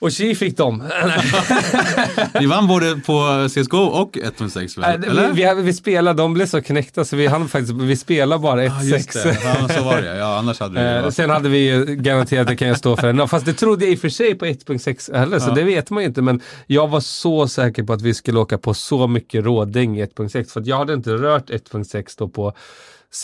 Och 0.00 0.12
tji 0.12 0.34
fick 0.34 0.56
de. 0.56 0.82
Ni 2.40 2.46
vann 2.46 2.66
både 2.68 2.96
på 3.06 3.46
CSGO 3.48 3.78
och 3.78 4.16
1.6 4.16 4.74
Nej, 4.80 4.98
väl? 4.98 5.10
Eller? 5.10 5.32
vi, 5.32 5.54
vi, 5.56 5.62
vi 5.62 5.72
spelade, 5.72 6.22
de 6.22 6.34
blev 6.34 6.46
så 6.46 6.62
knäckta 6.62 7.04
så 7.04 7.16
vi 7.16 7.26
hann 7.26 7.48
faktiskt, 7.48 7.72
vi 7.72 7.96
spelade 7.96 8.42
bara 8.42 8.64
Ja, 8.64 8.82
just 8.82 9.10
1-6. 9.10 9.22
det. 9.24 9.38
Ja, 9.44 9.68
så 9.76 9.84
var 9.84 10.02
det. 10.02 10.16
Ja, 10.18 10.38
annars 10.38 10.60
hade 10.60 10.80
Eh, 10.96 11.02
varit... 11.02 11.14
sen 11.14 11.30
hade 11.30 11.48
vi 11.48 11.58
ju 11.58 11.84
garanterat 11.84 12.46
det 12.48 12.56
kan 12.56 12.68
jag 12.68 12.76
stå 12.78 12.96
för 12.96 13.08
ändå. 13.08 13.26
Fast 13.26 13.46
det 13.46 13.52
trodde 13.52 13.84
jag 13.84 13.92
i 13.92 13.96
och 13.96 14.00
för 14.00 14.08
sig 14.08 14.34
på 14.34 14.44
1.6 14.46 15.18
heller, 15.18 15.38
så 15.38 15.50
det 15.50 15.62
vet 15.62 15.90
man 15.90 16.02
ju 16.02 16.08
inte. 16.08 16.22
Men 16.22 16.40
jag 16.66 16.88
var 16.88 17.00
så 17.00 17.48
säker 17.48 17.82
på 17.82 17.92
att 17.92 18.02
vi 18.02 18.14
skulle 18.14 18.38
åka 18.38 18.58
på 18.58 18.74
så 18.74 19.06
mycket 19.06 19.44
rådäng 19.44 19.98
i 19.98 20.04
1.6. 20.04 20.52
För 20.52 20.60
att 20.60 20.66
jag 20.66 20.76
hade 20.76 20.92
inte 20.94 21.10
rört 21.10 21.50
1.6 21.50 22.14
då 22.18 22.28
på 22.28 22.52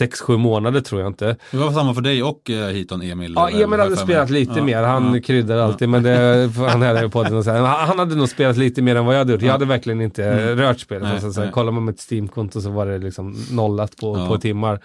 6-7 0.00 0.36
månader 0.36 0.80
tror 0.80 1.00
jag 1.00 1.10
inte. 1.10 1.36
Det 1.50 1.56
var 1.56 1.72
samma 1.72 1.94
för 1.94 2.00
dig 2.00 2.22
och 2.22 2.50
eh, 2.50 2.66
Hiton 2.68 3.02
Emil. 3.02 3.32
Ja, 3.36 3.50
Emil 3.50 3.80
hade 3.80 3.96
spelat 3.96 4.30
lite 4.30 4.52
Ja, 4.56 4.64
mer. 4.64 4.82
Han 4.82 5.14
ja. 5.14 5.20
kryddar 5.20 5.56
alltid, 5.58 5.88
men 5.88 6.02
det 6.02 6.50
han 6.56 6.82
här 6.82 7.04
i 7.04 7.08
podden 7.08 7.34
och 7.36 7.44
säga. 7.44 7.64
Han 7.66 7.88
han 7.88 7.98
hade 7.98 8.14
nog 8.14 8.28
spelat 8.28 8.56
lite 8.56 8.82
mer 8.82 8.96
än 8.96 9.04
vad 9.06 9.14
jag 9.14 9.18
hade 9.18 9.32
gjort. 9.32 9.42
Jag 9.42 9.52
hade 9.52 9.64
verkligen 9.64 10.00
inte 10.00 10.54
rört 10.56 10.80
spelet. 10.80 11.02
Nej, 11.02 11.20
så 11.20 11.26
att 11.26 11.34
säga. 11.34 11.44
nej. 11.44 11.52
Kollar 11.52 11.72
man 11.72 11.84
mitt 11.84 12.00
Steam-konto 12.10 12.60
så 12.60 12.70
var 12.70 12.86
det 12.86 12.98
liksom 12.98 13.36
nollat 13.50 13.96
på, 13.96 14.18
Ja. 14.18 14.26
på 14.28 14.38
timmar. 14.38 14.80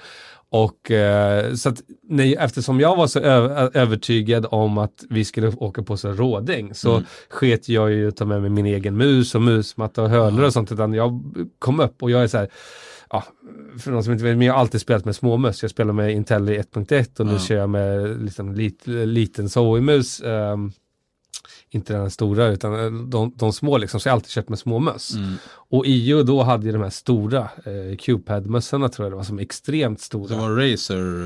Och 0.54 0.92
eh, 0.92 1.54
så 1.54 1.70
att 1.70 1.82
nej, 2.10 2.36
eftersom 2.36 2.80
jag 2.80 2.96
var 2.96 3.08
så 3.08 3.20
övertygad 3.74 4.46
om 4.52 4.78
att 4.78 5.04
vi 5.10 5.26
skulle 5.26 5.48
åka 5.48 5.84
på 5.84 5.98
så 5.98 6.12
rådäng 6.12 6.74
så 6.74 6.92
Mm. 6.92 7.04
sket 7.30 7.70
jag 7.70 7.92
ju 7.92 8.08
att 8.08 8.16
ta 8.18 8.26
med 8.26 8.42
mig 8.42 8.50
min 8.50 8.66
egen 8.66 8.98
mus 8.98 9.36
och 9.36 9.42
musmatta 9.42 10.04
och 10.04 10.10
hörnor 10.10 10.44
och 10.44 10.54
sånt. 10.54 10.72
Utan 10.72 10.94
jag 10.94 11.22
kom 11.60 11.80
upp 11.80 12.04
och 12.04 12.12
jag 12.12 12.24
är 12.24 12.28
så 12.28 12.38
här, 12.38 12.48
ja, 13.12 13.24
för 13.80 13.92
någon 13.92 14.04
som 14.04 14.14
inte 14.14 14.26
vet, 14.26 14.38
men 14.38 14.48
jag 14.48 14.54
har 14.54 14.60
alltid 14.60 14.82
spelat 14.82 15.06
med 15.06 15.16
småmus. 15.16 15.62
Jag 15.62 15.72
spelar 15.72 15.94
med 15.94 16.12
Intelli 16.12 16.58
1.1 16.60 17.20
och 17.20 17.26
nu 17.26 17.32
Ja. 17.34 17.40
kör 17.40 17.56
jag 17.56 17.70
med 17.70 18.22
liksom, 18.24 18.54
lit, 18.54 18.88
liten 18.88 19.50
Zoe-mus. 19.50 20.22
ehm, 20.22 20.72
inte 21.74 21.94
den 21.94 22.12
stora 22.12 22.48
utan 22.48 22.80
eh, 22.80 22.92
de, 22.92 23.34
de 23.36 23.54
små 23.54 23.78
liksom, 23.78 24.00
så 24.00 24.08
jag 24.08 24.12
har 24.14 24.16
alltid 24.18 24.30
kört 24.32 24.50
med 24.50 24.60
små 24.60 24.80
möss. 24.80 25.16
Mm. 25.16 25.34
Och 25.70 25.86
IO 25.88 26.24
då 26.24 26.44
hade 26.44 26.66
ju 26.66 26.72
de 26.72 26.82
här 26.82 26.90
stora 26.90 27.40
eh, 27.42 27.98
Q-pad-mössorna 28.00 28.90
tror 28.90 29.06
jag 29.06 29.12
det 29.12 29.16
var, 29.16 29.24
som 29.24 29.40
extremt 29.40 30.02
stora. 30.02 30.36
Det 30.36 30.42
var 30.42 30.50
Razer 30.50 31.26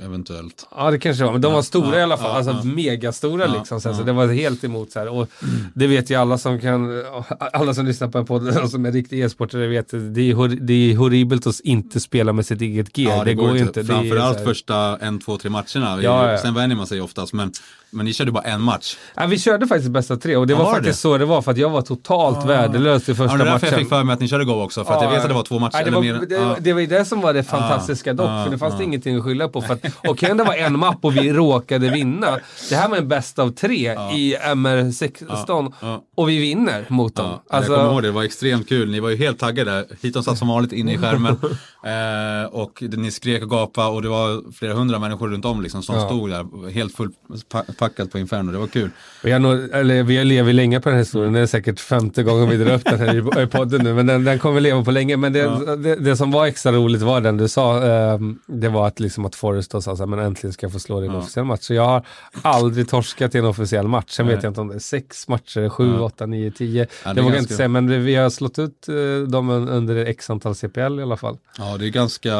eh, 0.00 0.06
eventuellt. 0.06 0.66
Ja 0.76 0.90
det 0.90 0.98
kanske 0.98 1.22
det 1.22 1.26
var, 1.26 1.32
men 1.32 1.40
de 1.40 1.52
var 1.52 1.62
stora 1.62 1.88
ja, 1.92 1.98
i 1.98 2.02
alla 2.02 2.16
fall. 2.16 2.30
ja, 2.30 2.36
alltså 2.52 2.68
ja. 2.68 2.74
megastora 2.74 3.46
Ja, 3.46 3.54
liksom. 3.58 3.80
Så, 3.80 3.88
ja. 3.88 3.94
så 3.94 4.02
det 4.02 4.12
var 4.12 4.26
helt 4.28 4.64
emot 4.64 4.90
så 4.92 4.98
här. 4.98 5.08
Och 5.08 5.28
det 5.74 5.86
vet 5.86 6.10
ju 6.10 6.14
alla 6.14 6.38
som 6.38 6.60
kan, 6.60 7.02
alla 7.52 7.74
som 7.74 7.86
lyssnar 7.86 8.08
på 8.08 8.18
en 8.18 8.26
podd 8.26 8.58
och 8.58 8.70
som 8.70 8.86
är 8.86 8.92
riktiga 8.92 9.26
e-sportare 9.26 9.66
vet, 9.66 9.88
det 9.90 10.30
är, 10.30 10.34
hor- 10.34 10.58
det 10.60 10.92
är 10.92 10.96
horribelt 10.96 11.46
att 11.46 11.60
inte 11.60 12.00
spela 12.00 12.32
med 12.32 12.46
sitt 12.46 12.60
eget 12.60 12.98
gear. 12.98 13.24
det, 13.24 13.34
går 13.34 13.56
ju 13.56 13.62
inte. 13.62 13.80
Det 13.82 13.86
Framförallt 13.86 14.38
här- 14.38 14.44
första 14.44 14.96
en, 14.98 15.18
två, 15.20 15.36
tre 15.38 15.50
matcherna. 15.50 16.02
Ja, 16.02 16.30
ja. 16.32 16.38
Sen 16.38 16.54
vänjer 16.54 16.76
man 16.76 16.86
sig 16.86 17.00
oftast, 17.00 17.32
men, 17.32 17.52
men 17.90 18.06
ni 18.06 18.12
körde 18.12 18.32
bara 18.32 18.44
en 18.44 18.60
match. 18.62 18.96
Ja, 19.14 19.26
vi 19.26 19.38
körde 19.38 19.66
faktiskt 19.66 19.83
bästa 19.90 20.16
tre 20.16 20.36
och 20.36 20.46
det 20.46 20.52
Ja, 20.52 20.58
var 20.58 20.64
var 20.64 20.72
det 20.72 20.76
faktiskt 20.78 21.00
så 21.00 21.18
det 21.18 21.24
var 21.24 21.42
för 21.42 21.50
att 21.50 21.58
jag 21.58 21.70
var 21.70 21.82
totalt 21.82 22.46
värdelös 22.46 23.08
i 23.08 23.12
Ja, 23.12 23.16
första 23.16 23.36
det 23.36 23.42
är 23.42 23.44
därför 23.44 23.52
matchen. 23.52 23.68
jag 23.70 23.78
fick 23.78 23.88
för 23.88 24.02
mig 24.04 24.14
att 24.14 24.20
ni 24.20 24.28
körde 24.28 24.44
Go 24.44 24.52
också, 24.62 24.84
för 24.84 24.94
att 24.94 25.02
jag 25.02 25.10
vet 25.10 25.22
att 25.22 25.28
det 25.28 25.34
var 25.34 25.42
två 25.42 25.58
matcher. 25.58 25.72
Nej, 25.74 25.84
det, 25.84 25.88
eller 25.88 26.12
var, 26.12 26.18
mer. 26.20 26.26
det, 26.26 26.34
ja. 26.34 26.56
det 26.60 26.72
var 26.72 26.80
ju 26.80 26.86
det 26.86 27.04
som 27.04 27.20
var 27.20 27.32
det 27.34 27.42
fantastiska 27.42 28.12
dock, 28.12 28.28
ja, 28.28 28.44
för 28.44 28.50
det 28.52 28.58
fanns 28.58 28.72
ja. 28.74 28.78
det 28.78 28.84
ingenting 28.84 29.16
att 29.16 29.24
skylla 29.24 29.48
på. 29.48 29.62
För 29.62 29.74
att, 29.74 29.84
Okej 30.08 30.30
om 30.30 30.36
det 30.38 30.44
var 30.44 30.54
en 30.54 30.78
mapp 30.78 30.98
och 31.00 31.16
vi 31.16 31.32
råkade 31.32 31.90
vinna. 31.90 32.38
Det 32.70 32.76
här 32.76 32.88
var 32.88 32.96
en 32.96 33.08
bäst 33.08 33.38
av 33.38 33.50
tre 33.50 33.92
i 34.12 34.36
MR16 34.36 35.72
ja. 35.80 36.02
och 36.16 36.28
vi 36.28 36.38
vinner 36.38 36.84
mot 36.88 37.16
dem. 37.16 37.26
Ja, 37.26 37.56
Alltså, 37.56 37.72
jag 37.72 37.80
kommer 37.80 37.92
ihåg 37.92 38.02
det, 38.02 38.08
det 38.08 38.12
var 38.12 38.22
extremt 38.22 38.68
kul. 38.68 38.90
Ni 38.90 39.00
var 39.00 39.10
ju 39.10 39.16
helt 39.16 39.38
taggade. 39.38 39.84
Hiton 40.00 40.24
satt 40.24 40.38
som 40.38 40.48
vanligt 40.48 40.72
inne 40.72 40.94
i 40.94 40.98
skärmen. 40.98 41.36
eh, 41.84 42.50
och 42.52 42.78
det- 42.88 42.96
ni 42.96 43.10
skrek 43.10 43.42
och 43.42 43.50
gapade 43.50 43.88
och 43.88 44.02
det 44.02 44.08
var 44.08 44.52
flera 44.52 44.74
hundra 44.74 44.98
människor 44.98 45.28
runt 45.28 45.44
om 45.44 45.62
liksom, 45.62 45.82
som 45.82 45.94
Ja. 45.94 46.06
stod 46.06 46.30
där 46.30 46.70
helt 46.70 46.96
fullpackat 46.96 48.10
på 48.12 48.18
Inferno. 48.18 48.52
Det 48.52 48.58
var 48.58 48.66
kul. 48.66 48.90
har 49.22 49.38
nog, 49.38 49.73
eller, 49.74 50.02
vi 50.02 50.24
lever 50.24 50.52
länge 50.52 50.80
på 50.80 50.88
den 50.88 50.96
här 50.96 51.02
historien, 51.04 51.32
det 51.32 51.40
är 51.40 51.46
säkert 51.46 51.80
femte 51.80 52.22
gången 52.22 52.48
vi 52.48 52.56
drar 52.56 52.74
upp 52.74 52.84
den 52.84 52.98
här 53.00 53.40
i, 53.42 53.46
podden 53.46 53.84
nu, 53.84 53.94
men 53.94 54.06
den, 54.06 54.24
den 54.24 54.38
kommer 54.38 54.60
leva 54.60 54.84
på 54.84 54.90
länge. 54.90 55.16
Men 55.16 55.32
det, 55.32 55.76
det, 55.76 55.96
det 55.96 56.16
som 56.16 56.30
var 56.30 56.46
extra 56.46 56.72
roligt 56.72 57.02
var 57.02 57.20
den 57.20 57.36
du 57.36 57.48
sa, 57.48 57.82
ehm, 57.82 58.38
det 58.46 58.68
var 58.68 58.86
att, 58.86 59.00
liksom 59.00 59.24
att 59.24 59.34
Forrest 59.34 59.70
sa 59.70 59.80
så 59.80 59.96
här, 59.96 60.06
men 60.06 60.18
äntligen 60.18 60.52
ska 60.52 60.64
jag 60.66 60.72
få 60.72 60.78
slå 60.78 61.00
dig 61.00 61.08
i 61.08 61.10
en 61.12 61.16
officiell 61.16 61.44
match. 61.46 61.60
Så 61.62 61.74
jag 61.74 61.86
har 61.86 62.02
aldrig 62.42 62.88
torskat 62.88 63.34
i 63.34 63.38
en 63.38 63.44
officiell 63.44 63.88
match. 63.88 64.10
Sen 64.10 64.26
vet 64.26 64.34
Nej. 64.36 64.44
jag 64.44 64.50
inte 64.50 64.60
om 64.60 64.68
det 64.68 64.74
är 64.74 64.78
sex 64.78 65.28
matcher, 65.28 65.68
sju, 65.68 65.98
åtta, 65.98 66.26
nio, 66.26 66.50
tio. 66.50 66.86
Ja, 67.04 67.14
det 67.14 67.20
vågar 67.22 67.34
jag 67.34 67.42
inte 67.42 67.54
säga, 67.54 67.68
men 67.68 68.04
vi- 68.04 68.14
har 68.14 68.30
slått 68.30 68.58
ut 68.58 68.88
eh, 68.88 68.94
dem 69.28 69.50
un- 69.50 69.68
under 69.70 69.96
x 70.06 70.30
antal 70.30 70.54
CPL 70.54 70.98
i 70.98 71.02
alla 71.02 71.16
fall. 71.16 71.36
Ja, 71.58 71.76
det 71.78 71.86
är 71.86 71.90
ganska, 71.90 72.30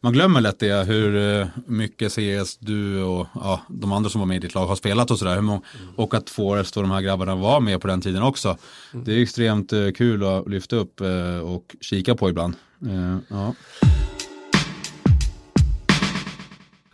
man 0.00 0.12
glömmer 0.12 0.40
lätt 0.40 0.58
det 0.58 0.84
hur 0.86 1.40
eh, 1.40 1.46
mycket 1.66 2.12
CS 2.12 2.56
du 2.58 3.02
och 3.02 3.26
ja, 3.34 3.60
de 3.68 3.92
andra 3.92 4.10
som 4.10 4.20
var 4.20 4.26
med 4.28 4.36
i 4.36 4.40
ditt 4.40 4.54
lag 4.54 4.66
har 4.66 4.76
spelat 4.76 5.10
och 5.10 5.18
sådär. 5.18 5.40
Många- 5.40 5.60
Och 5.96 6.14
att 6.14 6.30
Forrest 6.62 6.76
och 6.76 6.82
de 6.82 6.90
här 6.90 7.00
grabbarna 7.00 7.34
var 7.34 7.60
med 7.60 7.80
på 7.80 7.88
den 7.88 8.00
tiden 8.00 8.22
också. 8.22 8.56
Det 8.92 9.12
är 9.12 9.22
extremt 9.22 9.72
kul 9.96 10.24
att 10.24 10.48
lyfta 10.48 10.76
upp 10.76 11.00
och 11.44 11.76
kika 11.80 12.14
på 12.14 12.28
ibland. 12.28 12.54
Ja. 13.28 13.54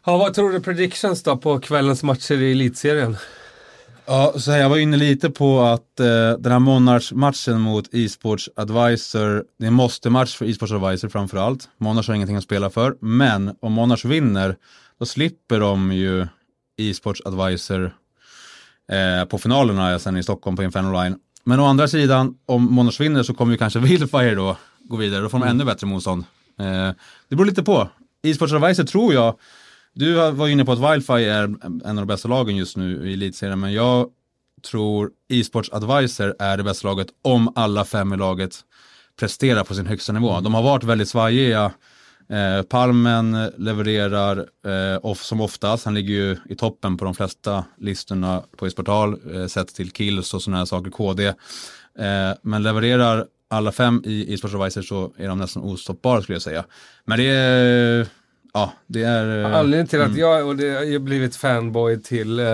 Ja, 0.04 0.16
vad 0.16 0.34
tror 0.34 0.52
du 0.52 0.60
predictions 0.60 1.22
då 1.22 1.36
på 1.36 1.60
kvällens 1.60 2.02
matcher 2.02 2.34
i 2.34 2.52
elitserien? 2.52 3.16
Ja, 4.06 4.34
så 4.36 4.50
här, 4.50 4.58
jag 4.58 4.68
var 4.68 4.78
inne 4.78 4.96
lite 4.96 5.30
på 5.30 5.60
att 5.60 6.00
eh, 6.00 6.06
den 6.38 6.52
här 6.52 6.58
Monarch-matchen 6.58 7.60
mot 7.60 7.94
eSports 7.94 8.48
Advisor, 8.56 9.44
det 9.58 9.64
är 9.64 9.68
en 9.68 9.74
måste-match 9.74 10.36
för 10.36 10.46
eSports 10.46 10.72
Advisor 10.72 11.08
framförallt. 11.08 11.68
Monarch 11.78 12.08
har 12.08 12.14
ingenting 12.14 12.36
att 12.36 12.44
spela 12.44 12.70
för, 12.70 12.96
men 13.00 13.56
om 13.60 13.72
Monarch 13.72 14.04
vinner, 14.04 14.56
då 14.98 15.06
slipper 15.06 15.60
de 15.60 15.92
ju 15.92 16.26
eSports 16.78 17.22
Advisor 17.24 17.92
eh, 18.92 19.24
på 19.24 19.38
finalerna 19.38 19.98
sen 19.98 20.16
i 20.16 20.22
Stockholm 20.22 20.56
på 20.56 20.62
Inferno 20.62 21.02
Line. 21.02 21.16
Men 21.44 21.60
å 21.60 21.66
andra 21.66 21.88
sidan, 21.88 22.34
om 22.46 22.64
Monarch 22.74 23.00
vinner 23.00 23.22
så 23.22 23.34
kommer 23.34 23.52
ju 23.52 23.58
kanske 23.58 23.78
Wildfire 23.84 24.34
då 24.34 24.56
gå 24.88 24.96
vidare, 24.96 25.20
då 25.20 25.28
får 25.28 25.38
de 25.38 25.48
ännu 25.48 25.64
bättre 25.64 25.86
motstånd. 25.86 26.24
Eh, 26.60 26.90
det 27.28 27.36
beror 27.36 27.46
lite 27.46 27.62
på. 27.62 27.88
eSports 28.22 28.52
Advisor 28.52 28.84
tror 28.84 29.14
jag, 29.14 29.38
du 29.94 30.14
var 30.14 30.48
inne 30.48 30.64
på 30.64 30.72
att 30.72 30.92
Wildfire 30.92 31.32
är 31.32 31.44
en 31.64 31.82
av 31.84 31.94
de 31.96 32.06
bästa 32.06 32.28
lagen 32.28 32.56
just 32.56 32.76
nu 32.76 33.10
i 33.10 33.12
elitserien, 33.12 33.60
men 33.60 33.72
jag 33.72 34.08
tror 34.70 35.10
eSports 35.28 35.70
Advisor 35.72 36.34
är 36.38 36.56
det 36.56 36.62
bästa 36.62 36.88
laget 36.88 37.08
om 37.22 37.52
alla 37.54 37.84
fem 37.84 38.12
i 38.12 38.16
laget 38.16 38.60
presterar 39.18 39.64
på 39.64 39.74
sin 39.74 39.86
högsta 39.86 40.12
nivå. 40.12 40.40
De 40.40 40.54
har 40.54 40.62
varit 40.62 40.84
väldigt 40.84 41.08
svajiga. 41.08 41.72
Eh, 42.30 42.62
Palmen 42.62 43.50
levererar 43.56 44.38
eh, 44.66 44.98
off, 45.02 45.22
som 45.22 45.40
oftast. 45.40 45.84
Han 45.84 45.94
ligger 45.94 46.14
ju 46.14 46.36
i 46.48 46.54
toppen 46.54 46.96
på 46.96 47.04
de 47.04 47.14
flesta 47.14 47.64
listorna 47.78 48.42
på 48.56 48.66
esportal 48.66 49.20
eh, 49.34 49.46
sett 49.46 49.74
till 49.74 49.90
kills 49.90 50.34
och 50.34 50.42
sådana 50.42 50.58
här 50.58 50.64
saker, 50.64 50.90
KD. 50.90 51.26
Eh, 51.26 51.34
men 52.42 52.62
levererar 52.62 53.26
alla 53.50 53.72
fem 53.72 54.02
i 54.04 54.34
eSports 54.34 54.54
Advisor 54.54 54.82
så 54.82 55.12
är 55.16 55.28
de 55.28 55.38
nästan 55.38 55.62
ostoppbara 55.62 56.22
skulle 56.22 56.34
jag 56.36 56.42
säga. 56.42 56.64
Men 57.04 57.18
det 57.18 57.24
är, 57.26 58.06
ja, 58.52 58.72
det 58.86 59.02
är... 59.02 59.40
eh, 59.44 59.56
Anledningen 59.58 59.86
till 59.86 60.00
att 60.02 60.16
jag 60.16 60.46
och 60.46 60.56
det, 60.56 60.66
jag 60.84 61.02
blivit 61.02 61.36
fanboy 61.36 62.02
till 62.02 62.38
eh, 62.40 62.46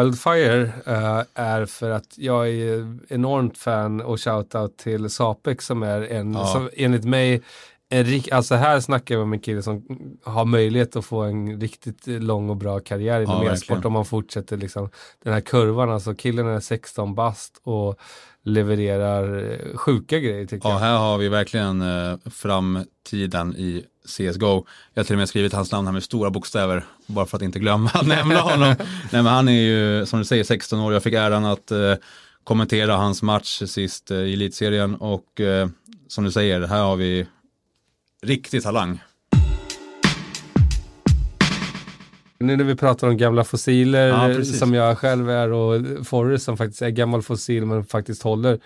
Wildfire 0.00 0.62
eh, 0.86 1.22
är 1.34 1.66
för 1.66 1.90
att 1.90 2.18
jag 2.18 2.48
är 2.48 2.98
enormt 3.08 3.58
fan 3.58 4.00
och 4.00 4.20
shoutout 4.20 4.76
till 4.78 5.10
Sapex 5.10 5.66
som 5.66 5.82
är 5.82 6.02
en, 6.12 6.32
Ja. 6.34 6.46
som 6.46 6.70
enligt 6.76 7.04
mig, 7.04 7.42
en 7.88 8.22
alltså 8.32 8.54
här 8.54 8.80
snackar 8.80 9.16
vi 9.16 9.22
om 9.22 9.32
en 9.32 9.40
kille 9.40 9.62
som 9.62 9.82
har 10.24 10.44
möjlighet 10.44 10.96
att 10.96 11.04
få 11.04 11.20
en 11.22 11.60
riktigt 11.60 12.06
lång 12.06 12.50
och 12.50 12.56
bra 12.56 12.80
karriär 12.80 13.20
inom 13.20 13.46
Ja, 13.46 13.52
e-sport 13.52 13.84
om 13.84 13.92
man 13.92 14.04
fortsätter 14.04 14.56
liksom 14.56 14.90
den 15.24 15.32
här 15.32 15.40
kurvan. 15.40 15.90
Alltså 15.90 16.14
killen 16.14 16.46
är 16.46 16.60
16 16.60 17.14
bast 17.14 17.60
och 17.62 18.00
levererar 18.44 19.52
eh, 19.52 19.76
sjuka 19.76 20.18
grejer 20.18 20.46
tycker 20.46 20.68
Ja, 20.68 20.72
jag. 20.74 20.78
här 20.80 20.98
har 20.98 21.18
vi 21.18 21.28
verkligen 21.28 21.82
eh, 21.82 22.16
framtiden 22.30 23.56
i 23.56 23.84
CSGO. 24.08 24.64
Jag 24.94 25.00
har 25.02 25.04
till 25.04 25.14
och 25.14 25.18
med 25.18 25.28
skrivit 25.28 25.52
hans 25.52 25.72
namn 25.72 25.86
här 25.86 25.92
med 25.92 26.02
stora 26.02 26.30
bokstäver, 26.30 26.84
bara 27.06 27.26
för 27.26 27.36
att 27.36 27.42
inte 27.42 27.58
glömma 27.58 27.90
att 27.94 28.06
nämna 28.16 28.40
honom. 28.40 28.74
Nej, 28.78 29.22
men 29.22 29.26
han 29.26 29.48
är 29.48 29.52
ju, 29.52 30.06
som 30.06 30.18
du 30.18 30.24
säger, 30.24 30.44
16 30.44 30.80
år. 30.80 30.92
Jag 30.92 31.02
fick 31.02 31.14
äran 31.14 31.44
att 31.44 31.70
eh, 31.70 31.94
kommentera 32.44 32.96
hans 32.96 33.22
match 33.22 33.62
sist 33.66 34.10
eh, 34.10 34.16
i 34.18 34.32
elitserien 34.32 34.94
och 34.94 35.40
eh, 35.40 35.68
som 36.08 36.24
du 36.24 36.30
säger, 36.30 36.60
här 36.66 36.82
har 36.82 36.96
vi 36.96 37.26
riktig 38.22 38.62
talang. 38.62 39.00
Nu 42.38 42.56
när 42.56 42.64
vi 42.64 42.74
pratar 42.76 43.08
om 43.08 43.16
gamla 43.16 43.44
fossiler 43.44 44.08
Ja, 44.08 44.30
eh, 44.30 44.42
som 44.42 44.74
jag 44.74 44.98
själv 44.98 45.30
är 45.30 45.52
och 45.52 45.82
Forrest 46.06 46.44
som 46.44 46.56
faktiskt 46.56 46.82
är 46.82 46.90
gammal 46.90 47.22
fossil 47.22 47.66
men 47.66 47.84
faktiskt 47.84 48.22
håller 48.22 48.60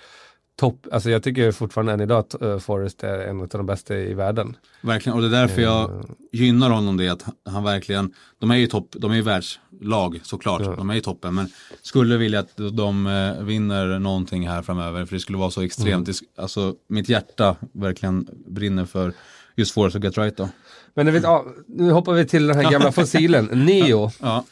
topp, 0.61 0.87
alltså 0.93 1.11
jag 1.11 1.23
tycker 1.23 1.53
fortfarande 1.53 1.93
än 1.93 2.01
idag 2.01 2.19
att 2.19 2.43
uh, 2.43 2.59
Forrest 2.59 3.03
är 3.05 3.19
en 3.19 3.41
av 3.41 3.49
de 3.49 3.67
bästa 3.67 3.97
i 3.97 4.15
världen. 4.15 4.57
Verkligen, 4.81 5.17
och 5.17 5.23
det 5.23 5.29
är 5.37 5.41
därför 5.41 5.63
jag 5.63 5.91
Eh. 5.91 6.01
gynnar 6.33 6.71
honom 6.71 6.97
det, 6.97 7.09
att 7.09 7.25
han 7.45 7.65
verkligen, 7.65 8.13
de 8.39 8.51
är 8.51 8.57
ju 8.57 8.67
topp, 8.67 8.89
de 8.99 9.11
är 9.11 9.15
ju 9.17 9.23
världslag 9.23 10.21
såklart, 10.23 10.63
de 10.77 10.91
är 10.91 10.95
ju 10.95 11.01
toppen, 11.01 11.35
men 11.35 11.49
skulle 11.83 12.17
vilja 12.17 12.41
att 12.41 12.57
de 12.73 13.07
eh, 13.07 13.43
vinner 13.45 13.99
någonting 13.99 14.49
här 14.49 14.63
framöver, 14.63 15.07
för 15.07 15.15
det 15.17 15.21
skulle 15.21 15.39
vara 15.39 15.51
så 15.51 15.63
extremt, 15.63 16.09
sk- 16.09 16.23
alltså 16.37 16.75
mitt 16.89 17.09
hjärta 17.09 17.57
verkligen 17.73 18.29
brinner 18.47 18.85
för 18.85 19.13
just 19.61 19.73
Forrest 19.73 19.97
och 19.97 20.05
Get 20.05 20.19
Right 20.19 20.37
då. 20.37 20.49
Men 20.95 21.13
vet, 21.13 21.23
ja, 21.23 21.47
nu 21.67 21.91
hoppar 21.91 22.13
vi 22.13 22.27
till 22.27 22.47
den 22.47 22.57
här 22.57 22.71
gamla 22.71 22.93
fossilen, 23.01 23.45
Neo. 23.53 24.11
Ja, 24.21 24.45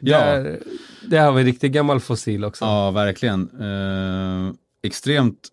ja. 0.00 0.18
Där, 0.18 0.60
där 1.06 1.24
har 1.24 1.32
vi 1.32 1.40
en 1.40 1.46
riktigt 1.46 1.72
gammal 1.72 2.00
fossil 2.00 2.44
också. 2.44 2.64
Ja, 2.64 2.90
verkligen. 2.90 3.50
Eh, 3.60 4.54
extremt 4.82 5.48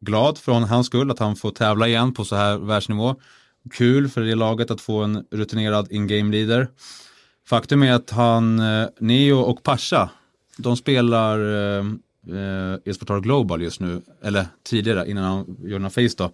glad 0.00 0.38
från 0.38 0.62
hans 0.64 0.86
skull 0.86 1.10
att 1.10 1.18
han 1.18 1.36
får 1.36 1.50
tävla 1.50 1.88
igen 1.88 2.14
på 2.14 2.24
så 2.24 2.36
här 2.36 2.58
världsnivå. 2.58 3.16
Kul 3.70 4.08
för 4.08 4.20
det 4.20 4.34
laget 4.34 4.70
att 4.70 4.80
få 4.80 5.02
en 5.02 5.24
rutinerad 5.30 5.92
in-game 5.92 6.32
leader. 6.32 6.68
Faktum 7.46 7.82
är 7.82 7.92
att 7.92 8.10
han, 8.10 8.58
eh, 8.58 8.88
Neo 8.98 9.38
och 9.38 9.62
Pasha, 9.62 10.10
de 10.56 10.76
spelar 10.76 11.38
eh, 11.78 11.84
eh, 12.30 12.90
e-sportar 12.90 13.20
Global 13.20 13.62
just 13.62 13.80
nu, 13.80 14.02
eller 14.22 14.46
tidigare 14.64 15.10
innan 15.10 15.24
han 15.24 15.56
gör 15.64 15.78
några 15.78 15.90
face 15.90 16.14
då, 16.16 16.32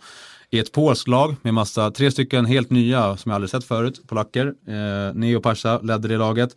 i 0.50 0.58
ett 0.58 0.72
polskt 0.72 1.08
lag 1.08 1.36
med 1.42 1.54
massa, 1.54 1.90
tre 1.90 2.10
stycken 2.10 2.46
helt 2.46 2.70
nya 2.70 3.16
som 3.16 3.30
jag 3.30 3.34
aldrig 3.34 3.50
sett 3.50 3.64
förut, 3.64 4.00
polacker. 4.06 4.46
Eh, 4.46 5.14
Neo 5.14 5.40
Pasha 5.40 5.78
ledde 5.78 6.08
det 6.08 6.16
laget. 6.16 6.56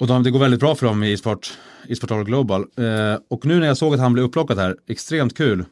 Och 0.00 0.06
de, 0.06 0.22
det 0.22 0.30
går 0.30 0.38
väldigt 0.38 0.60
bra 0.60 0.74
för 0.74 0.86
dem 0.86 1.02
i 1.02 1.12
e-sport, 1.12 1.58
e-sport 1.88 2.26
Global. 2.26 2.60
Eh, 2.60 3.20
och 3.30 3.46
nu 3.46 3.60
när 3.60 3.66
jag 3.66 3.76
såg 3.76 3.94
att 3.94 4.00
han 4.00 4.12
blev 4.12 4.24
upplockad 4.24 4.58
här, 4.58 4.76
extremt 4.88 5.36
kul. 5.36 5.64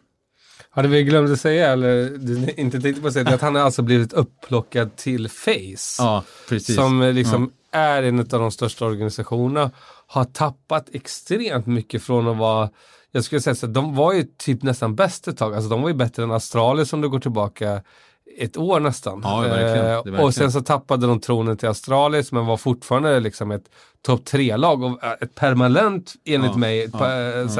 Hade 0.71 0.89
vi 0.89 1.03
glömt 1.03 1.31
att 1.31 1.41
säga, 1.41 1.73
eller 1.73 2.11
du 2.19 2.53
inte 2.57 2.81
tänkte 2.81 3.03
på 3.03 3.07
att 3.07 3.13
säga, 3.13 3.25
det 3.25 3.35
att 3.35 3.41
han 3.41 3.55
har 3.55 3.63
alltså 3.63 3.83
blivit 3.83 4.13
upplockad 4.13 4.97
till 4.97 5.29
Face. 5.29 5.97
Ja, 5.99 6.25
precis. 6.49 6.77
som 6.77 7.03
liksom 7.15 7.53
är 7.71 8.03
en 8.03 8.19
av 8.19 8.27
de 8.27 8.51
största 8.51 8.85
organisationerna. 8.85 9.71
Har 10.07 10.25
tappat 10.25 10.89
extremt 10.93 11.67
mycket 11.67 12.03
från 12.03 12.29
att 12.29 12.37
vara, 12.37 12.71
jag 13.13 13.25
skulle 13.25 13.41
säga 13.41 13.55
så 13.55 13.67
att 13.67 13.75
de 13.75 13.95
var 13.95 14.13
ju 14.13 14.23
typ 14.39 14.63
nästan 14.63 14.95
bäst 14.95 15.29
ett 15.29 15.37
tag. 15.39 15.55
Alltså 15.55 15.69
de 15.71 15.83
var 15.83 15.89
ju 15.89 15.95
bättre 15.95 16.23
än 16.23 16.31
Astralis 16.33 16.93
om 16.93 17.01
du 17.01 17.09
går 17.09 17.21
tillbaka 17.21 17.83
ett 18.39 18.57
år 18.57 18.81
nästan. 18.81 19.21
Ja, 19.25 19.41
verkligen. 19.41 19.69
Är 19.87 19.89
Eh, 19.91 19.95
verkligen. 19.95 20.21
och 20.21 20.35
sen 20.35 20.53
så 20.53 20.61
tappade 20.61 21.07
de 21.07 21.21
tronen 21.21 21.57
till 21.57 21.69
Astralis 21.69 22.33
men 22.33 22.47
var 22.47 22.57
fortfarande 22.57 23.21
liksom 23.21 23.51
ett 23.51 23.65
topp 24.07 24.25
tre-lag. 24.25 24.83
Och 24.83 25.05
eh, 25.05 25.13
ett 25.21 25.35
permanent, 25.35 26.15
enligt 26.25 26.51
Ja, 26.51 26.57
mig, 26.59 26.91
ja, 26.93 26.99
pa- 26.99 27.13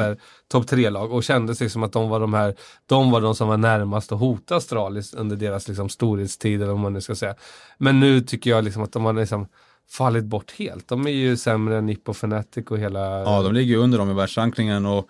eh, 0.03 0.15
topp 0.51 0.67
tre-lag. 0.67 1.11
Och 1.13 1.23
kändes 1.23 1.59
liksom 1.59 1.83
att 1.83 1.91
de 1.91 2.09
var 2.09 2.19
de 2.19 2.33
här, 2.33 2.55
de 2.85 3.11
var 3.11 3.21
de 3.21 3.35
som 3.35 3.47
var 3.47 3.57
närmast 3.57 4.11
att 4.11 4.19
hota 4.19 4.55
Astralis 4.55 5.13
under 5.13 5.35
deras 5.35 5.67
liksom 5.67 5.89
storhetstid 5.89 6.61
eller 6.61 6.71
vad 6.71 6.81
man 6.81 6.93
nu 6.93 7.01
ska 7.01 7.15
säga. 7.15 7.35
Men 7.77 7.99
nu 7.99 8.21
tycker 8.21 8.49
jag 8.49 8.63
liksom 8.63 8.83
att 8.83 8.91
de 8.93 9.05
har 9.05 9.13
liksom 9.13 9.47
fallit 9.89 10.25
bort 10.25 10.51
helt. 10.51 10.87
De 10.87 11.07
är 11.07 11.11
ju 11.11 11.37
sämre 11.37 11.77
än 11.77 11.85
Nippo 11.85 12.11
Fnatic 12.11 12.67
och 12.67 12.79
hela... 12.79 12.99
Ja, 12.99 13.41
de 13.41 13.53
ligger 13.53 13.75
ju 13.75 13.81
under 13.81 13.97
dem 13.97 14.11
i 14.11 14.13
världsrankingen 14.13 14.85
och 14.85 15.09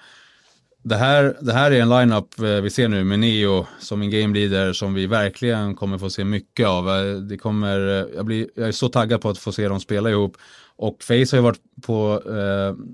det 0.83 0.95
här, 0.95 1.37
det 1.41 1.53
här 1.53 1.71
är 1.71 1.81
en 1.81 1.89
lineup 1.89 2.39
eh, 2.39 2.45
vi 2.45 2.69
ser 2.69 2.87
nu 2.87 3.03
med 3.03 3.19
Neo 3.19 3.65
som 3.79 4.01
en 4.01 4.09
game 4.09 4.33
leader 4.33 4.73
som 4.73 4.93
vi 4.93 5.07
verkligen 5.07 5.75
kommer 5.75 5.97
få 5.97 6.09
se 6.09 6.23
mycket 6.23 6.67
av. 6.67 6.89
Eh, 6.89 7.15
det 7.15 7.37
kommer, 7.37 7.79
eh, 7.79 8.05
jag, 8.15 8.25
blir, 8.25 8.47
jag 8.55 8.67
är 8.67 8.71
så 8.71 8.89
taggad 8.89 9.21
på 9.21 9.29
att 9.29 9.37
få 9.37 9.51
se 9.51 9.67
dem 9.67 9.79
spela 9.79 10.09
ihop. 10.09 10.37
Och 10.75 11.03
Face 11.03 11.13
har 11.13 11.35
ju 11.35 11.41
varit 11.41 11.61
på, 11.81 12.21
eh, 12.25 12.85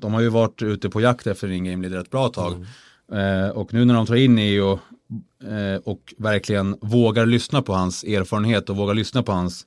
de 0.00 0.14
har 0.14 0.20
ju 0.20 0.28
varit 0.28 0.62
ute 0.62 0.90
på 0.90 1.00
jakt 1.00 1.26
efter 1.26 1.48
en 1.48 1.64
game 1.64 1.82
leader 1.82 2.00
ett 2.04 2.10
bra 2.10 2.28
tag. 2.28 2.66
Eh, 3.12 3.48
och 3.48 3.74
nu 3.74 3.84
när 3.84 3.94
de 3.94 4.06
tar 4.06 4.14
in 4.14 4.34
Neo 4.34 4.72
eh, 5.42 5.80
och 5.84 6.14
verkligen 6.18 6.76
vågar 6.80 7.26
lyssna 7.26 7.62
på 7.62 7.72
hans 7.72 8.04
erfarenhet 8.04 8.70
och 8.70 8.76
vågar 8.76 8.94
lyssna 8.94 9.22
på 9.22 9.32
hans 9.32 9.66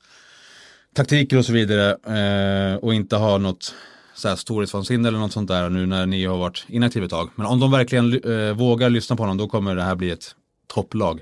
taktiker 0.95 1.38
och 1.38 1.45
så 1.45 1.53
vidare 1.53 1.89
eh, 1.91 2.75
och 2.75 2.93
inte 2.93 3.15
ha 3.15 3.38
något 3.38 3.75
så 4.13 4.27
här 4.27 4.36
storhetsvansinne 4.36 5.08
eller 5.08 5.19
något 5.19 5.31
sånt 5.31 5.47
där 5.47 5.69
nu 5.69 5.86
när 5.86 6.05
ni 6.05 6.25
har 6.25 6.38
varit 6.38 6.65
inaktiva 6.67 7.05
ett 7.05 7.12
tag. 7.12 7.29
Men 7.36 7.45
om 7.45 7.60
de 7.60 7.71
verkligen 7.71 8.13
eh, 8.23 8.53
vågar 8.53 8.89
lyssna 8.89 9.15
på 9.15 9.23
honom 9.23 9.38
då 9.38 9.47
kommer 9.47 9.75
det 9.75 9.84
här 9.84 9.95
bli 9.95 10.12
ett 10.12 10.36
topplag. 10.67 11.21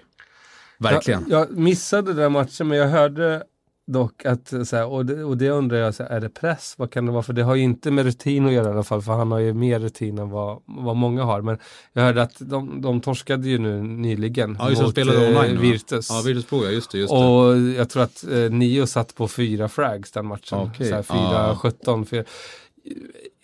Verkligen. 0.78 1.26
Jag, 1.30 1.42
jag 1.42 1.58
missade 1.58 2.14
den 2.14 2.32
matchen 2.32 2.68
men 2.68 2.78
jag 2.78 2.88
hörde 2.88 3.44
dock 3.88 4.26
att, 4.26 4.54
så 4.68 4.76
här, 4.76 4.86
och, 4.86 5.06
det, 5.06 5.24
och 5.24 5.38
det 5.38 5.50
undrar 5.50 5.78
jag, 5.78 5.96
så 5.96 6.04
här, 6.04 6.10
är 6.10 6.20
det 6.20 6.30
press? 6.30 6.76
Vad 6.78 6.92
kan 6.92 7.06
det 7.06 7.12
vara? 7.12 7.24
För 7.24 7.34
det 7.34 7.44
har 7.44 7.56
ju 7.56 7.64
inte 7.64 7.92
med 7.92 8.06
rutin 8.06 8.46
att 8.46 8.52
göra 8.54 8.68
i 8.68 8.72
alla 8.72 8.84
fall, 8.84 9.02
för 9.02 9.12
han 9.14 9.32
har 9.32 9.40
ju 9.40 9.54
mer 9.54 9.80
rutin 9.80 10.18
än 10.18 10.30
vad, 10.30 10.62
vad 10.66 10.96
många 10.96 11.24
har. 11.24 11.42
Men 11.42 11.58
jag 11.94 12.04
hörde 12.04 12.22
att 12.22 12.36
de, 12.40 12.82
de 12.82 13.02
torskade 13.02 13.48
ju 13.50 13.58
nu 13.58 13.82
nyligen 13.82 14.56
Ja, 14.60 14.70
just 14.70 14.82
de 14.82 14.92
spelade 14.92 15.28
eh, 15.28 15.38
online. 15.38 15.62
Virtus. 15.62 16.08
Ja, 16.10 16.22
Virtus 16.26 16.46
Pro, 16.46 16.64
ja 16.66 16.70
just 16.72 16.92
det. 16.92 16.98
Just 16.98 17.14
det. 17.14 17.18
Och 17.20 17.58
jag 17.58 17.90
tror 17.90 18.04
att 18.04 18.24
eh, 18.32 18.38
Nio 18.38 18.88
satt 18.88 19.16
på 19.16 19.28
fyra 19.28 19.70
frags 19.70 20.12
den 20.12 20.26
matchen. 20.26 20.60
Okej. 20.60 20.90
Så 20.90 20.96
här, 20.96 21.04
fyra, 21.04 21.48
Ja. 21.48 21.56
17, 21.62 22.06
fyra. 22.06 22.24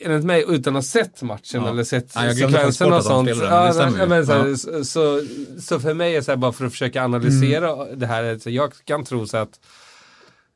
Enligt 0.02 0.25
mig, 0.25 0.45
utan 0.47 0.75
att 0.75 0.78
ha 0.78 0.82
sett 0.88 1.21
matchen 1.21 1.63
Ja. 1.63 1.69
eller 1.69 1.84
sett 1.84 2.12
Ja, 2.15 2.34
sekvensen 2.36 2.93
och 2.93 3.04
sånt. 3.04 3.30
Ja, 3.30 4.06
men, 4.08 4.25
så, 4.25 4.32
Ja. 4.32 4.56
så, 4.58 4.84
så, 4.86 5.21
så 5.62 5.80
för 5.80 5.93
mig 5.93 6.15
är 6.15 6.21
det 6.21 6.38
bara 6.38 6.52
för 6.52 6.65
att 6.65 6.71
försöka 6.71 7.04
analysera 7.04 7.71
Mm. 7.86 7.99
det 7.99 8.06
här, 8.08 8.38
så 8.38 8.49
jag 8.49 8.73
kan 8.86 9.04
tro 9.04 9.28
så 9.28 9.38
att 9.38 9.60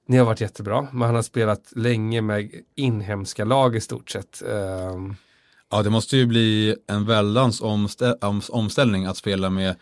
ni 0.06 0.18
har 0.18 0.26
varit 0.26 0.42
jättebra, 0.42 0.88
men 0.92 1.02
han 1.02 1.16
har 1.16 1.22
spelat 1.22 1.74
länge 1.76 2.22
med 2.22 2.52
inhemska 2.76 3.46
lag 3.46 3.76
i 3.76 3.82
stort 3.82 4.10
sett. 4.10 4.42
Ehm. 4.42 5.16
Ja, 5.72 5.84
det 5.84 5.90
måste 5.90 6.18
ju 6.18 6.26
bli 6.26 6.76
en 6.88 7.06
väldans 7.06 7.62
omställning 8.50 9.06
att 9.06 9.18
spela 9.18 9.50
med 9.50 9.76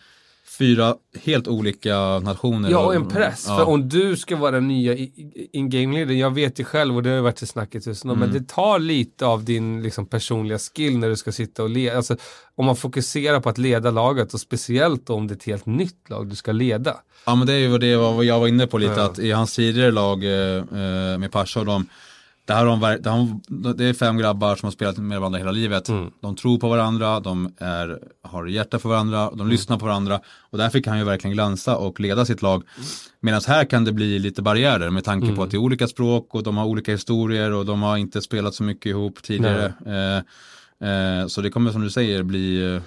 fyra 0.58 0.96
helt 1.24 1.48
olika 1.48 2.20
nationer. 2.20 2.72
Ja, 2.72 2.86
och 2.86 2.96
en 2.96 3.08
press. 3.10 3.46
Ja. 3.48 3.58
För 3.58 3.68
om 3.70 3.90
du 3.90 4.18
ska 4.18 4.36
vara 4.36 4.52
den 4.52 4.68
nya 4.68 4.94
i- 4.94 5.02
i- 5.04 5.50
in-game 5.54 5.94
leader, 5.94 6.14
jag 6.14 6.34
vet 6.36 6.60
ju 6.60 6.64
själv 6.64 6.96
och 6.96 7.04
det 7.04 7.10
har 7.10 7.16
ju 7.16 7.22
varit 7.22 7.42
i 7.42 7.46
snacket 7.48 7.84
tusen 7.84 8.10
Mm. 8.10 8.20
men 8.20 8.34
det 8.34 8.48
tar 8.50 8.80
lite 8.80 9.26
av 9.26 9.44
din 9.44 9.84
liksom, 9.84 10.06
personliga 10.06 10.58
skill 10.60 10.98
när 10.98 11.10
du 11.10 11.16
ska 11.16 11.32
sitta 11.32 11.64
och 11.64 11.70
leda. 11.70 11.98
Alltså, 11.98 12.16
om 12.56 12.66
man 12.66 12.76
fokuserar 12.76 13.40
på 13.40 13.50
att 13.50 13.58
leda 13.58 13.92
laget 13.92 14.34
och 14.34 14.40
speciellt 14.40 15.10
om 15.10 15.28
det 15.28 15.34
är 15.34 15.36
ett 15.36 15.44
helt 15.44 15.66
nytt 15.66 16.10
lag 16.10 16.28
du 16.30 16.36
ska 16.36 16.52
leda. 16.52 16.96
Ja 17.26 17.36
men 17.36 17.48
det 17.48 17.54
är 17.54 17.58
ju 17.58 17.78
det 17.78 17.88
jag 18.26 18.40
var 18.40 18.48
inne 18.48 18.68
på 18.68 18.78
lite 18.78 18.94
Ja. 18.98 19.04
att 19.06 19.20
i 19.20 19.32
hans 19.32 19.56
tidigare 19.56 19.92
lag 19.92 20.24
eh, 20.24 20.58
eh, 20.58 21.18
med 21.18 21.32
Pasha 21.32 21.60
och 21.60 21.66
dem, 21.66 21.86
det, 22.46 22.54
här 22.54 22.98
de, 23.00 23.42
det, 23.78 23.86
är 23.86 23.94
fem 23.94 24.18
grabbar 24.18 24.56
som 24.56 24.68
har 24.68 24.72
spelat 24.72 24.98
med 24.98 25.20
varandra 25.20 25.40
hela 25.40 25.52
livet. 25.52 25.90
Mm. 25.90 26.12
De 26.22 26.36
tror 26.36 26.58
på 26.58 26.70
varandra, 26.70 27.20
de 27.20 27.54
är, 27.58 28.00
har 28.24 28.46
hjärta 28.48 28.80
för 28.80 28.90
varandra, 28.90 29.22
Mm. 29.22 29.38
de 29.38 29.48
lyssnar 29.48 29.78
på 29.78 29.86
varandra 29.86 30.20
och 30.40 30.58
där 30.58 30.70
fick 30.70 30.88
han 30.88 30.98
ju 30.98 31.04
verkligen 31.04 31.34
glänsa 31.34 31.78
och 31.78 32.00
leda 32.00 32.26
sitt 32.26 32.42
lag. 32.42 32.64
Medan 33.20 33.42
här 33.48 33.66
kan 33.66 33.84
det 33.86 33.92
bli 33.92 34.20
lite 34.20 34.42
barriärer 34.42 34.90
med 34.90 35.04
tanke 35.04 35.26
Mm. 35.26 35.36
på 35.38 35.44
att 35.44 35.52
det 35.52 35.58
är 35.58 35.60
olika 35.60 35.88
språk 35.88 36.36
och 36.36 36.44
de 36.44 36.58
har 36.58 36.66
olika 36.66 36.92
historier 36.92 37.52
och 37.52 37.66
de 37.66 37.82
har 37.82 37.98
inte 37.98 38.22
spelat 38.22 38.54
så 38.54 38.64
mycket 38.64 38.86
ihop 38.86 39.24
tidigare. 39.24 39.74
Eh, 39.86 40.90
eh, 40.90 41.28
så 41.28 41.42
det 41.42 41.50
kommer 41.50 41.72
som 41.72 41.82
du 41.82 41.90
säger 41.90 42.24
bli 42.24 42.74
eh, 42.76 42.82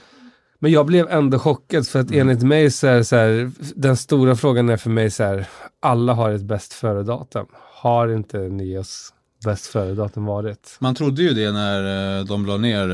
Men 0.59 0.73
jag 0.73 0.87
blev 0.87 1.09
ändå 1.11 1.39
chockad 1.39 1.87
för 1.89 2.01
att 2.01 2.11
Mm. 2.11 2.21
enligt 2.29 2.43
mig 2.47 2.71
så 2.71 2.87
är, 2.87 3.03
så 3.03 3.17
här, 3.17 3.51
den 3.75 3.97
stora 3.97 4.37
frågan 4.37 4.69
är 4.69 4.77
för 4.77 4.91
mig 4.91 5.11
så 5.11 5.23
här, 5.25 5.47
alla 5.83 6.13
har 6.13 6.31
ett 6.31 6.43
bäst 6.43 6.73
före-datum. 6.73 7.47
Har 7.75 8.09
inte 8.09 8.39
Nios 8.39 9.14
bäst 9.45 9.67
före-datum 9.67 10.25
varit? 10.25 10.77
Man 10.79 10.95
trodde 10.95 11.23
ju 11.23 11.35
det 11.35 11.53
när 11.53 12.19
eh, 12.19 12.25
de 12.25 12.47
la 12.47 12.57
ner. 12.57 12.91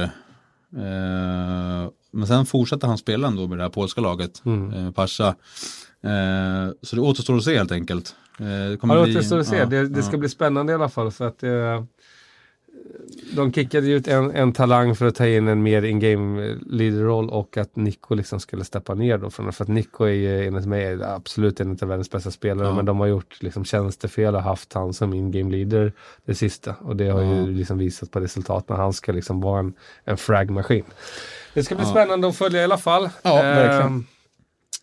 Eh, 0.76 1.90
men 2.12 2.26
sen 2.26 2.46
fortsatte 2.46 2.86
han 2.86 2.98
spela 2.98 3.28
ändå 3.28 3.46
med 3.48 3.58
det 3.58 3.62
här 3.62 3.70
polska 3.70 4.00
laget, 4.00 4.42
Mm. 4.44 4.86
eh, 4.86 4.92
Pasha. 4.92 5.28
Eh, 6.02 6.72
så 6.82 6.96
det 6.96 7.02
återstår 7.02 7.36
att 7.36 7.44
se 7.44 7.56
helt 7.58 7.72
enkelt. 7.72 8.14
Det 8.38 8.78
Ja, 8.82 8.94
det 8.94 9.00
återstår 9.00 9.38
att 9.38 9.46
se. 9.46 9.56
ja, 9.56 9.66
det, 9.66 9.88
det 9.88 10.02
ska 10.02 10.12
ja. 10.12 10.18
bli 10.18 10.28
spännande 10.28 10.72
i 10.72 10.74
alla 10.74 10.88
fall 10.88 11.10
för 11.10 11.26
att 11.28 11.42
eh, 11.42 11.84
de 13.36 13.52
kickade 13.52 13.86
ut 13.90 14.08
en, 14.08 14.30
en 14.30 14.52
talang 14.52 14.94
för 14.94 15.06
att 15.06 15.14
ta 15.14 15.26
in 15.26 15.48
en 15.48 15.62
mer 15.62 15.82
in-game 15.82 16.58
leader-roll 16.66 17.30
och 17.30 17.56
att 17.56 17.76
Nico 17.76 18.14
liksom 18.14 18.40
skulle 18.40 18.64
steppa 18.64 18.94
ner 18.94 19.18
då 19.18 19.30
från 19.30 19.46
det. 19.46 19.52
För 19.52 19.64
att 19.64 19.68
Nico 19.68 20.04
är 20.04 20.08
ju 20.12 20.46
enligt 20.46 20.66
mig 20.66 21.02
absolut 21.02 21.60
en 21.60 21.70
av 21.70 21.88
världens 21.88 22.10
bästa 22.10 22.30
spelare 22.30 22.68
Ja. 22.68 22.74
men 22.74 22.84
de 22.84 23.00
har 23.00 23.06
gjort 23.06 23.42
liksom 23.42 23.64
tjänstefel 23.64 24.34
och 24.34 24.42
haft 24.42 24.72
han 24.72 24.92
som 24.92 25.12
in-game 25.14 25.50
leader 25.56 25.92
det 26.24 26.34
sista. 26.34 26.74
Och 26.80 26.96
det 26.96 27.08
har 27.08 27.22
Ja. 27.22 27.34
ju 27.34 27.52
liksom 27.54 27.78
visat 27.78 28.10
på 28.10 28.20
resultaten. 28.20 28.76
Han 28.76 28.92
ska 28.92 29.12
liksom 29.12 29.40
vara 29.40 29.58
en, 29.60 29.72
en 30.04 30.16
frag-maskin. 30.16 30.84
Det 31.54 31.62
ska 31.64 31.74
bli 31.74 31.84
Ja. 31.84 31.90
spännande 31.90 32.28
att 32.28 32.36
följa 32.36 32.60
i 32.60 32.64
alla 32.64 32.78
fall. 32.78 33.08
Ehm, 33.24 34.04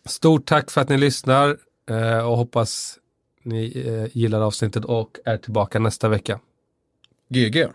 Stort 0.04 0.46
tack 0.46 0.70
för 0.70 0.80
att 0.80 0.88
ni 0.88 0.98
lyssnar 0.98 1.56
eh, 1.90 2.28
och 2.30 2.36
hoppas 2.36 2.98
ni 3.42 3.82
eh, 3.86 4.16
gillar 4.18 4.40
avsnittet 4.40 4.84
och 4.84 5.16
är 5.24 5.36
tillbaka 5.36 5.78
nästa 5.78 6.08
vecka. 6.08 6.40
GG. 7.28 7.66